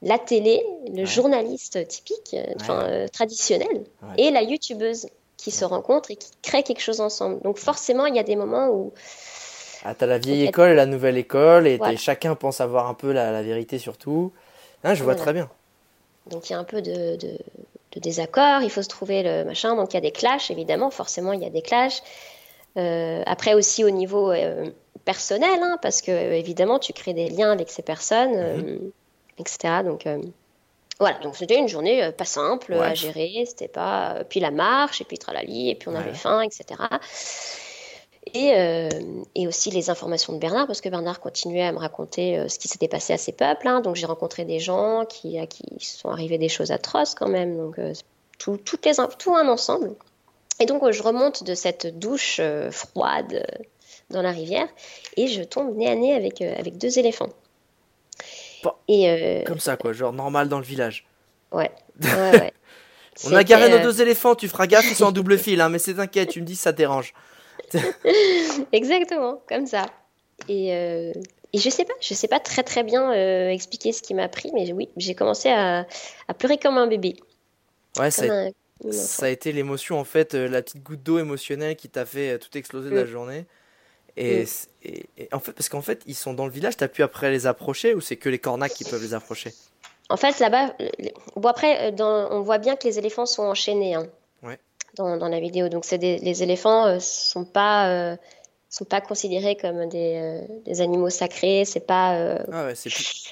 la 0.00 0.18
télé, 0.18 0.64
le 0.88 1.00
Ouais. 1.00 1.06
journaliste 1.06 1.86
typique, 1.88 2.34
euh, 2.34 2.44
enfin 2.56 2.86
euh, 2.88 3.06
traditionnel, 3.08 3.84
Ouais. 4.02 4.14
et 4.16 4.30
la 4.30 4.42
youtubeuse 4.42 5.06
qui 5.36 5.50
se 5.50 5.64
rencontrent 5.64 6.10
et 6.10 6.16
qui 6.16 6.30
créent 6.40 6.62
quelque 6.62 6.80
chose 6.80 7.00
ensemble. 7.00 7.42
Donc 7.42 7.58
forcément, 7.58 8.06
il 8.06 8.14
y 8.16 8.18
a 8.18 8.22
des 8.22 8.36
moments 8.36 8.68
où 8.70 8.92
Ah, 9.84 9.94
t'as 9.94 10.06
la 10.06 10.18
vieille 10.18 10.44
école 10.44 10.70
et 10.70 10.74
la 10.74 10.86
nouvelle 10.86 11.18
école, 11.18 11.66
et 11.66 11.76
Voilà. 11.76 11.96
chacun 11.96 12.34
pense 12.34 12.60
avoir 12.60 12.86
un 12.86 12.94
peu 12.94 13.12
la, 13.12 13.30
la 13.32 13.42
vérité 13.42 13.78
sur 13.78 13.98
tout. 13.98 14.32
Hein, 14.84 14.94
je 14.94 15.02
vois 15.02 15.12
Voilà. 15.14 15.24
très 15.24 15.32
bien. 15.34 15.50
Donc 16.30 16.48
il 16.48 16.52
y 16.52 16.56
a 16.56 16.58
un 16.58 16.64
peu 16.64 16.80
de, 16.80 17.16
de, 17.16 17.36
de 17.92 18.00
désaccord, 18.00 18.62
il 18.62 18.70
faut 18.70 18.82
se 18.82 18.88
trouver 18.88 19.22
le 19.22 19.44
machin, 19.44 19.76
donc 19.76 19.92
il 19.92 19.94
y 19.94 19.98
a 19.98 20.00
des 20.00 20.12
clashs, 20.12 20.50
évidemment, 20.50 20.90
forcément 20.90 21.32
il 21.32 21.42
y 21.42 21.46
a 21.46 21.50
des 21.50 21.62
clashs. 21.62 22.02
Euh, 22.78 23.22
après 23.26 23.52
aussi 23.52 23.84
au 23.84 23.90
niveau 23.90 24.32
euh, 24.32 24.70
personnel, 25.04 25.58
hein, 25.62 25.76
parce 25.82 26.00
que 26.00 26.10
euh, 26.10 26.32
évidemment 26.34 26.78
tu 26.78 26.94
crées 26.94 27.12
des 27.12 27.28
liens 27.28 27.52
avec 27.52 27.68
ces 27.68 27.82
personnes, 27.82 28.32
euh, 28.34 28.78
etc. 29.38 29.82
Donc 29.84 30.06
voilà, 30.98 31.18
donc 31.18 31.36
c'était 31.36 31.58
une 31.58 31.68
journée 31.68 32.10
pas 32.12 32.24
simple 32.24 32.72
Ouais. 32.72 32.86
à 32.86 32.94
gérer, 32.94 33.44
c'était 33.46 33.68
pas... 33.68 34.22
puis 34.28 34.40
la 34.40 34.50
marche, 34.50 35.00
et 35.00 35.04
puis 35.04 35.18
tralali, 35.18 35.68
et 35.70 35.74
puis 35.74 35.88
on 35.88 35.92
Ouais. 35.92 35.98
avait 35.98 36.14
faim, 36.14 36.40
etc. 36.42 36.64
Et, 38.34 38.52
euh, 38.54 38.88
et 39.34 39.48
aussi 39.48 39.70
les 39.70 39.90
informations 39.90 40.32
de 40.32 40.38
Bernard, 40.38 40.66
parce 40.68 40.80
que 40.80 40.88
Bernard 40.88 41.18
continuait 41.20 41.64
à 41.64 41.72
me 41.72 41.78
raconter 41.78 42.38
euh, 42.38 42.48
ce 42.48 42.58
qui 42.58 42.68
s'était 42.68 42.86
passé 42.88 43.12
à 43.12 43.18
ces 43.18 43.32
peuples. 43.32 43.66
hein. 43.66 43.80
Donc 43.80 43.96
j'ai 43.96 44.06
rencontré 44.06 44.44
des 44.44 44.60
gens 44.60 45.04
qui, 45.06 45.38
à 45.38 45.46
qui 45.46 45.64
sont 45.80 46.08
arrivées 46.08 46.38
des 46.38 46.48
choses 46.48 46.70
atroces 46.70 47.14
quand 47.16 47.28
même. 47.28 47.56
Donc 47.56 47.78
euh, 47.80 47.92
tout, 48.38 48.56
toutes 48.58 48.86
les, 48.86 49.00
in- 49.00 49.08
tout 49.18 49.34
un 49.34 49.48
ensemble. 49.48 49.94
Et 50.60 50.66
donc 50.66 50.88
je 50.90 51.02
remonte 51.02 51.42
de 51.42 51.54
cette 51.54 51.98
douche 51.98 52.40
froide 52.70 53.44
dans 54.10 54.22
la 54.22 54.30
rivière 54.30 54.68
et 55.16 55.26
je 55.26 55.42
tombe 55.42 55.76
nez 55.76 55.88
à 55.88 55.94
nez 55.96 56.14
avec, 56.14 56.40
avec 56.42 56.78
deux 56.78 56.98
éléphants. 57.00 57.30
Et 58.86 59.42
Comme 59.46 59.58
ça, 59.58 59.76
quoi, 59.76 59.92
genre 59.92 60.12
normal 60.12 60.48
dans 60.48 60.58
le 60.58 60.64
village. 60.64 61.06
ouais, 61.50 61.70
ouais, 62.02 62.38
ouais. 62.38 62.52
On 63.24 63.34
a 63.34 63.42
garé 63.44 63.68
nos 63.68 63.78
deux 63.82 64.00
éléphants, 64.00 64.34
tu 64.36 64.48
feras 64.48 64.66
gaffe, 64.66 64.86
ils 64.88 64.94
sont 64.94 65.04
en 65.06 65.12
double 65.12 65.36
fil, 65.38 65.60
hein, 65.60 65.68
mais 65.68 65.78
c'est 65.78 65.94
t'inquiète, 65.94 66.30
tu 66.30 66.40
me 66.40 66.46
dis 66.46 66.56
ça 66.56 66.72
te 66.72 66.78
Exactement, 68.72 69.42
comme 69.48 69.66
ça. 69.66 69.86
Et, 70.48 70.74
euh, 70.74 71.12
et 71.52 71.58
je 71.58 71.70
sais 71.70 71.84
pas, 71.84 71.94
je 72.00 72.14
sais 72.14 72.28
pas 72.28 72.40
très 72.40 72.62
très 72.62 72.82
bien 72.82 73.12
euh, 73.12 73.48
expliquer 73.50 73.92
ce 73.92 74.02
qui 74.02 74.14
m'a 74.14 74.28
pris, 74.28 74.50
mais 74.54 74.72
oui, 74.72 74.88
j'ai 74.96 75.14
commencé 75.14 75.48
à, 75.50 75.86
à 76.28 76.34
pleurer 76.34 76.58
comme 76.58 76.78
un 76.78 76.86
bébé. 76.86 77.16
Ouais, 77.98 78.10
ça, 78.10 78.24
a- 78.24 78.26
un- 78.26 78.50
comme 78.80 78.90
un 78.90 78.92
ça 78.92 79.26
a 79.26 79.28
été 79.28 79.52
l'émotion, 79.52 79.98
en 79.98 80.04
fait, 80.04 80.34
euh, 80.34 80.48
la 80.48 80.62
petite 80.62 80.82
goutte 80.82 81.02
d'eau 81.02 81.18
émotionnelle 81.18 81.76
qui 81.76 81.88
t'a 81.88 82.06
fait 82.06 82.38
tout 82.38 82.56
exploser 82.56 82.90
de 82.90 82.96
la 82.96 83.04
Mm. 83.04 83.06
journée. 83.06 83.46
Et, 84.16 84.42
Mm. 84.42 84.46
et- 84.84 85.06
et 85.18 85.28
en 85.32 85.40
fait, 85.40 85.52
parce 85.52 85.68
qu'en 85.68 85.80
fait, 85.82 86.02
ils 86.06 86.14
sont 86.14 86.34
dans 86.34 86.44
le 86.46 86.52
village, 86.52 86.76
t'as 86.76 86.88
pu 86.88 87.02
après 87.02 87.30
les 87.30 87.46
approcher 87.46 87.94
ou 87.94 88.00
c'est 88.00 88.16
que 88.16 88.28
les 88.28 88.38
cornacs 88.38 88.72
qui 88.72 88.84
peuvent 88.84 89.02
les 89.02 89.14
approcher? 89.14 89.54
En 90.10 90.16
fait, 90.16 90.38
là-bas, 90.40 90.74
bon 91.36 91.48
après, 91.48 91.92
dans- 91.92 92.28
on 92.30 92.40
voit 92.42 92.58
bien 92.58 92.76
que 92.76 92.86
les 92.86 92.98
éléphants 92.98 93.24
sont 93.24 93.44
enchaînés 93.44 93.94
hein, 93.94 94.06
Ouais. 94.42 94.58
Dans, 94.94 95.16
dans 95.16 95.28
la 95.28 95.40
vidéo. 95.40 95.68
Donc, 95.68 95.84
c'est 95.84 95.98
des- 95.98 96.18
les 96.18 96.42
éléphants 96.42 96.86
euh, 96.86 96.98
sont 97.00 97.44
pas 97.44 97.88
euh, 97.88 98.16
sont 98.68 98.84
pas 98.84 99.00
considérés 99.00 99.56
comme 99.56 99.88
des, 99.88 100.16
euh, 100.16 100.40
des 100.64 100.80
animaux 100.80 101.10
sacrés. 101.10 101.64
C'est 101.64 101.86
pas 101.86 102.14
euh, 102.16 102.38
Ah 102.52 102.66
ouais, 102.66 102.74
c'est 102.74 102.90
plus. 102.90 103.24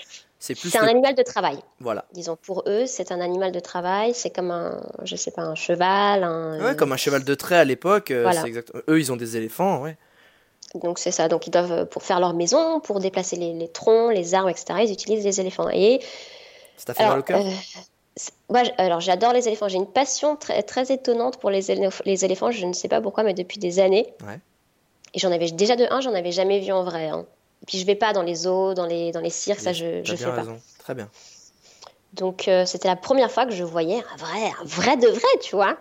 C'est 0.42 0.54
plus 0.54 0.70
c'est 0.70 0.78
un 0.78 0.86
animal 0.88 1.14
de 1.14 1.22
travail. 1.22 1.58
Voilà. 1.80 2.06
Disons 2.12 2.34
pour 2.36 2.62
eux, 2.66 2.86
c'est 2.86 3.12
un 3.12 3.20
animal 3.20 3.52
de 3.52 3.60
travail. 3.60 4.14
C'est 4.14 4.30
comme 4.30 4.50
un, 4.50 4.82
je 5.02 5.14
sais 5.16 5.30
pas, 5.32 5.42
un 5.42 5.54
cheval. 5.54 6.24
Un, 6.24 6.64
Ouais, 6.64 6.76
comme 6.76 6.92
un 6.92 6.96
cheval 6.96 7.24
de 7.24 7.34
trait 7.34 7.56
à 7.56 7.64
l'époque. 7.64 8.10
Voilà. 8.10 8.42
c'est. 8.42 8.64
Eux, 8.88 8.98
ils 8.98 9.12
ont 9.12 9.16
des 9.16 9.36
éléphants, 9.36 9.82
ouais. 9.82 9.98
Donc 10.76 10.98
c'est 10.98 11.10
ça. 11.10 11.28
Donc 11.28 11.46
ils 11.46 11.50
doivent 11.50 11.84
pour 11.86 12.02
faire 12.04 12.20
leur 12.20 12.32
maison, 12.32 12.80
pour 12.80 13.00
déplacer 13.00 13.36
les, 13.36 13.52
les 13.52 13.68
troncs, 13.68 14.14
les 14.14 14.34
arbres, 14.34 14.48
etc. 14.48 14.80
Ils 14.84 14.92
utilisent 14.92 15.24
les 15.24 15.40
éléphants. 15.40 15.68
Et 15.70 16.00
Ça 16.78 16.86
t'a 16.86 16.94
fait 16.94 17.02
mal 17.02 17.12
alors, 17.12 17.20
au 17.20 17.22
cœur 17.26 17.44
moi, 18.48 18.62
alors 18.78 19.00
j'adore 19.00 19.32
les 19.32 19.46
éléphants. 19.46 19.68
J'ai 19.68 19.76
une 19.78 19.86
passion 19.86 20.36
très, 20.36 20.62
très 20.62 20.92
étonnante 20.92 21.38
pour 21.38 21.50
les, 21.50 21.70
élé- 21.70 21.88
les 22.04 22.24
éléphants. 22.24 22.50
Je 22.50 22.66
ne 22.66 22.72
sais 22.72 22.88
pas 22.88 23.00
pourquoi, 23.00 23.22
mais 23.24 23.34
depuis 23.34 23.58
des 23.58 23.78
années. 23.78 24.12
Ouais. 24.26 24.38
Et 25.14 25.18
j'en 25.18 25.30
avais 25.32 25.50
déjà 25.50 25.76
de 25.76 25.86
un, 25.90 26.00
j'en 26.00 26.14
avais 26.14 26.32
jamais 26.32 26.60
vu 26.60 26.72
en 26.72 26.82
vrai. 26.84 27.08
hein. 27.08 27.26
Et 27.62 27.66
puis 27.66 27.78
je 27.78 27.84
vais 27.86 27.94
pas 27.94 28.12
dans 28.12 28.22
les 28.22 28.34
zoos, 28.34 28.74
dans 28.74 28.86
les 28.86 29.12
dans 29.12 29.20
les 29.20 29.30
cirques, 29.30 29.60
ça 29.60 29.72
je 29.72 30.02
je 30.04 30.16
fais 30.16 30.24
pas. 30.24 30.32
raison. 30.36 30.60
Très 30.78 30.94
bien. 30.94 31.08
Donc 32.14 32.48
euh, 32.48 32.66
c'était 32.66 32.88
la 32.88 32.96
première 32.96 33.30
fois 33.30 33.46
que 33.46 33.52
je 33.52 33.62
voyais 33.64 34.02
un 34.12 34.16
vrai, 34.16 34.52
un 34.60 34.64
vrai 34.64 34.96
de 34.96 35.06
vrai, 35.08 35.38
tu 35.42 35.54
vois. 35.54 35.76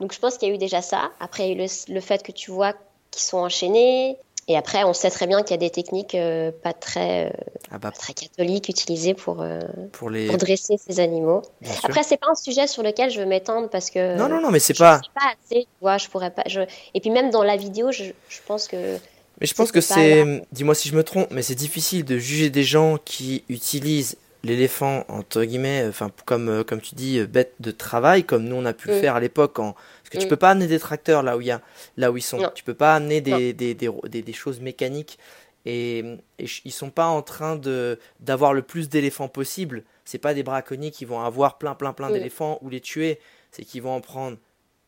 Donc 0.00 0.12
je 0.12 0.18
pense 0.18 0.38
qu'il 0.38 0.48
y 0.48 0.52
a 0.52 0.54
eu 0.54 0.58
déjà 0.58 0.80
ça. 0.82 1.10
Après 1.20 1.44
il 1.44 1.48
y 1.48 1.50
a 1.50 1.54
eu 1.64 1.66
le, 1.66 1.94
le 1.94 2.00
fait 2.00 2.22
que 2.22 2.32
tu 2.32 2.50
vois 2.50 2.72
qu'ils 3.10 3.22
sont 3.22 3.38
enchaînés. 3.38 4.16
Et 4.50 4.56
après 4.56 4.82
on 4.84 4.94
sait 4.94 5.10
très 5.10 5.26
bien 5.26 5.42
qu'il 5.42 5.50
y 5.50 5.54
a 5.54 5.58
des 5.58 5.70
techniques 5.70 6.14
euh, 6.14 6.50
pas 6.62 6.72
très 6.72 7.26
euh, 7.26 7.30
Ah 7.70 7.78
bah, 7.78 7.90
pas 7.90 7.98
très 7.98 8.14
catholiques 8.14 8.68
utilisées 8.68 9.12
pour 9.14 9.42
euh, 9.42 9.60
pour 9.92 10.08
les. 10.10 10.26
pour 10.26 10.38
dresser 10.38 10.76
ces 10.78 11.00
animaux. 11.00 11.42
Bien. 11.60 11.72
Après 11.84 12.02
c'est 12.02 12.16
pas 12.16 12.28
un 12.30 12.34
sujet 12.34 12.66
sur 12.66 12.82
lequel 12.82 13.10
je 13.10 13.20
veux 13.20 13.26
m'étendre 13.26 13.68
parce 13.68 13.90
que 13.90 14.16
Non, 14.16 14.28
non, 14.28 14.40
non, 14.40 14.50
mais 14.50 14.58
c'est 14.58 14.76
pas. 14.76 14.96
sais 15.02 15.10
pas 15.14 15.34
assez, 15.54 15.62
tu 15.64 15.68
vois, 15.82 15.98
je 15.98 16.08
pourrais 16.08 16.30
pas. 16.30 16.44
Je... 16.46 16.62
Et 16.94 17.00
puis 17.00 17.10
même 17.10 17.30
dans 17.30 17.42
la 17.44 17.56
vidéo, 17.56 17.92
je, 17.92 18.04
je 18.04 18.38
pense 18.46 18.68
que 18.68 18.96
Mais 19.40 19.46
je 19.46 19.54
pense 19.54 19.70
que 19.70 19.80
c'est. 19.82 20.42
Dis-moi 20.52 20.74
si 20.74 20.88
je 20.88 20.96
me 20.96 21.04
trompe, 21.04 21.28
mais 21.30 21.42
c'est 21.42 21.54
difficile 21.54 22.04
de 22.06 22.16
juger 22.18 22.48
des 22.48 22.64
gens 22.64 22.96
qui 23.04 23.44
utilisent 23.50 24.16
l'éléphant, 24.44 25.04
entre 25.08 25.42
guillemets, 25.44 25.84
enfin, 25.88 26.10
comme, 26.24 26.48
euh, 26.48 26.62
comme 26.64 26.80
tu 26.80 26.94
dis, 26.94 27.20
bête 27.24 27.54
de 27.58 27.72
travail, 27.72 28.22
comme 28.22 28.44
nous 28.44 28.54
on 28.54 28.64
a 28.66 28.72
pu 28.72 28.86
le 28.88 28.94
Mm. 28.96 29.00
faire 29.00 29.16
à 29.16 29.20
l'époque. 29.20 29.58
En... 29.58 29.74
Parce 30.10 30.16
que 30.16 30.18
tu 30.18 30.26
Mm. 30.26 30.28
peux 30.30 30.36
pas 30.36 30.50
amener 30.50 30.66
des 30.66 30.78
tracteurs 30.78 31.22
là 31.22 31.36
où, 31.36 31.40
y 31.42 31.50
a... 31.50 31.60
là 31.98 32.10
où 32.10 32.16
ils 32.16 32.22
sont. 32.22 32.38
Non. 32.38 32.50
Tu 32.54 32.64
peux 32.64 32.72
pas 32.74 32.94
amener 32.94 33.20
des, 33.20 33.52
des, 33.52 33.74
des, 33.74 34.32
choses 34.32 34.60
mécaniques. 34.60 35.18
Et, 35.66 35.98
et 36.38 36.46
ils 36.64 36.72
sont 36.72 36.88
pas 36.90 37.06
en 37.08 37.20
train 37.20 37.56
de 37.56 37.98
d'avoir 38.20 38.54
le 38.54 38.62
plus 38.62 38.88
d'éléphants 38.88 39.28
possible. 39.28 39.82
C'est 40.06 40.16
pas 40.18 40.32
des 40.32 40.42
braconniers 40.42 40.90
qui 40.90 41.04
vont 41.04 41.20
avoir 41.20 41.58
plein, 41.58 41.74
plein, 41.74 41.92
plein 41.92 42.08
Mm. 42.08 42.12
d'éléphants 42.14 42.58
ou 42.62 42.70
les 42.70 42.80
tuer. 42.80 43.18
C'est 43.50 43.64
qu'ils 43.64 43.82
vont 43.82 43.92
en 43.94 44.00
prendre 44.00 44.38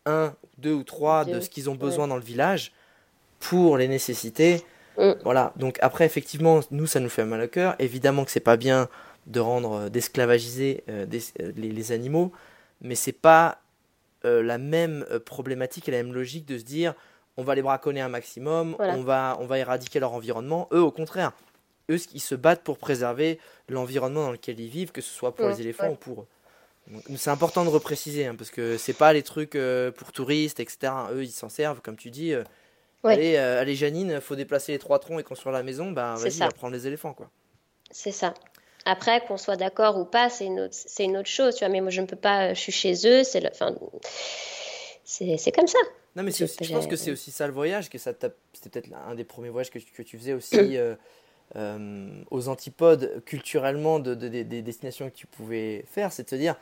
un, 0.07 0.35
deux 0.57 0.73
ou 0.73 0.83
trois 0.85 1.25
de 1.27 1.41
ce 1.41 1.51
qu'ils 1.51 1.69
ont 1.69 1.75
besoin 1.75 2.09
dans 2.09 2.17
le 2.17 2.23
village 2.23 2.73
pour 3.41 3.77
les 3.77 3.89
nécessités. 3.89 4.63
Mm. 4.97 5.13
Voilà. 5.25 5.53
Donc 5.57 5.79
après, 5.83 6.07
effectivement, 6.07 6.61
nous, 6.71 6.87
ça 6.87 7.01
nous 7.01 7.11
fait 7.11 7.25
mal 7.27 7.43
au 7.43 7.49
cœur. 7.49 7.75
Évidemment 7.79 8.25
que 8.25 8.31
c'est 8.31 8.41
pas 8.41 8.57
bien 8.57 8.89
de 9.27 9.41
rendre 9.41 9.73
euh, 9.75 9.89
d'esclavagiser 9.91 10.83
euh, 10.89 11.05
des- 11.05 11.21
euh, 11.43 11.53
les, 11.57 11.71
les 11.73 11.93
animaux, 11.93 12.33
mais 12.81 12.95
c'est 12.95 13.13
pas 13.13 13.59
euh, 14.25 14.43
la 14.43 14.59
même 14.59 15.05
euh, 15.11 15.19
problématique 15.21 15.89
et 15.89 15.93
la 15.93 15.99
même 16.03 16.13
logique 16.13 16.47
de 16.47 16.59
se 16.59 16.65
dire 16.65 16.95
on 17.37 17.43
va 17.45 17.55
les 17.55 17.63
braconner 17.63 18.01
un 18.01 18.09
maximum, 18.09 18.75
Voilà. 18.77 18.95
on 18.97 19.03
va 19.03 19.37
on 19.41 19.47
va 19.47 19.59
éradiquer 19.59 20.01
leur 20.01 20.13
environnement. 20.13 20.69
Eux, 20.73 20.83
au 20.83 20.91
contraire, 20.91 21.33
eux, 21.91 21.99
ils 22.13 22.21
se 22.21 22.35
battent 22.35 22.63
pour 22.63 22.77
préserver 22.79 23.39
l'environnement 23.69 24.25
dans 24.25 24.33
lequel 24.33 24.61
ils 24.61 24.69
vivent, 24.69 24.93
que 24.93 25.01
ce 25.01 25.11
soit 25.11 25.35
pour 25.35 25.49
les 25.49 25.61
éléphants 25.61 25.85
ouais. 25.85 25.93
ou 25.93 25.97
pour 25.97 26.23
eux. 26.23 26.27
C'est 27.17 27.31
important 27.31 27.65
de 27.65 27.71
repréciser 27.71 28.27
hein, 28.27 28.35
parce 28.37 28.51
que 28.51 28.77
c'est 28.77 28.93
pas 28.95 29.13
les 29.13 29.23
trucs 29.23 29.55
euh, 29.55 29.93
pour 29.93 30.11
touristes, 30.13 30.59
etc. 30.61 30.93
Eux, 31.13 31.23
ils 31.25 31.31
s'en 31.31 31.49
servent, 31.49 31.81
comme 31.81 31.97
tu 31.97 32.11
dis. 32.11 32.33
euh, 32.35 32.43
Ouais. 33.03 33.15
Allez, 33.15 33.37
euh, 33.37 33.59
allez, 33.63 33.77
Janine, 33.77 34.21
faut 34.21 34.37
déplacer 34.37 34.73
les 34.73 34.79
trois 34.79 34.99
troncs 34.99 35.19
et 35.19 35.23
construire 35.23 35.55
la 35.55 35.63
maison. 35.63 35.91
Bah, 35.91 36.17
vas-y, 36.19 36.37
va 36.39 36.51
prendre 36.51 36.75
les 36.75 36.87
éléphants, 36.87 37.15
quoi. 37.15 37.31
c'est 37.91 38.13
ça. 38.13 38.35
Après, 38.87 39.21
qu'on 39.27 39.37
soit 39.37 39.57
d'accord 39.57 39.99
ou 39.99 40.05
pas, 40.05 40.31
c'est 40.31 40.47
une 40.47 40.61
autre, 40.61 40.75
une 40.99 41.17
autre 41.17 41.29
chose, 41.29 41.55
tu 41.55 41.61
vois. 41.65 41.69
Mais 41.69 41.81
moi, 41.81 41.91
je 41.91 42.01
ne 42.01 42.07
peux 42.07 42.17
pas, 42.17 42.55
je 42.55 42.61
suis 42.61 42.73
chez 42.73 42.95
eux, 43.07 43.25
c'est, 43.25 43.41
le- 43.41 43.51
enfin, 43.53 43.75
c'est, 45.05 45.53
comme 45.55 45.67
ça. 45.67 45.79
Non, 46.17 46.23
mais 46.23 46.31
aussi- 46.31 46.47
je 46.65 46.73
pense 46.73 46.87
que 46.87 46.97
c'est 46.97 47.11
aussi 47.13 47.31
ça 47.31 47.47
le 47.47 47.53
voyage, 47.53 47.89
que 47.91 47.99
ça 47.99 48.13
c'était 48.13 48.71
peut-être 48.71 48.89
un 49.09 49.15
des 49.15 49.25
premiers 49.25 49.49
voyages 49.49 49.71
que 49.71 49.79
tu, 49.79 49.93
que 49.93 50.03
tu 50.03 50.19
faisais 50.19 50.33
aussi 50.33 50.77
euh, 50.77 50.95
euh, 51.57 52.09
aux 52.31 52.49
antipodes 52.49 53.23
culturellement 53.25 53.99
de, 53.99 54.15
de- 54.15 54.29
de- 54.29 54.43
des 54.43 54.63
destinations 54.63 55.09
que 55.11 55.15
tu 55.15 55.27
pouvais 55.27 55.85
faire, 55.93 56.11
c'est 56.13 56.25
de 56.25 56.29
te 56.29 56.35
dire, 56.35 56.57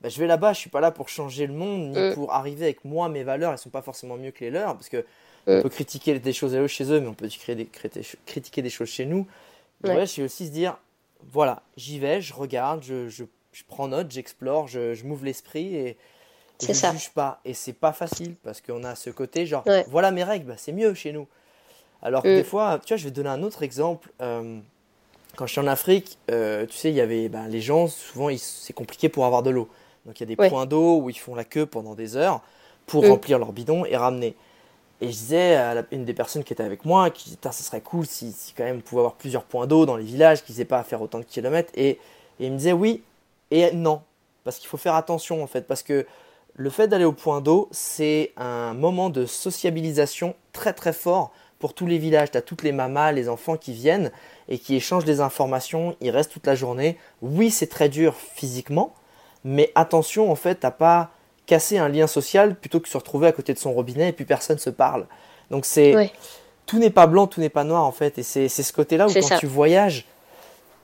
bah, 0.00 0.08
je 0.08 0.18
vais 0.20 0.26
là-bas, 0.26 0.52
je 0.52 0.60
suis 0.60 0.70
pas 0.70 0.80
là 0.80 0.90
pour 0.90 1.08
changer 1.08 1.46
le 1.46 1.54
monde, 1.54 1.90
ni 1.96 1.98
Mm. 1.98 2.14
pour 2.14 2.32
arriver 2.32 2.64
avec 2.66 2.84
moi, 2.84 3.08
mes 3.08 3.22
valeurs, 3.24 3.52
elles 3.52 3.58
sont 3.58 3.70
pas 3.70 3.82
forcément 3.82 4.16
mieux 4.16 4.30
que 4.32 4.44
les 4.44 4.50
leurs, 4.50 4.74
parce 4.74 4.88
que 4.88 4.98
Mm. 4.98 5.58
on 5.58 5.62
peut 5.62 5.68
critiquer 5.70 6.18
des 6.18 6.32
choses 6.32 6.54
à 6.54 6.60
eux 6.60 6.66
chez 6.68 6.84
eux, 6.92 7.00
mais 7.00 7.08
on 7.08 7.14
peut 7.14 7.28
créer 7.28 7.54
des- 7.56 7.68
critiquer 8.26 8.62
des 8.62 8.70
choses 8.70 8.88
chez 8.88 9.06
nous. 9.06 9.26
Le 9.82 9.88
Ouais. 9.88 9.94
voyage, 9.94 10.10
c'est 10.10 10.22
aussi 10.22 10.46
se 10.46 10.52
dire, 10.52 10.78
voilà, 11.30 11.62
j'y 11.76 11.98
vais, 11.98 12.20
je 12.20 12.34
regarde, 12.34 12.82
je, 12.82 13.08
je- 13.08 13.24
je 13.52 13.62
prends 13.66 13.88
note, 13.88 14.10
j'explore, 14.10 14.66
je, 14.68 14.94
je 14.94 15.04
m'ouvre 15.04 15.24
l'esprit 15.24 15.74
et, 15.76 15.88
Et 15.90 15.96
je 16.68 16.72
ça. 16.72 16.92
juge 16.92 17.10
pas. 17.10 17.40
Et 17.44 17.54
c'est 17.54 17.72
pas 17.72 17.92
facile 17.92 18.34
parce 18.42 18.60
qu'on 18.60 18.84
a 18.84 18.94
ce 18.94 19.10
côté 19.10 19.46
genre, 19.46 19.64
Ouais. 19.66 19.84
voilà 19.88 20.10
mes 20.10 20.24
règles, 20.24 20.46
bah, 20.46 20.54
c'est 20.56 20.72
mieux 20.72 20.94
chez 20.94 21.12
nous. 21.12 21.26
Alors 22.02 22.22
que 22.22 22.28
Mm. 22.28 22.36
des 22.36 22.44
fois, 22.44 22.78
tu 22.84 22.88
vois, 22.88 22.96
je 22.96 23.04
vais 23.04 23.10
te 23.10 23.14
donner 23.16 23.28
un 23.30 23.42
autre 23.42 23.62
exemple. 23.62 24.10
Euh, 24.20 24.58
quand 25.36 25.46
je 25.46 25.52
suis 25.52 25.60
en 25.60 25.66
Afrique, 25.66 26.18
euh, 26.30 26.66
tu 26.66 26.76
sais, 26.76 26.90
il 26.90 26.94
y 26.96 27.00
avait 27.00 27.28
ben, 27.28 27.48
les 27.48 27.60
gens, 27.60 27.88
souvent, 27.88 28.28
c'est 28.36 28.72
compliqué 28.72 29.08
pour 29.08 29.24
avoir 29.24 29.42
de 29.42 29.50
l'eau. 29.50 29.68
Donc 30.06 30.20
il 30.20 30.22
y 30.22 30.32
a 30.32 30.34
des 30.36 30.40
Ouais. 30.40 30.48
points 30.50 30.66
d'eau 30.66 30.98
où 31.00 31.10
ils 31.10 31.18
font 31.18 31.34
la 31.34 31.44
queue 31.44 31.66
pendant 31.66 31.94
des 31.94 32.16
heures 32.16 32.40
pour 32.86 33.02
Mm. 33.04 33.10
remplir 33.10 33.38
leur 33.38 33.52
bidon 33.52 33.84
et 33.84 33.96
ramener. 33.96 34.34
Et 35.04 35.08
je 35.08 35.18
disais 35.18 35.56
à 35.56 35.84
une 35.92 36.06
des 36.06 36.14
personnes 36.14 36.42
qui 36.44 36.54
était 36.54 36.62
avec 36.62 36.86
moi, 36.86 37.10
qui 37.10 37.24
disait, 37.24 37.38
ça 37.42 37.52
serait 37.52 37.82
cool 37.82 38.06
si, 38.06 38.34
quand 38.56 38.64
même 38.64 38.78
on 38.78 38.80
pouvait 38.80 39.00
avoir 39.00 39.16
plusieurs 39.16 39.44
points 39.44 39.66
d'eau 39.66 39.84
dans 39.84 39.98
les 39.98 40.04
villages, 40.04 40.42
qu'ils 40.42 40.56
n'aient 40.56 40.64
pas 40.64 40.78
à 40.78 40.82
faire 40.82 41.02
autant 41.02 41.18
de 41.18 41.24
kilomètres. 41.24 41.70
Et, 41.74 41.98
il 42.40 42.50
me 42.50 42.56
disait 42.56 42.72
oui 42.72 43.02
et 43.50 43.70
non. 43.72 44.00
Parce 44.44 44.58
qu'il 44.58 44.66
faut 44.68 44.78
faire 44.78 44.94
attention 44.94 45.42
en 45.42 45.46
fait. 45.46 45.66
Parce 45.66 45.82
que 45.82 46.06
le 46.54 46.70
fait 46.70 46.88
d'aller 46.88 47.04
au 47.04 47.12
point 47.12 47.42
d'eau, 47.42 47.68
c'est 47.70 48.32
un 48.38 48.72
moment 48.72 49.10
de 49.10 49.26
sociabilisation 49.26 50.34
très 50.52 50.72
très 50.72 50.94
fort 50.94 51.32
pour 51.58 51.74
tous 51.74 51.86
les 51.86 51.98
villages. 51.98 52.30
Tu 52.30 52.38
as 52.38 52.42
toutes 52.42 52.62
les 52.62 52.72
mamas, 52.72 53.12
les 53.12 53.28
enfants 53.28 53.58
qui 53.58 53.74
viennent 53.74 54.10
et 54.48 54.58
qui 54.58 54.74
échangent 54.74 55.04
des 55.04 55.20
informations. 55.20 55.96
Ils 56.00 56.10
restent 56.10 56.32
toute 56.32 56.46
la 56.46 56.54
journée. 56.54 56.98
Oui, 57.20 57.50
c'est 57.50 57.68
très 57.68 57.90
dur 57.90 58.16
physiquement, 58.16 58.94
mais 59.44 59.70
attention, 59.74 60.32
en 60.32 60.36
fait, 60.36 60.56
t'as 60.56 60.70
pas 60.70 61.10
cassé 61.46 61.78
un 61.78 61.88
lien 61.88 62.06
social 62.06 62.54
plutôt 62.54 62.80
que 62.80 62.88
se 62.88 62.96
retrouver 62.96 63.26
à 63.26 63.32
côté 63.32 63.52
de 63.54 63.58
son 63.58 63.72
robinet 63.72 64.08
et 64.08 64.12
puis 64.12 64.24
personne 64.24 64.58
se 64.58 64.70
parle. 64.70 65.06
Donc 65.50 65.64
c'est 65.66 66.12
tout 66.66 66.78
n'est 66.78 66.90
pas 66.90 67.06
blanc, 67.06 67.26
tout 67.26 67.40
n'est 67.40 67.50
pas 67.50 67.64
noir 67.64 67.84
en 67.84 67.92
fait. 67.92 68.18
Et 68.18 68.22
c'est 68.22 68.48
c'est 68.48 68.62
ce 68.62 68.72
côté-là 68.72 69.06
où 69.08 69.12
quand 69.12 69.22
ça. 69.22 69.38
tu 69.38 69.46
voyages, 69.46 70.06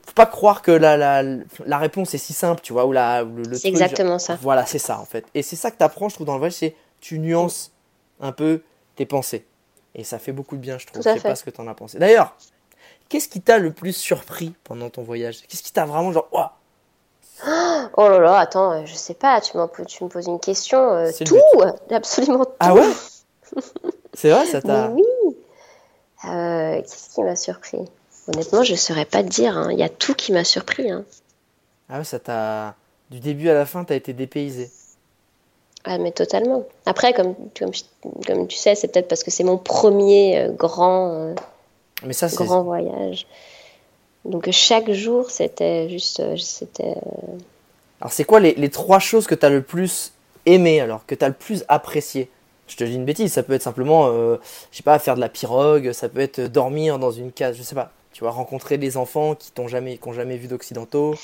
faut 0.06 0.12
pas 0.12 0.26
croire 0.26 0.60
que 0.62 0.70
la, 0.70 0.96
la, 0.96 1.22
la 1.64 1.78
réponse 1.78 2.14
est 2.14 2.18
si 2.18 2.32
simple, 2.32 2.60
tu 2.62 2.72
vois, 2.72 2.84
ou 2.84 2.92
la, 2.92 3.22
le, 3.22 3.42
le 3.42 3.56
C'est 3.56 3.68
exactement 3.68 4.18
ça. 4.18 4.38
voilà, 4.42 4.66
c'est 4.66 4.78
ça 4.78 4.98
en 4.98 5.04
fait. 5.04 5.24
Et 5.34 5.42
c'est 5.42 5.56
ça 5.56 5.70
que 5.70 5.78
tu 5.78 5.84
apprends, 5.84 6.08
je 6.08 6.14
trouve, 6.16 6.26
dans 6.26 6.34
le 6.34 6.40
voyage, 6.40 6.54
c'est 6.54 6.74
tu 7.00 7.18
nuances 7.18 7.72
un 8.20 8.32
peu 8.32 8.62
tes 8.96 9.06
pensées. 9.06 9.46
Et 9.94 10.04
ça 10.04 10.18
fait 10.18 10.32
beaucoup 10.32 10.56
de 10.56 10.60
bien, 10.60 10.78
je 10.78 10.86
trouve. 10.86 11.02
Je 11.02 11.08
sais 11.08 11.20
pas 11.20 11.34
ce 11.34 11.44
que 11.44 11.50
tu 11.50 11.60
en 11.60 11.66
as 11.66 11.74
pensé. 11.74 11.98
D'ailleurs, 11.98 12.36
qu'est-ce 13.08 13.28
qui 13.28 13.40
t'a 13.40 13.58
le 13.58 13.72
plus 13.72 13.94
surpris 13.96 14.54
pendant 14.62 14.90
ton 14.90 15.02
voyage? 15.02 15.40
Qu'est-ce 15.48 15.62
qui 15.62 15.72
t'a 15.72 15.84
vraiment 15.86 16.12
genre, 16.12 16.28
Oh 17.96 18.08
là 18.08 18.18
là, 18.18 18.38
attends, 18.38 18.72
euh, 18.72 18.82
je 18.84 18.94
sais 18.94 19.14
pas, 19.14 19.40
tu, 19.40 19.52
tu 19.86 20.04
me 20.04 20.08
poses 20.08 20.26
une 20.26 20.40
question. 20.40 20.78
euh, 20.94 21.10
tout, 21.24 21.38
absolument 21.90 22.44
tout. 22.44 22.52
Ah 22.60 22.74
ouais 22.74 22.82
C'est 24.14 24.30
vrai, 24.30 24.46
ça 24.46 24.60
t'a. 24.60 24.88
Oui. 24.90 25.02
Euh, 26.28 26.80
Qu'est-ce 26.82 27.14
qui 27.14 27.22
m'a 27.22 27.36
surpris? 27.36 27.78
Honnêtement, 28.28 28.62
je 28.62 28.74
saurais 28.74 29.04
pas 29.06 29.22
te 29.22 29.28
dire. 29.28 29.56
hein. 29.56 29.68
Il 29.72 29.78
y 29.78 29.82
a 29.82 29.88
tout 29.88 30.14
qui 30.14 30.32
m'a 30.32 30.44
surpris. 30.44 30.90
hein. 30.90 31.04
Ah 31.88 31.98
ouais, 31.98 32.04
ça 32.04 32.18
t'a. 32.18 32.74
Du 33.10 33.18
début 33.20 33.48
à 33.48 33.54
la 33.54 33.66
fin, 33.66 33.82
t'as 33.84 33.96
été 33.96 34.12
dépaysé. 34.12 34.70
Ah, 35.84 35.98
mais 35.98 36.12
totalement. 36.12 36.64
Après, 36.86 37.12
comme, 37.14 37.34
comme, 37.58 37.70
comme 38.26 38.46
tu 38.46 38.56
sais, 38.56 38.74
c'est 38.74 38.88
peut-être 38.88 39.08
parce 39.08 39.24
que 39.24 39.30
c'est 39.30 39.44
mon 39.44 39.56
premier 39.56 40.38
euh, 40.38 40.52
grand, 40.52 41.34
Mais 42.04 42.12
ça, 42.12 42.28
c'est. 42.28 42.36
grand 42.44 42.62
voyage. 42.62 43.26
Donc 44.24 44.50
chaque 44.50 44.90
jour, 44.92 45.30
c'était 45.30 45.88
juste, 45.88 46.20
euh, 46.20 46.36
c'était. 46.36 46.94
euh, 46.96 47.38
Alors, 48.00 48.12
c'est 48.12 48.24
quoi 48.24 48.40
les, 48.40 48.54
les 48.54 48.68
trois 48.70 48.98
choses 48.98 49.26
que 49.26 49.34
t'as 49.34 49.48
le 49.48 49.62
plus 49.62 50.12
aimé, 50.46 50.80
alors, 50.80 51.06
que 51.06 51.14
t'as 51.14 51.28
le 51.28 51.34
plus 51.34 51.64
apprécié 51.68 52.28
Je 52.68 52.76
te 52.76 52.84
dis 52.84 52.94
une 52.94 53.04
bêtise, 53.04 53.32
ça 53.32 53.42
peut 53.42 53.54
être 53.54 53.62
simplement, 53.62 54.08
euh, 54.08 54.36
je 54.72 54.76
sais 54.78 54.82
pas, 54.82 54.98
faire 54.98 55.14
de 55.14 55.20
la 55.20 55.28
pirogue, 55.28 55.92
ça 55.92 56.08
peut 56.08 56.20
être 56.20 56.40
dormir 56.40 56.98
dans 56.98 57.10
une 57.10 57.32
case, 57.32 57.56
je 57.56 57.62
sais 57.62 57.74
pas. 57.74 57.92
Tu 58.12 58.20
vois, 58.20 58.30
rencontrer 58.32 58.76
des 58.76 58.96
enfants 58.96 59.34
qui 59.34 59.52
t'ont 59.52 59.68
jamais, 59.68 59.96
qui 59.96 60.08
ont 60.08 60.12
jamais 60.12 60.36
vu 60.36 60.48
d'occidentaux. 60.48 61.14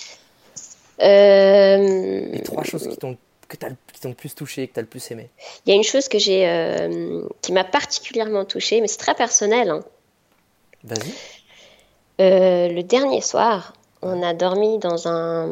Euh, 1.03 2.29
Les 2.33 2.43
trois 2.43 2.63
choses 2.65 2.89
qui 2.89 2.97
t'ont 2.97 3.17
que 3.49 3.57
qui 3.93 4.01
t'ont 4.01 4.09
le 4.09 4.15
plus 4.15 4.35
touché, 4.35 4.67
que 4.67 4.75
t'as 4.75 4.81
le 4.81 4.87
plus 4.89 5.09
aimé. 5.13 5.29
Il 5.65 5.71
y 5.71 5.73
a 5.73 5.77
une 5.77 5.85
chose 5.85 6.09
que 6.09 6.19
j'ai, 6.19 6.49
euh, 6.49 7.23
qui 7.43 7.53
m'a 7.53 7.63
particulièrement 7.65 8.45
touchée, 8.45 8.81
mais 8.81 8.89
c'est 8.89 8.97
très 8.99 9.15
personnel. 9.15 9.71
hein. 9.71 9.85
Vas-y. 10.83 11.13
Euh, 12.21 12.69
le 12.69 12.83
dernier 12.83 13.21
soir, 13.21 13.73
on 14.03 14.23
a 14.23 14.33
dormi 14.35 14.79
dans 14.79 15.07
un, 15.09 15.49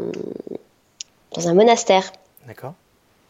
dans 1.35 1.49
un 1.49 1.55
monastère. 1.55 2.11
D'accord. 2.47 2.75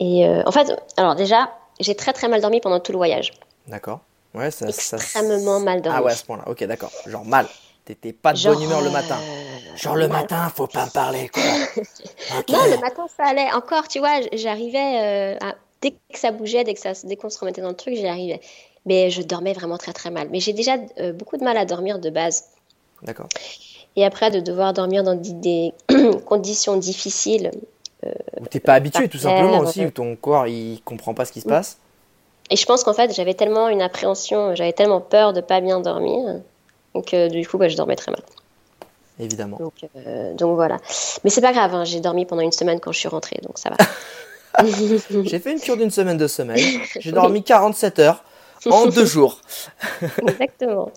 Et 0.00 0.26
euh, 0.26 0.42
en 0.46 0.52
fait, 0.52 0.72
alors 0.96 1.14
déjà, 1.14 1.50
j'ai 1.80 1.94
très 1.94 2.12
très 2.12 2.28
mal 2.28 2.40
dormi 2.40 2.60
pendant 2.60 2.80
tout 2.80 2.92
le 2.92 2.98
voyage. 2.98 3.32
D'accord. 3.66 4.00
Ouais, 4.34 4.50
ça, 4.50 4.70
ça- 4.72 4.96
Extrêmement 4.96 5.60
mal 5.60 5.82
dormi. 5.82 5.98
Ah 5.98 6.02
ouais, 6.04 6.12
à 6.12 6.16
ce 6.16 6.24
point-là. 6.24 6.44
Ok, 6.46 6.64
d'accord. 6.64 6.90
Genre 7.06 7.24
mal. 7.24 7.46
T'étais 7.84 8.12
pas 8.12 8.32
de 8.32 8.38
Genre, 8.38 8.54
bonne 8.54 8.62
humeur 8.64 8.80
le 8.82 8.90
matin. 8.90 9.18
euh, 9.20 9.76
Genre 9.76 9.94
le 9.96 10.08
mal. 10.08 10.22
matin, 10.22 10.50
faut 10.54 10.66
pas 10.66 10.86
me 10.86 10.90
parler, 10.90 11.28
quoi. 11.28 11.42
Non, 12.48 12.58
le 12.70 12.80
matin, 12.80 13.06
ça 13.16 13.24
allait. 13.26 13.52
Encore, 13.52 13.86
tu 13.88 13.98
vois, 13.98 14.20
j'arrivais 14.32 15.36
à- 15.40 15.54
dès 15.82 15.90
que 15.90 16.18
ça 16.18 16.30
bougeait, 16.30 16.64
dès 16.64 16.74
que 16.74 16.80
ça, 16.80 16.92
dès 17.04 17.16
qu'on 17.16 17.28
se 17.30 17.38
remettait 17.38 17.60
dans 17.60 17.68
le 17.68 17.76
truc, 17.76 17.94
j'y 17.94 18.06
arrivais. 18.06 18.40
Mais 18.86 19.10
je 19.10 19.22
dormais 19.22 19.52
vraiment 19.52 19.76
très 19.78 19.92
très 19.92 20.10
mal. 20.10 20.28
Mais 20.30 20.40
j'ai 20.40 20.52
déjà 20.54 20.78
beaucoup 21.12 21.36
de 21.36 21.44
mal 21.44 21.56
à 21.58 21.64
dormir 21.66 21.98
de 21.98 22.08
base. 22.10 22.44
D'accord. 23.04 23.28
Et 23.96 24.04
après, 24.04 24.30
de 24.30 24.40
devoir 24.40 24.72
dormir 24.72 25.04
dans 25.04 25.14
des, 25.14 25.32
des 25.32 25.72
conditions 26.26 26.76
difficiles. 26.76 27.50
Ou 28.38 28.46
t'es 28.46 28.60
pas 28.60 28.74
habitué, 28.74 29.08
tout 29.08 29.18
simplement 29.18 29.60
aussi, 29.60 29.80
ouais. 29.80 29.86
ou 29.86 29.90
ton 29.90 30.14
corps, 30.14 30.46
il 30.46 30.82
comprend 30.84 31.14
pas 31.14 31.24
ce 31.24 31.32
qui 31.32 31.40
se 31.40 31.48
passe. 31.48 31.78
Et 32.50 32.56
je 32.56 32.66
pense 32.66 32.84
qu'en 32.84 32.92
fait, 32.92 33.14
j'avais 33.14 33.34
tellement 33.34 33.68
une 33.68 33.80
appréhension, 33.80 34.54
j'avais 34.54 34.74
tellement 34.74 35.00
peur 35.00 35.32
de 35.32 35.40
pas 35.40 35.60
bien 35.62 35.80
dormir, 35.80 36.40
que 37.06 37.28
du 37.28 37.46
coup, 37.46 37.56
bah, 37.56 37.68
je 37.68 37.76
dormais 37.76 37.96
très 37.96 38.12
mal. 38.12 38.20
Évidemment. 39.18 39.56
Donc, 39.58 39.74
euh, 39.96 40.34
donc 40.34 40.56
voilà. 40.56 40.78
Mais 41.22 41.30
c'est 41.30 41.40
pas 41.40 41.52
grave, 41.52 41.74
hein, 41.74 41.84
j'ai 41.84 42.00
dormi 42.00 42.26
pendant 42.26 42.42
une 42.42 42.52
semaine 42.52 42.80
quand 42.80 42.92
je 42.92 42.98
suis 42.98 43.08
rentrée, 43.08 43.38
donc 43.42 43.58
ça 43.58 43.70
va. 43.70 43.76
J'ai 45.24 45.40
fait 45.40 45.52
une 45.52 45.58
cure 45.58 45.76
d'une 45.76 45.90
semaine 45.90 46.16
de 46.16 46.28
sommeil. 46.28 46.80
J'ai 47.00 47.10
dormi 47.12 47.42
47 47.42 47.98
heures 47.98 48.22
en 48.70 48.86
deux 48.86 49.04
jours. 49.04 49.40
Exactement. 50.28 50.92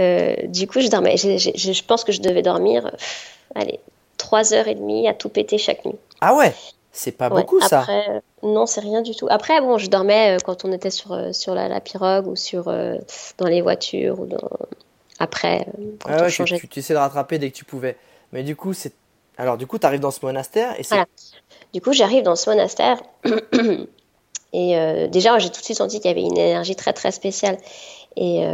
Euh, 0.00 0.34
du 0.46 0.66
coup, 0.66 0.80
je 0.80 0.88
dormais. 0.88 1.16
je 1.16 1.82
pense 1.84 2.04
que 2.04 2.12
je 2.12 2.20
devais 2.20 2.42
dormir, 2.42 2.90
pff, 2.90 3.38
allez, 3.54 3.80
trois 4.16 4.54
heures 4.54 4.68
et 4.68 4.74
demie 4.74 5.08
à 5.08 5.14
tout 5.14 5.28
péter 5.28 5.58
chaque 5.58 5.84
nuit. 5.84 5.96
Ah 6.20 6.34
ouais, 6.34 6.54
c'est 6.92 7.12
pas 7.12 7.28
Ouais, 7.28 7.40
beaucoup 7.40 7.60
ça. 7.60 7.80
Après, 7.80 8.06
euh, 8.10 8.20
non, 8.42 8.66
c'est 8.66 8.80
rien 8.80 9.02
du 9.02 9.14
tout. 9.14 9.26
Après, 9.30 9.60
bon, 9.60 9.78
je 9.78 9.88
dormais 9.88 10.36
euh, 10.36 10.38
quand 10.44 10.64
on 10.64 10.72
était 10.72 10.90
sur, 10.90 11.12
euh, 11.12 11.32
sur 11.32 11.54
la, 11.54 11.68
la 11.68 11.80
pirogue 11.80 12.26
ou 12.26 12.36
sur, 12.36 12.64
dans 12.64 13.46
les 13.46 13.62
voitures 13.62 14.20
ou 14.20 14.26
dans... 14.26 14.50
après, 15.18 15.66
quand 16.00 16.10
Ah 16.10 16.22
ouais, 16.22 16.26
tu, 16.28 16.32
changeait. 16.34 16.58
tu, 16.58 16.68
tu 16.68 16.78
essaies 16.78 16.94
de 16.94 16.98
rattraper 16.98 17.38
dès 17.38 17.50
que 17.50 17.56
tu 17.56 17.64
pouvais. 17.64 17.96
Mais 18.32 18.42
du 18.42 18.56
coup, 18.56 18.72
c'est. 18.74 18.92
Alors, 19.38 19.56
du 19.56 19.66
coup, 19.66 19.78
t'arrives 19.78 20.00
dans 20.00 20.10
ce 20.10 20.24
monastère 20.24 20.78
et 20.78 20.82
c'est. 20.82 20.94
Voilà. 20.94 21.06
Du 21.72 21.80
coup, 21.80 21.92
j'arrive 21.92 22.22
dans 22.22 22.36
ce 22.36 22.50
monastère 22.50 23.02
et 24.52 25.08
déjà, 25.10 25.38
j'ai 25.38 25.48
tout 25.50 25.60
de 25.60 25.64
suite 25.64 25.78
senti 25.78 26.00
qu'il 26.00 26.10
y 26.10 26.12
avait 26.12 26.22
une 26.22 26.36
énergie 26.36 26.76
très 26.76 26.92
très 26.92 27.12
spéciale. 27.12 27.56
Et, 28.16 28.44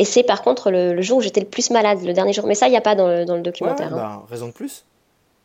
et 0.00 0.04
c'est 0.04 0.22
par 0.24 0.42
contre 0.42 0.70
le, 0.70 0.92
le 0.94 1.02
jour 1.02 1.18
où 1.18 1.20
j'étais 1.20 1.40
le 1.40 1.46
plus 1.46 1.70
malade, 1.70 2.02
le 2.04 2.12
dernier 2.12 2.32
jour. 2.32 2.46
Mais 2.46 2.54
ça, 2.56 2.66
il 2.66 2.70
n'y 2.70 2.76
a 2.76 2.80
pas 2.80 2.94
dans 2.96 3.06
le, 3.06 3.24
dans 3.24 3.34
le 3.34 3.40
Ouais, 3.40 3.44
documentaire. 3.44 3.92
ouais, 3.92 3.98
hein. 4.00 4.20
bah, 4.20 4.26
raison 4.30 4.48
de 4.48 4.52
plus. 4.52 4.84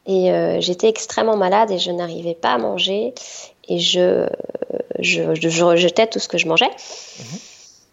Et 0.07 0.31
euh, 0.31 0.59
j'étais 0.61 0.87
extrêmement 0.87 1.35
malade 1.37 1.71
et 1.71 1.77
je 1.79 1.91
n'arrivais 1.91 2.35
pas 2.35 2.53
à 2.53 2.57
manger. 2.57 3.13
Et 3.67 3.79
je, 3.79 4.27
je, 4.99 5.33
je, 5.35 5.49
je 5.49 5.63
rejetais 5.63 6.07
tout 6.07 6.19
ce 6.19 6.27
que 6.27 6.37
je 6.37 6.47
mangeais. 6.47 6.69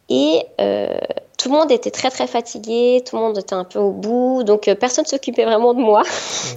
Et 0.09 0.43
euh, 0.61 0.99
tout 1.39 1.51
le 1.51 1.57
monde 1.59 1.71
était 1.73 1.91
très 1.91 2.11
très 2.11 2.27
fatigué, 2.27 3.03
tout 3.09 3.17
le 3.17 3.23
monde 3.23 3.39
était 3.39 3.55
un 3.55 3.65
peu 3.65 3.79
au 3.79 3.93
bout, 3.93 4.43
donc 4.45 4.69
euh, 4.69 4.75
personne 4.75 5.05
ne 5.05 5.09
s'occupait 5.09 5.45
vraiment 5.47 5.73
de 5.73 5.81
moi. 5.81 6.03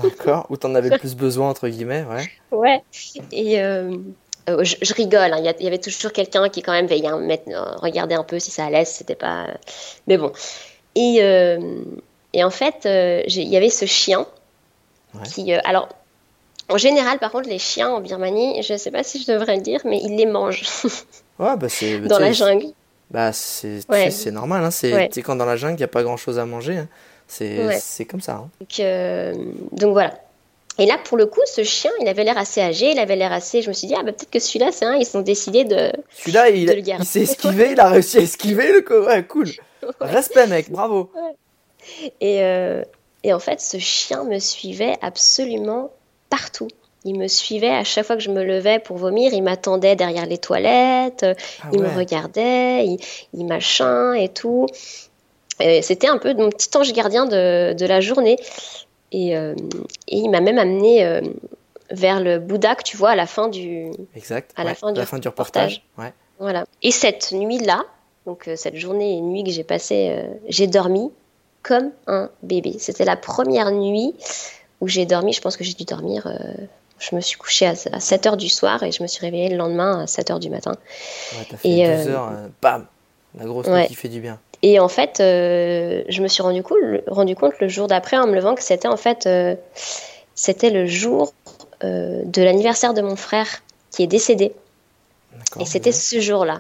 D'accord. 0.04 0.46
Où 0.50 0.58
t'en 0.58 0.76
avais 0.76 0.98
plus 0.98 1.16
besoin, 1.16 1.50
entre 1.50 1.68
guillemets, 1.70 2.04
ouais. 2.12 2.26
Ouais. 2.52 2.84
Et 3.32 3.60
euh, 4.50 4.60
euh, 4.60 4.64
je, 4.64 4.76
je 4.82 4.94
rigole, 4.94 5.34
hein, 5.34 5.38
il 5.60 5.64
y, 5.64 5.68
avait 5.68 5.78
toujours 5.78 6.12
quelqu'un 6.12 6.50
qui 6.50 6.62
quand 6.62 6.72
même 6.72 6.88
veillait, 6.88 7.08
hein, 7.08 7.20
mettre- 7.20 7.50
euh, 7.50 7.76
regarder 7.78 8.16
un 8.16 8.24
peu 8.24 8.40
si 8.40 8.52
ça 8.52 8.66
allait, 8.66 8.86
si 8.86 8.96
c'était 8.98 9.16
pas... 9.16 9.48
Mais 10.08 10.18
bon. 10.18 10.32
Et, 10.96 11.18
euh, 11.22 11.60
et 12.34 12.44
en 12.44 12.50
fait, 12.52 12.86
euh, 12.86 13.24
il 13.28 13.48
y 13.48 13.58
avait 13.58 13.70
ce 13.70 13.86
chien 13.86 14.26
Ouais. 15.14 15.22
qui... 15.24 15.54
euh, 15.54 15.60
alors, 15.66 15.90
en 16.70 16.78
général, 16.78 17.20
par 17.20 17.32
contre, 17.32 17.48
les 17.50 17.60
chiens 17.60 17.90
en 17.90 18.02
Birmanie, 18.02 18.62
je 18.64 18.74
ne 18.74 18.78
sais 18.78 18.92
pas 18.92 19.04
si 19.04 19.22
je 19.22 19.32
devrais 19.32 19.56
le 19.56 19.62
dire, 19.62 19.80
mais 19.86 20.00
ils 20.04 20.16
les 20.16 20.26
mangent 20.26 20.64
Ouais, 21.40 21.56
bah 21.58 21.70
c'est. 21.70 22.00
dans 22.02 22.20
la 22.20 22.32
jungle. 22.32 22.68
Bah, 23.12 23.32
c'est 23.34 23.80
Ouais. 23.90 24.10
normal, 24.32 24.64
hein. 24.64 24.72
C'est 24.72 24.94
Ouais. 24.94 25.10
quand 25.24 25.36
dans 25.36 25.46
la 25.46 25.58
jungle, 25.58 25.76
il 25.76 25.78
n'y 25.78 25.84
a 25.84 25.88
pas 25.90 26.04
grand 26.04 26.18
chose 26.18 26.40
à 26.40 26.46
manger. 26.46 26.78
hein. 26.78 26.88
C'est 27.28 28.06
comme 28.06 28.22
ça. 28.22 28.34
hein. 28.34 28.50
Donc, 28.60 28.80
euh, 28.80 29.34
donc 29.72 29.94
voilà. 29.94 30.14
Et 30.78 30.86
là, 30.86 30.98
pour 30.98 31.18
le 31.18 31.26
coup, 31.26 31.42
ce 31.46 31.64
chien, 31.64 31.92
il 32.02 32.08
avait 32.08 32.24
l'air 32.24 32.38
assez 32.38 32.62
âgé, 32.62 32.92
il 32.92 33.00
avait 33.00 33.16
l'air 33.16 33.32
assez... 33.32 33.62
Je 33.62 33.70
me 33.70 33.74
suis 33.74 33.88
dit, 33.88 33.96
ah 33.98 34.04
bah 34.04 34.12
peut-être 34.12 34.30
que 34.30 34.40
celui-là, 34.40 34.72
c'est 34.72 34.86
un, 34.86 34.96
ils 34.96 35.18
ont 35.18 35.22
décidé 35.22 35.64
de... 35.64 35.92
Celui-là, 36.18 36.50
il, 36.50 37.06
s'est 37.06 37.22
esquivé, 37.22 37.72
il 37.72 37.80
a 37.80 37.90
réussi 37.90 38.18
à 38.18 38.22
esquiver 38.22 38.74
le 38.74 38.82
co. 38.82 39.06
Ouais, 39.06 39.24
cool. 39.24 39.50
Respect, 40.02 40.48
mec, 40.48 40.70
bravo. 40.70 41.10
Et, 42.20 42.42
euh, 42.44 42.84
et 43.24 43.32
en 43.32 43.40
fait, 43.40 43.62
ce 43.62 43.78
chien 43.78 44.24
me 44.26 44.40
suivait 44.40 44.98
absolument 45.02 45.92
partout. 46.30 46.68
Il 47.06 47.20
me 47.20 47.28
suivait 47.28 47.70
à 47.70 47.84
chaque 47.84 48.06
fois 48.06 48.16
que 48.18 48.24
je 48.24 48.32
me 48.32 48.44
levais 48.44 48.80
pour 48.80 48.98
vomir. 48.98 49.32
Il 49.32 49.44
m'attendait 49.44 49.96
derrière 49.96 50.26
les 50.26 50.40
toilettes. 50.40 51.26
Ah 51.64 51.68
il 51.72 51.80
me 51.80 51.88
regardait. 51.96 52.86
Il, 52.86 52.98
il 53.34 53.46
machin 53.46 54.14
et 54.14 54.30
tout. 54.30 54.66
C'était 55.60 56.08
un 56.08 56.18
peu 56.18 56.34
mon 56.34 56.50
petit 56.50 56.76
ange 56.76 56.92
gardien 56.92 57.26
de, 57.28 57.74
de 57.74 57.86
la 57.86 58.02
journée. 58.02 58.38
Et, 59.12 59.38
euh, 59.38 59.54
et 60.08 60.18
il 60.18 60.30
m'a 60.30 60.42
même 60.42 60.58
amené 60.58 61.06
euh, 61.06 61.22
vers 61.92 62.20
le 62.20 62.40
Bouddha 62.40 62.76
que 62.76 62.84
tu 62.84 62.98
vois 62.98 63.12
à 63.12 63.16
la 63.16 63.28
fin 63.28 63.48
du, 63.48 63.92
exact, 64.16 64.52
à 64.56 64.64
la 64.64 64.76
fin 64.76 64.92
du, 64.92 65.00
la 65.00 65.06
fin 65.06 65.20
du 65.20 65.28
reportage. 65.28 65.84
Ouais. 65.98 66.14
Voilà. 66.40 66.66
Et 66.82 66.92
cette 66.92 67.32
nuit-là, 67.32 67.84
donc 68.26 68.48
euh, 68.48 68.56
cette 68.56 68.76
journée 68.76 69.18
et 69.18 69.22
nuit 69.22 69.44
que 69.44 69.52
j'ai 69.52 69.64
passée, 69.64 70.24
j'ai 70.50 70.68
dormi 70.68 71.12
comme 71.64 71.92
un 72.08 72.30
bébé. 72.44 72.76
C'était 72.80 73.06
la 73.06 73.16
première 73.16 73.72
nuit 73.72 74.14
où 74.82 74.88
j'ai 74.88 75.06
dormi. 75.06 75.34
Je 75.34 75.42
pense 75.42 75.56
que 75.58 75.64
j'ai 75.64 75.74
dû 75.74 75.86
dormir. 75.86 76.28
je 77.00 77.16
me 77.16 77.22
suis 77.22 77.38
couchée 77.38 77.68
à, 77.68 77.74
à 77.92 78.00
7 78.00 78.26
heures 78.28 78.38
du 78.38 78.50
soir 78.50 78.84
et 78.84 78.92
je 78.92 79.02
me 79.02 79.08
suis 79.08 79.22
réveillée 79.22 79.50
le 79.50 79.58
lendemain 79.58 80.02
à 80.02 80.08
7 80.08 80.32
heures 80.32 80.40
du 80.40 80.50
matin. 80.50 80.76
Ouais, 81.34 81.46
t'as 81.50 81.58
fait 81.58 81.70
Et, 81.70 81.98
12 81.98 82.08
euh, 82.08 82.12
heures, 82.12 82.32
bam 82.62 82.86
La 83.38 83.46
grosse 83.46 83.68
nuit 83.68 83.74
Ouais. 83.74 83.88
qui 83.88 83.96
fait 83.96 84.10
du 84.10 84.20
bien. 84.22 84.40
Et 84.62 84.80
en 84.80 84.88
fait, 84.88 85.20
euh, 85.20 86.04
je 86.08 86.22
me 86.22 86.28
suis 86.28 86.42
rendu 86.42 86.64
compte, 86.64 86.78
rendu 87.08 87.36
compte 87.36 87.54
le 87.60 87.68
jour 87.68 87.88
d'après 87.88 88.18
en 88.18 88.28
me 88.28 88.34
levant 88.34 88.56
que 88.56 88.64
c'était 88.64 88.88
en 88.88 88.98
fait 88.98 89.26
euh, 89.28 89.56
c'était 90.34 90.70
le 90.70 90.86
jour 90.86 91.34
euh, 91.84 92.22
de 92.26 92.42
l'anniversaire 92.42 92.94
de 92.94 93.02
mon 93.02 93.16
frère 93.16 93.48
qui 93.92 94.04
est 94.04 94.08
décédé. 94.08 94.54
Et 95.60 95.66
c'était 95.66 95.92
ce 95.92 96.20
jour-là. 96.20 96.60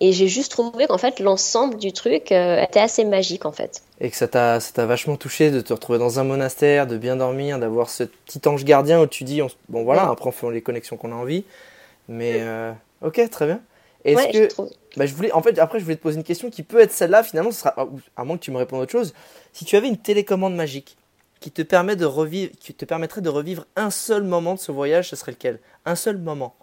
Et 0.00 0.12
j'ai 0.12 0.28
juste 0.28 0.52
trouvé 0.52 0.86
qu'en 0.86 0.98
fait 0.98 1.20
l'ensemble 1.20 1.76
du 1.76 1.92
truc 1.92 2.32
était 2.32 2.80
assez 2.80 3.04
magique 3.04 3.44
en 3.44 3.52
fait. 3.52 3.82
Et 4.00 4.10
que 4.10 4.16
ça 4.16 4.28
t'a 4.28 4.86
vachement 4.86 5.16
touché 5.16 5.50
de 5.50 5.60
te 5.60 5.72
retrouver 5.72 5.98
dans 5.98 6.20
un 6.20 6.24
monastère, 6.24 6.86
de 6.86 6.96
bien 6.96 7.16
dormir, 7.16 7.58
d'avoir 7.58 7.90
ce 7.90 8.04
petit 8.04 8.40
ange 8.46 8.64
gardien 8.64 9.00
où 9.00 9.06
tu 9.06 9.24
dis, 9.24 9.42
on 9.42 9.48
bon 9.68 9.84
voilà, 9.84 10.08
après 10.08 10.28
on 10.28 10.32
fait 10.32 10.50
les 10.50 10.62
connexions 10.62 10.96
qu'on 10.96 11.12
a 11.12 11.16
envie. 11.16 11.44
Mais 12.10 12.38
euh, 12.40 12.72
ok, 13.02 13.28
très 13.30 13.46
bien. 13.46 13.60
Est-ce 14.04 14.16
Ouais, 14.16 14.30
que. 14.48 14.48
Bah, 14.96 15.06
je 15.06 15.14
voulais, 15.14 15.32
en 15.32 15.42
fait, 15.42 15.58
après, 15.58 15.78
je 15.78 15.84
voulais 15.84 15.96
te 15.96 16.02
poser 16.02 16.16
une 16.16 16.24
question 16.24 16.50
qui 16.50 16.62
peut 16.62 16.80
être 16.80 16.92
celle-là, 16.92 17.22
finalement, 17.22 17.50
ce 17.52 17.60
sera, 17.60 17.74
ah, 17.76 17.86
à 18.16 18.24
moins 18.24 18.36
que 18.36 18.42
tu 18.42 18.50
me 18.50 18.56
répondes 18.58 18.80
autre 18.80 18.92
chose. 18.92 19.12
Si 19.52 19.64
tu 19.64 19.76
avais 19.76 19.88
une 19.88 19.98
télécommande 19.98 20.54
magique 20.54 20.96
qui 21.40 21.50
te, 21.50 21.62
permet 21.62 21.96
de 21.96 22.04
revivre, 22.04 22.52
qui 22.60 22.74
te 22.74 22.84
permettrait 22.84 23.20
de 23.20 23.28
revivre 23.28 23.64
un 23.76 23.90
seul 23.90 24.22
moment 24.22 24.54
de 24.54 24.58
ce 24.58 24.72
voyage, 24.72 25.10
ce 25.10 25.16
serait 25.16 25.32
lequel? 25.32 25.58
Un 25.84 25.94
seul 25.96 26.18
moment. 26.18 26.54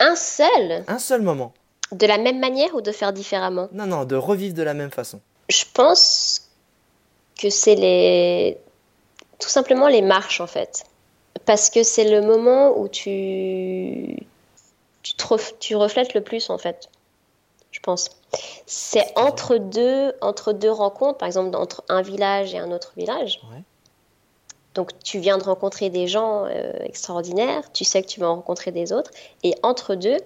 Un 0.00 0.16
seul, 0.16 0.84
Un 0.88 0.98
seul 0.98 1.22
moment. 1.22 1.52
de 1.92 2.06
la 2.06 2.18
même 2.18 2.40
manière 2.40 2.74
ou 2.74 2.80
de 2.80 2.92
faire 2.92 3.12
différemment? 3.12 3.68
Non, 3.72 3.86
non, 3.86 4.04
de 4.04 4.16
revivre 4.16 4.54
de 4.54 4.62
la 4.62 4.74
même 4.74 4.90
façon. 4.90 5.20
Je 5.48 5.64
pense 5.74 6.50
que 7.40 7.50
c'est 7.50 7.74
les 7.74 8.56
tout 9.38 9.48
simplement 9.48 9.88
les 9.88 10.02
marches 10.02 10.40
en 10.40 10.46
fait. 10.46 10.84
Parce 11.46 11.68
que 11.70 11.82
c'est 11.82 12.08
le 12.08 12.22
moment 12.26 12.78
où 12.78 12.88
tu 12.88 14.16
tu, 15.02 15.14
te 15.14 15.24
ref- 15.24 15.54
tu 15.58 15.76
reflètes 15.76 16.14
le 16.14 16.22
plus 16.22 16.50
en 16.50 16.58
fait. 16.58 16.88
Je 17.70 17.80
pense. 17.80 18.10
C'est 18.66 19.06
entre 19.16 19.56
deux 19.56 20.12
entre 20.20 20.52
deux 20.52 20.70
rencontres, 20.70 21.18
par 21.18 21.26
exemple 21.26 21.56
entre 21.56 21.84
un 21.88 22.02
village 22.02 22.54
et 22.54 22.58
un 22.58 22.70
autre 22.70 22.92
village. 22.96 23.40
Ouais. 23.50 23.62
Donc 24.74 24.98
tu 25.02 25.18
viens 25.18 25.38
de 25.38 25.44
rencontrer 25.44 25.90
des 25.90 26.06
gens 26.06 26.46
euh, 26.46 26.72
extraordinaires, 26.80 27.70
tu 27.72 27.84
sais 27.84 28.02
que 28.02 28.08
tu 28.08 28.20
vas 28.20 28.30
en 28.30 28.36
rencontrer 28.36 28.72
des 28.72 28.92
autres, 28.92 29.10
et 29.42 29.54
entre 29.62 29.94
deux, 29.94 30.16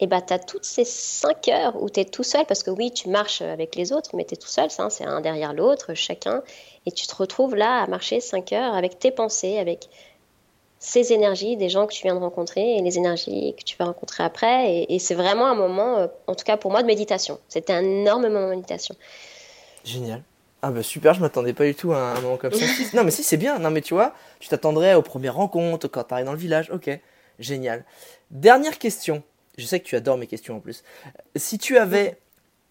eh 0.00 0.06
ben, 0.06 0.20
tu 0.20 0.34
as 0.34 0.38
toutes 0.38 0.66
ces 0.66 0.84
cinq 0.84 1.48
heures 1.48 1.82
où 1.82 1.88
tu 1.88 2.00
es 2.00 2.04
tout 2.04 2.22
seul, 2.22 2.44
parce 2.44 2.62
que 2.62 2.70
oui, 2.70 2.92
tu 2.92 3.08
marches 3.08 3.40
avec 3.40 3.74
les 3.74 3.94
autres, 3.94 4.10
mais 4.14 4.26
tu 4.26 4.34
es 4.34 4.36
tout 4.36 4.48
seul, 4.48 4.70
ça, 4.70 4.90
c'est 4.90 5.06
un 5.06 5.22
derrière 5.22 5.54
l'autre, 5.54 5.94
chacun, 5.94 6.42
et 6.84 6.92
tu 6.92 7.06
te 7.06 7.14
retrouves 7.14 7.56
là 7.56 7.82
à 7.82 7.86
marcher 7.86 8.20
cinq 8.20 8.52
heures 8.52 8.74
avec 8.74 8.98
tes 8.98 9.10
pensées, 9.10 9.58
avec 9.58 9.88
ces 10.86 11.12
énergies 11.12 11.56
des 11.56 11.68
gens 11.68 11.88
que 11.88 11.92
tu 11.92 12.04
viens 12.04 12.14
de 12.14 12.20
rencontrer 12.20 12.76
et 12.76 12.80
les 12.80 12.96
énergies 12.96 13.56
que 13.58 13.64
tu 13.64 13.76
vas 13.76 13.86
rencontrer 13.86 14.22
après. 14.22 14.86
Et, 14.88 14.98
c'est 15.00 15.16
vraiment 15.16 15.46
un 15.46 15.56
moment, 15.56 15.98
euh, 15.98 16.06
en 16.28 16.36
tout 16.36 16.44
cas 16.44 16.56
pour 16.56 16.70
moi, 16.70 16.80
de 16.82 16.86
méditation. 16.86 17.40
C'était 17.48 17.72
un 17.72 17.82
énorme 17.82 18.28
moment 18.28 18.46
de 18.46 18.54
méditation. 18.54 18.94
Génial. 19.84 20.22
Ah 20.62 20.70
bah 20.70 20.84
super, 20.84 21.12
je 21.12 21.20
m'attendais 21.20 21.52
pas 21.54 21.64
du 21.64 21.74
tout 21.74 21.92
à 21.92 21.98
un 21.98 22.20
moment 22.20 22.36
comme 22.36 22.52
ça. 22.52 22.64
Non 22.94 23.02
mais 23.02 23.10
si 23.10 23.24
c'est 23.24 23.36
bien, 23.36 23.58
non 23.58 23.70
mais 23.70 23.82
tu 23.82 23.94
vois, 23.94 24.14
tu 24.38 24.48
t'attendrais 24.48 24.94
aux 24.94 25.02
premières 25.02 25.34
rencontres, 25.34 25.88
quand 25.88 26.04
t'arrives 26.04 26.26
dans 26.26 26.32
le 26.32 26.38
village, 26.38 26.70
ok, 26.70 26.88
génial. 27.40 27.84
Dernière 28.30 28.78
question, 28.78 29.24
je 29.58 29.66
sais 29.66 29.80
que 29.80 29.84
tu 29.84 29.96
adores 29.96 30.18
mes 30.18 30.28
questions 30.28 30.56
en 30.56 30.60
plus. 30.60 30.84
Si 31.34 31.58
tu 31.58 31.78
avais 31.78 32.18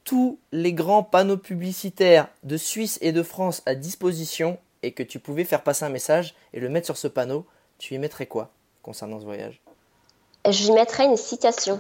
tous 0.05 0.39
les 0.53 0.72
grands 0.72 1.03
panneaux 1.03 1.38
publicitaires 1.38 2.30
de 2.43 2.55
Suisse 2.55 2.97
et 3.01 3.11
de 3.11 3.24
France 3.24 3.61
à 3.66 3.76
disposition 3.76 4.57
et 4.84 4.93
que 4.93 5.03
tu 5.03 5.20
pouvais 5.20 5.43
faire 5.43 5.63
passer 5.63 5.84
un 5.84 5.89
message 5.89 6.34
et 6.53 6.59
le 6.59 6.70
mettre 6.70 6.86
sur 6.86 6.97
ce 6.97 7.07
panneau, 7.07 7.45
tu 7.78 7.93
y 7.93 7.97
mettrais 7.97 8.26
quoi 8.26 8.49
concernant 8.82 9.19
ce 9.19 9.26
voyage? 9.26 9.61
Je 10.49 10.71
mettrais 10.71 11.05
une 11.05 11.17
citation. 11.17 11.80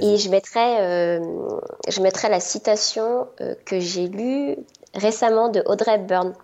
Et 0.00 0.16
je 0.16 0.30
mettrais, 0.30 0.80
euh, 0.80 1.60
je 1.88 2.00
mettrais 2.00 2.28
la 2.28 2.40
citation 2.40 3.28
euh, 3.40 3.54
que 3.64 3.78
j'ai 3.80 4.08
lue 4.08 4.56
récemment 4.94 5.48
de 5.48 5.62
Audrey 5.66 5.94
Hepburn 5.94 6.34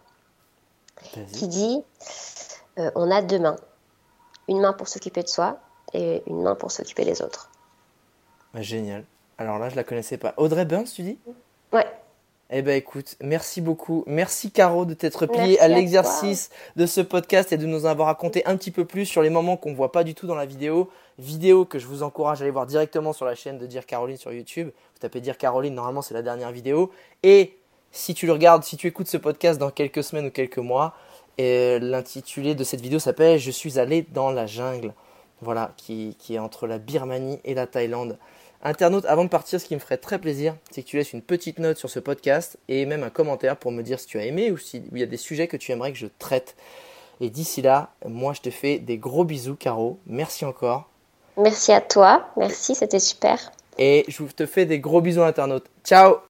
qui 1.33 1.49
dit 1.49 1.83
euh, 2.79 2.91
On 2.95 3.11
a 3.11 3.23
deux 3.23 3.39
mains. 3.39 3.57
Une 4.49 4.61
main 4.61 4.73
pour 4.73 4.89
s'occuper 4.89 5.23
de 5.23 5.29
soi 5.29 5.59
et 5.95 6.23
une 6.27 6.43
main 6.43 6.55
pour 6.55 6.71
s'occuper 6.71 7.05
des 7.05 7.23
autres. 7.23 7.51
Bah, 8.53 8.63
génial. 8.63 9.05
Alors 9.39 9.59
là, 9.59 9.69
je 9.69 9.77
la 9.77 9.85
connaissais 9.85 10.19
pas. 10.19 10.35
Audrey 10.37 10.65
Burns, 10.65 10.93
tu 10.95 11.03
dis? 11.03 11.19
Ouais. 11.73 11.87
Eh 12.51 12.61
ben 12.61 12.77
écoute, 12.77 13.17
merci 13.23 13.63
beaucoup. 13.63 14.05
Merci 14.07 14.51
Caro 14.51 14.85
de 14.85 14.93
t'être 14.93 15.27
plié 15.27 15.43
Merci 15.43 15.59
à 15.61 15.69
l'exercice 15.69 16.51
de 16.77 16.85
ce 16.85 17.01
podcast 17.01 17.53
et 17.53 17.57
de 17.57 17.65
nous 17.65 17.87
avoir 17.87 18.09
raconté 18.09 18.45
un 18.45 18.57
petit 18.57 18.71
peu 18.71 18.85
plus 18.85 19.07
sur 19.07 19.23
les 19.23 19.31
moments 19.31 19.57
qu'on 19.57 19.73
voit 19.73 19.93
pas 19.93 20.05
du 20.05 20.15
tout 20.15 20.27
dans 20.27 20.35
la 20.35 20.45
vidéo. 20.45 20.91
Vidéo 21.19 21.65
que 21.65 21.79
je 21.79 21.87
vous 21.87 22.03
encourage 22.03 22.43
à 22.43 22.45
aller 22.45 22.51
voir 22.51 22.67
directement 22.67 23.15
sur 23.15 23.25
la 23.25 23.35
chaîne 23.35 23.59
de 23.59 23.67
Dire 23.67 23.87
Caroline 23.87 24.19
sur 24.19 24.31
YouTube. 24.31 24.69
Vous 24.69 25.01
tapez 25.01 25.23
Dire 25.23 25.39
Caroline, 25.39 25.75
normalement 25.75 26.03
c'est 26.03 26.13
la 26.13 26.21
dernière 26.21 26.53
vidéo. 26.53 26.91
Et 27.23 27.57
si 27.93 28.13
tu 28.13 28.27
le 28.27 28.33
regardes, 28.33 28.63
si 28.63 28.77
tu 28.77 28.89
écoutes 28.89 29.09
ce 29.09 29.17
podcast 29.17 29.59
dans 29.59 29.71
quelques 29.71 30.05
semaines 30.05 30.27
ou 30.27 30.31
quelques 30.31 30.59
mois, 30.59 30.95
l'intitulé 31.39 32.55
de 32.55 32.63
cette 32.63 32.83
vidéo 32.83 32.99
s'appelle 32.99 33.39
Je 33.39 33.51
suis 33.51 33.79
allé 33.79 34.07
dans 34.13 34.31
la 34.31 34.47
jungle. 34.47 34.93
Voilà, 35.41 35.73
qui, 35.79 36.15
qui 36.19 36.35
est 36.35 36.39
entre 36.39 36.67
la 36.67 36.79
Birmanie 36.79 37.41
et 37.45 37.55
la 37.55 37.67
Thaïlande. 37.67 38.19
Internaute, 38.67 39.05
avant 39.05 39.25
de 39.25 39.29
partir, 39.29 39.61
ce 39.61 39.67
qui 39.67 39.75
me 39.75 39.81
ferait 39.81 39.99
très 39.99 40.19
plaisir, 40.19 40.57
c'est 40.71 40.83
que 40.83 40.89
tu 40.89 40.97
laisses 40.97 41.13
une 41.13 41.21
petite 41.21 41.59
note 41.59 41.77
sur 41.77 41.91
ce 41.91 42.01
podcast 42.01 42.57
et 42.69 42.87
même 42.87 43.03
un 43.03 43.11
commentaire 43.11 43.59
pour 43.59 43.71
me 43.71 43.83
dire 43.83 44.01
si 44.01 44.07
tu 44.07 44.19
as 44.19 44.25
aimé 44.25 44.51
ou 44.51 44.57
s'il 44.57 44.85
y 44.97 45.03
a 45.03 45.07
des 45.07 45.19
sujets 45.19 45.49
que 45.49 45.59
tu 45.59 45.71
aimerais 45.71 45.93
que 45.93 45.99
je 45.99 46.07
traite. 46.19 46.57
Et 47.21 47.29
d'ici 47.29 47.61
là, 47.61 47.91
moi 48.07 48.33
je 48.33 48.41
te 48.41 48.51
fais 48.51 48.79
des 48.79 48.97
gros 48.97 49.25
bisous, 49.25 49.55
Caro. 49.55 49.99
Merci 50.07 50.47
encore. 50.47 50.89
Merci 51.37 51.73
à 51.73 51.83
toi. 51.83 52.27
Merci, 52.39 52.75
c'était 52.75 53.01
super. 53.01 53.53
Et 53.77 54.05
je 54.09 54.25
te 54.25 54.47
fais 54.47 54.65
des 54.65 54.79
gros 54.79 55.03
bisous, 55.03 55.23
internaute. 55.23 55.67
Ciao 55.85 56.17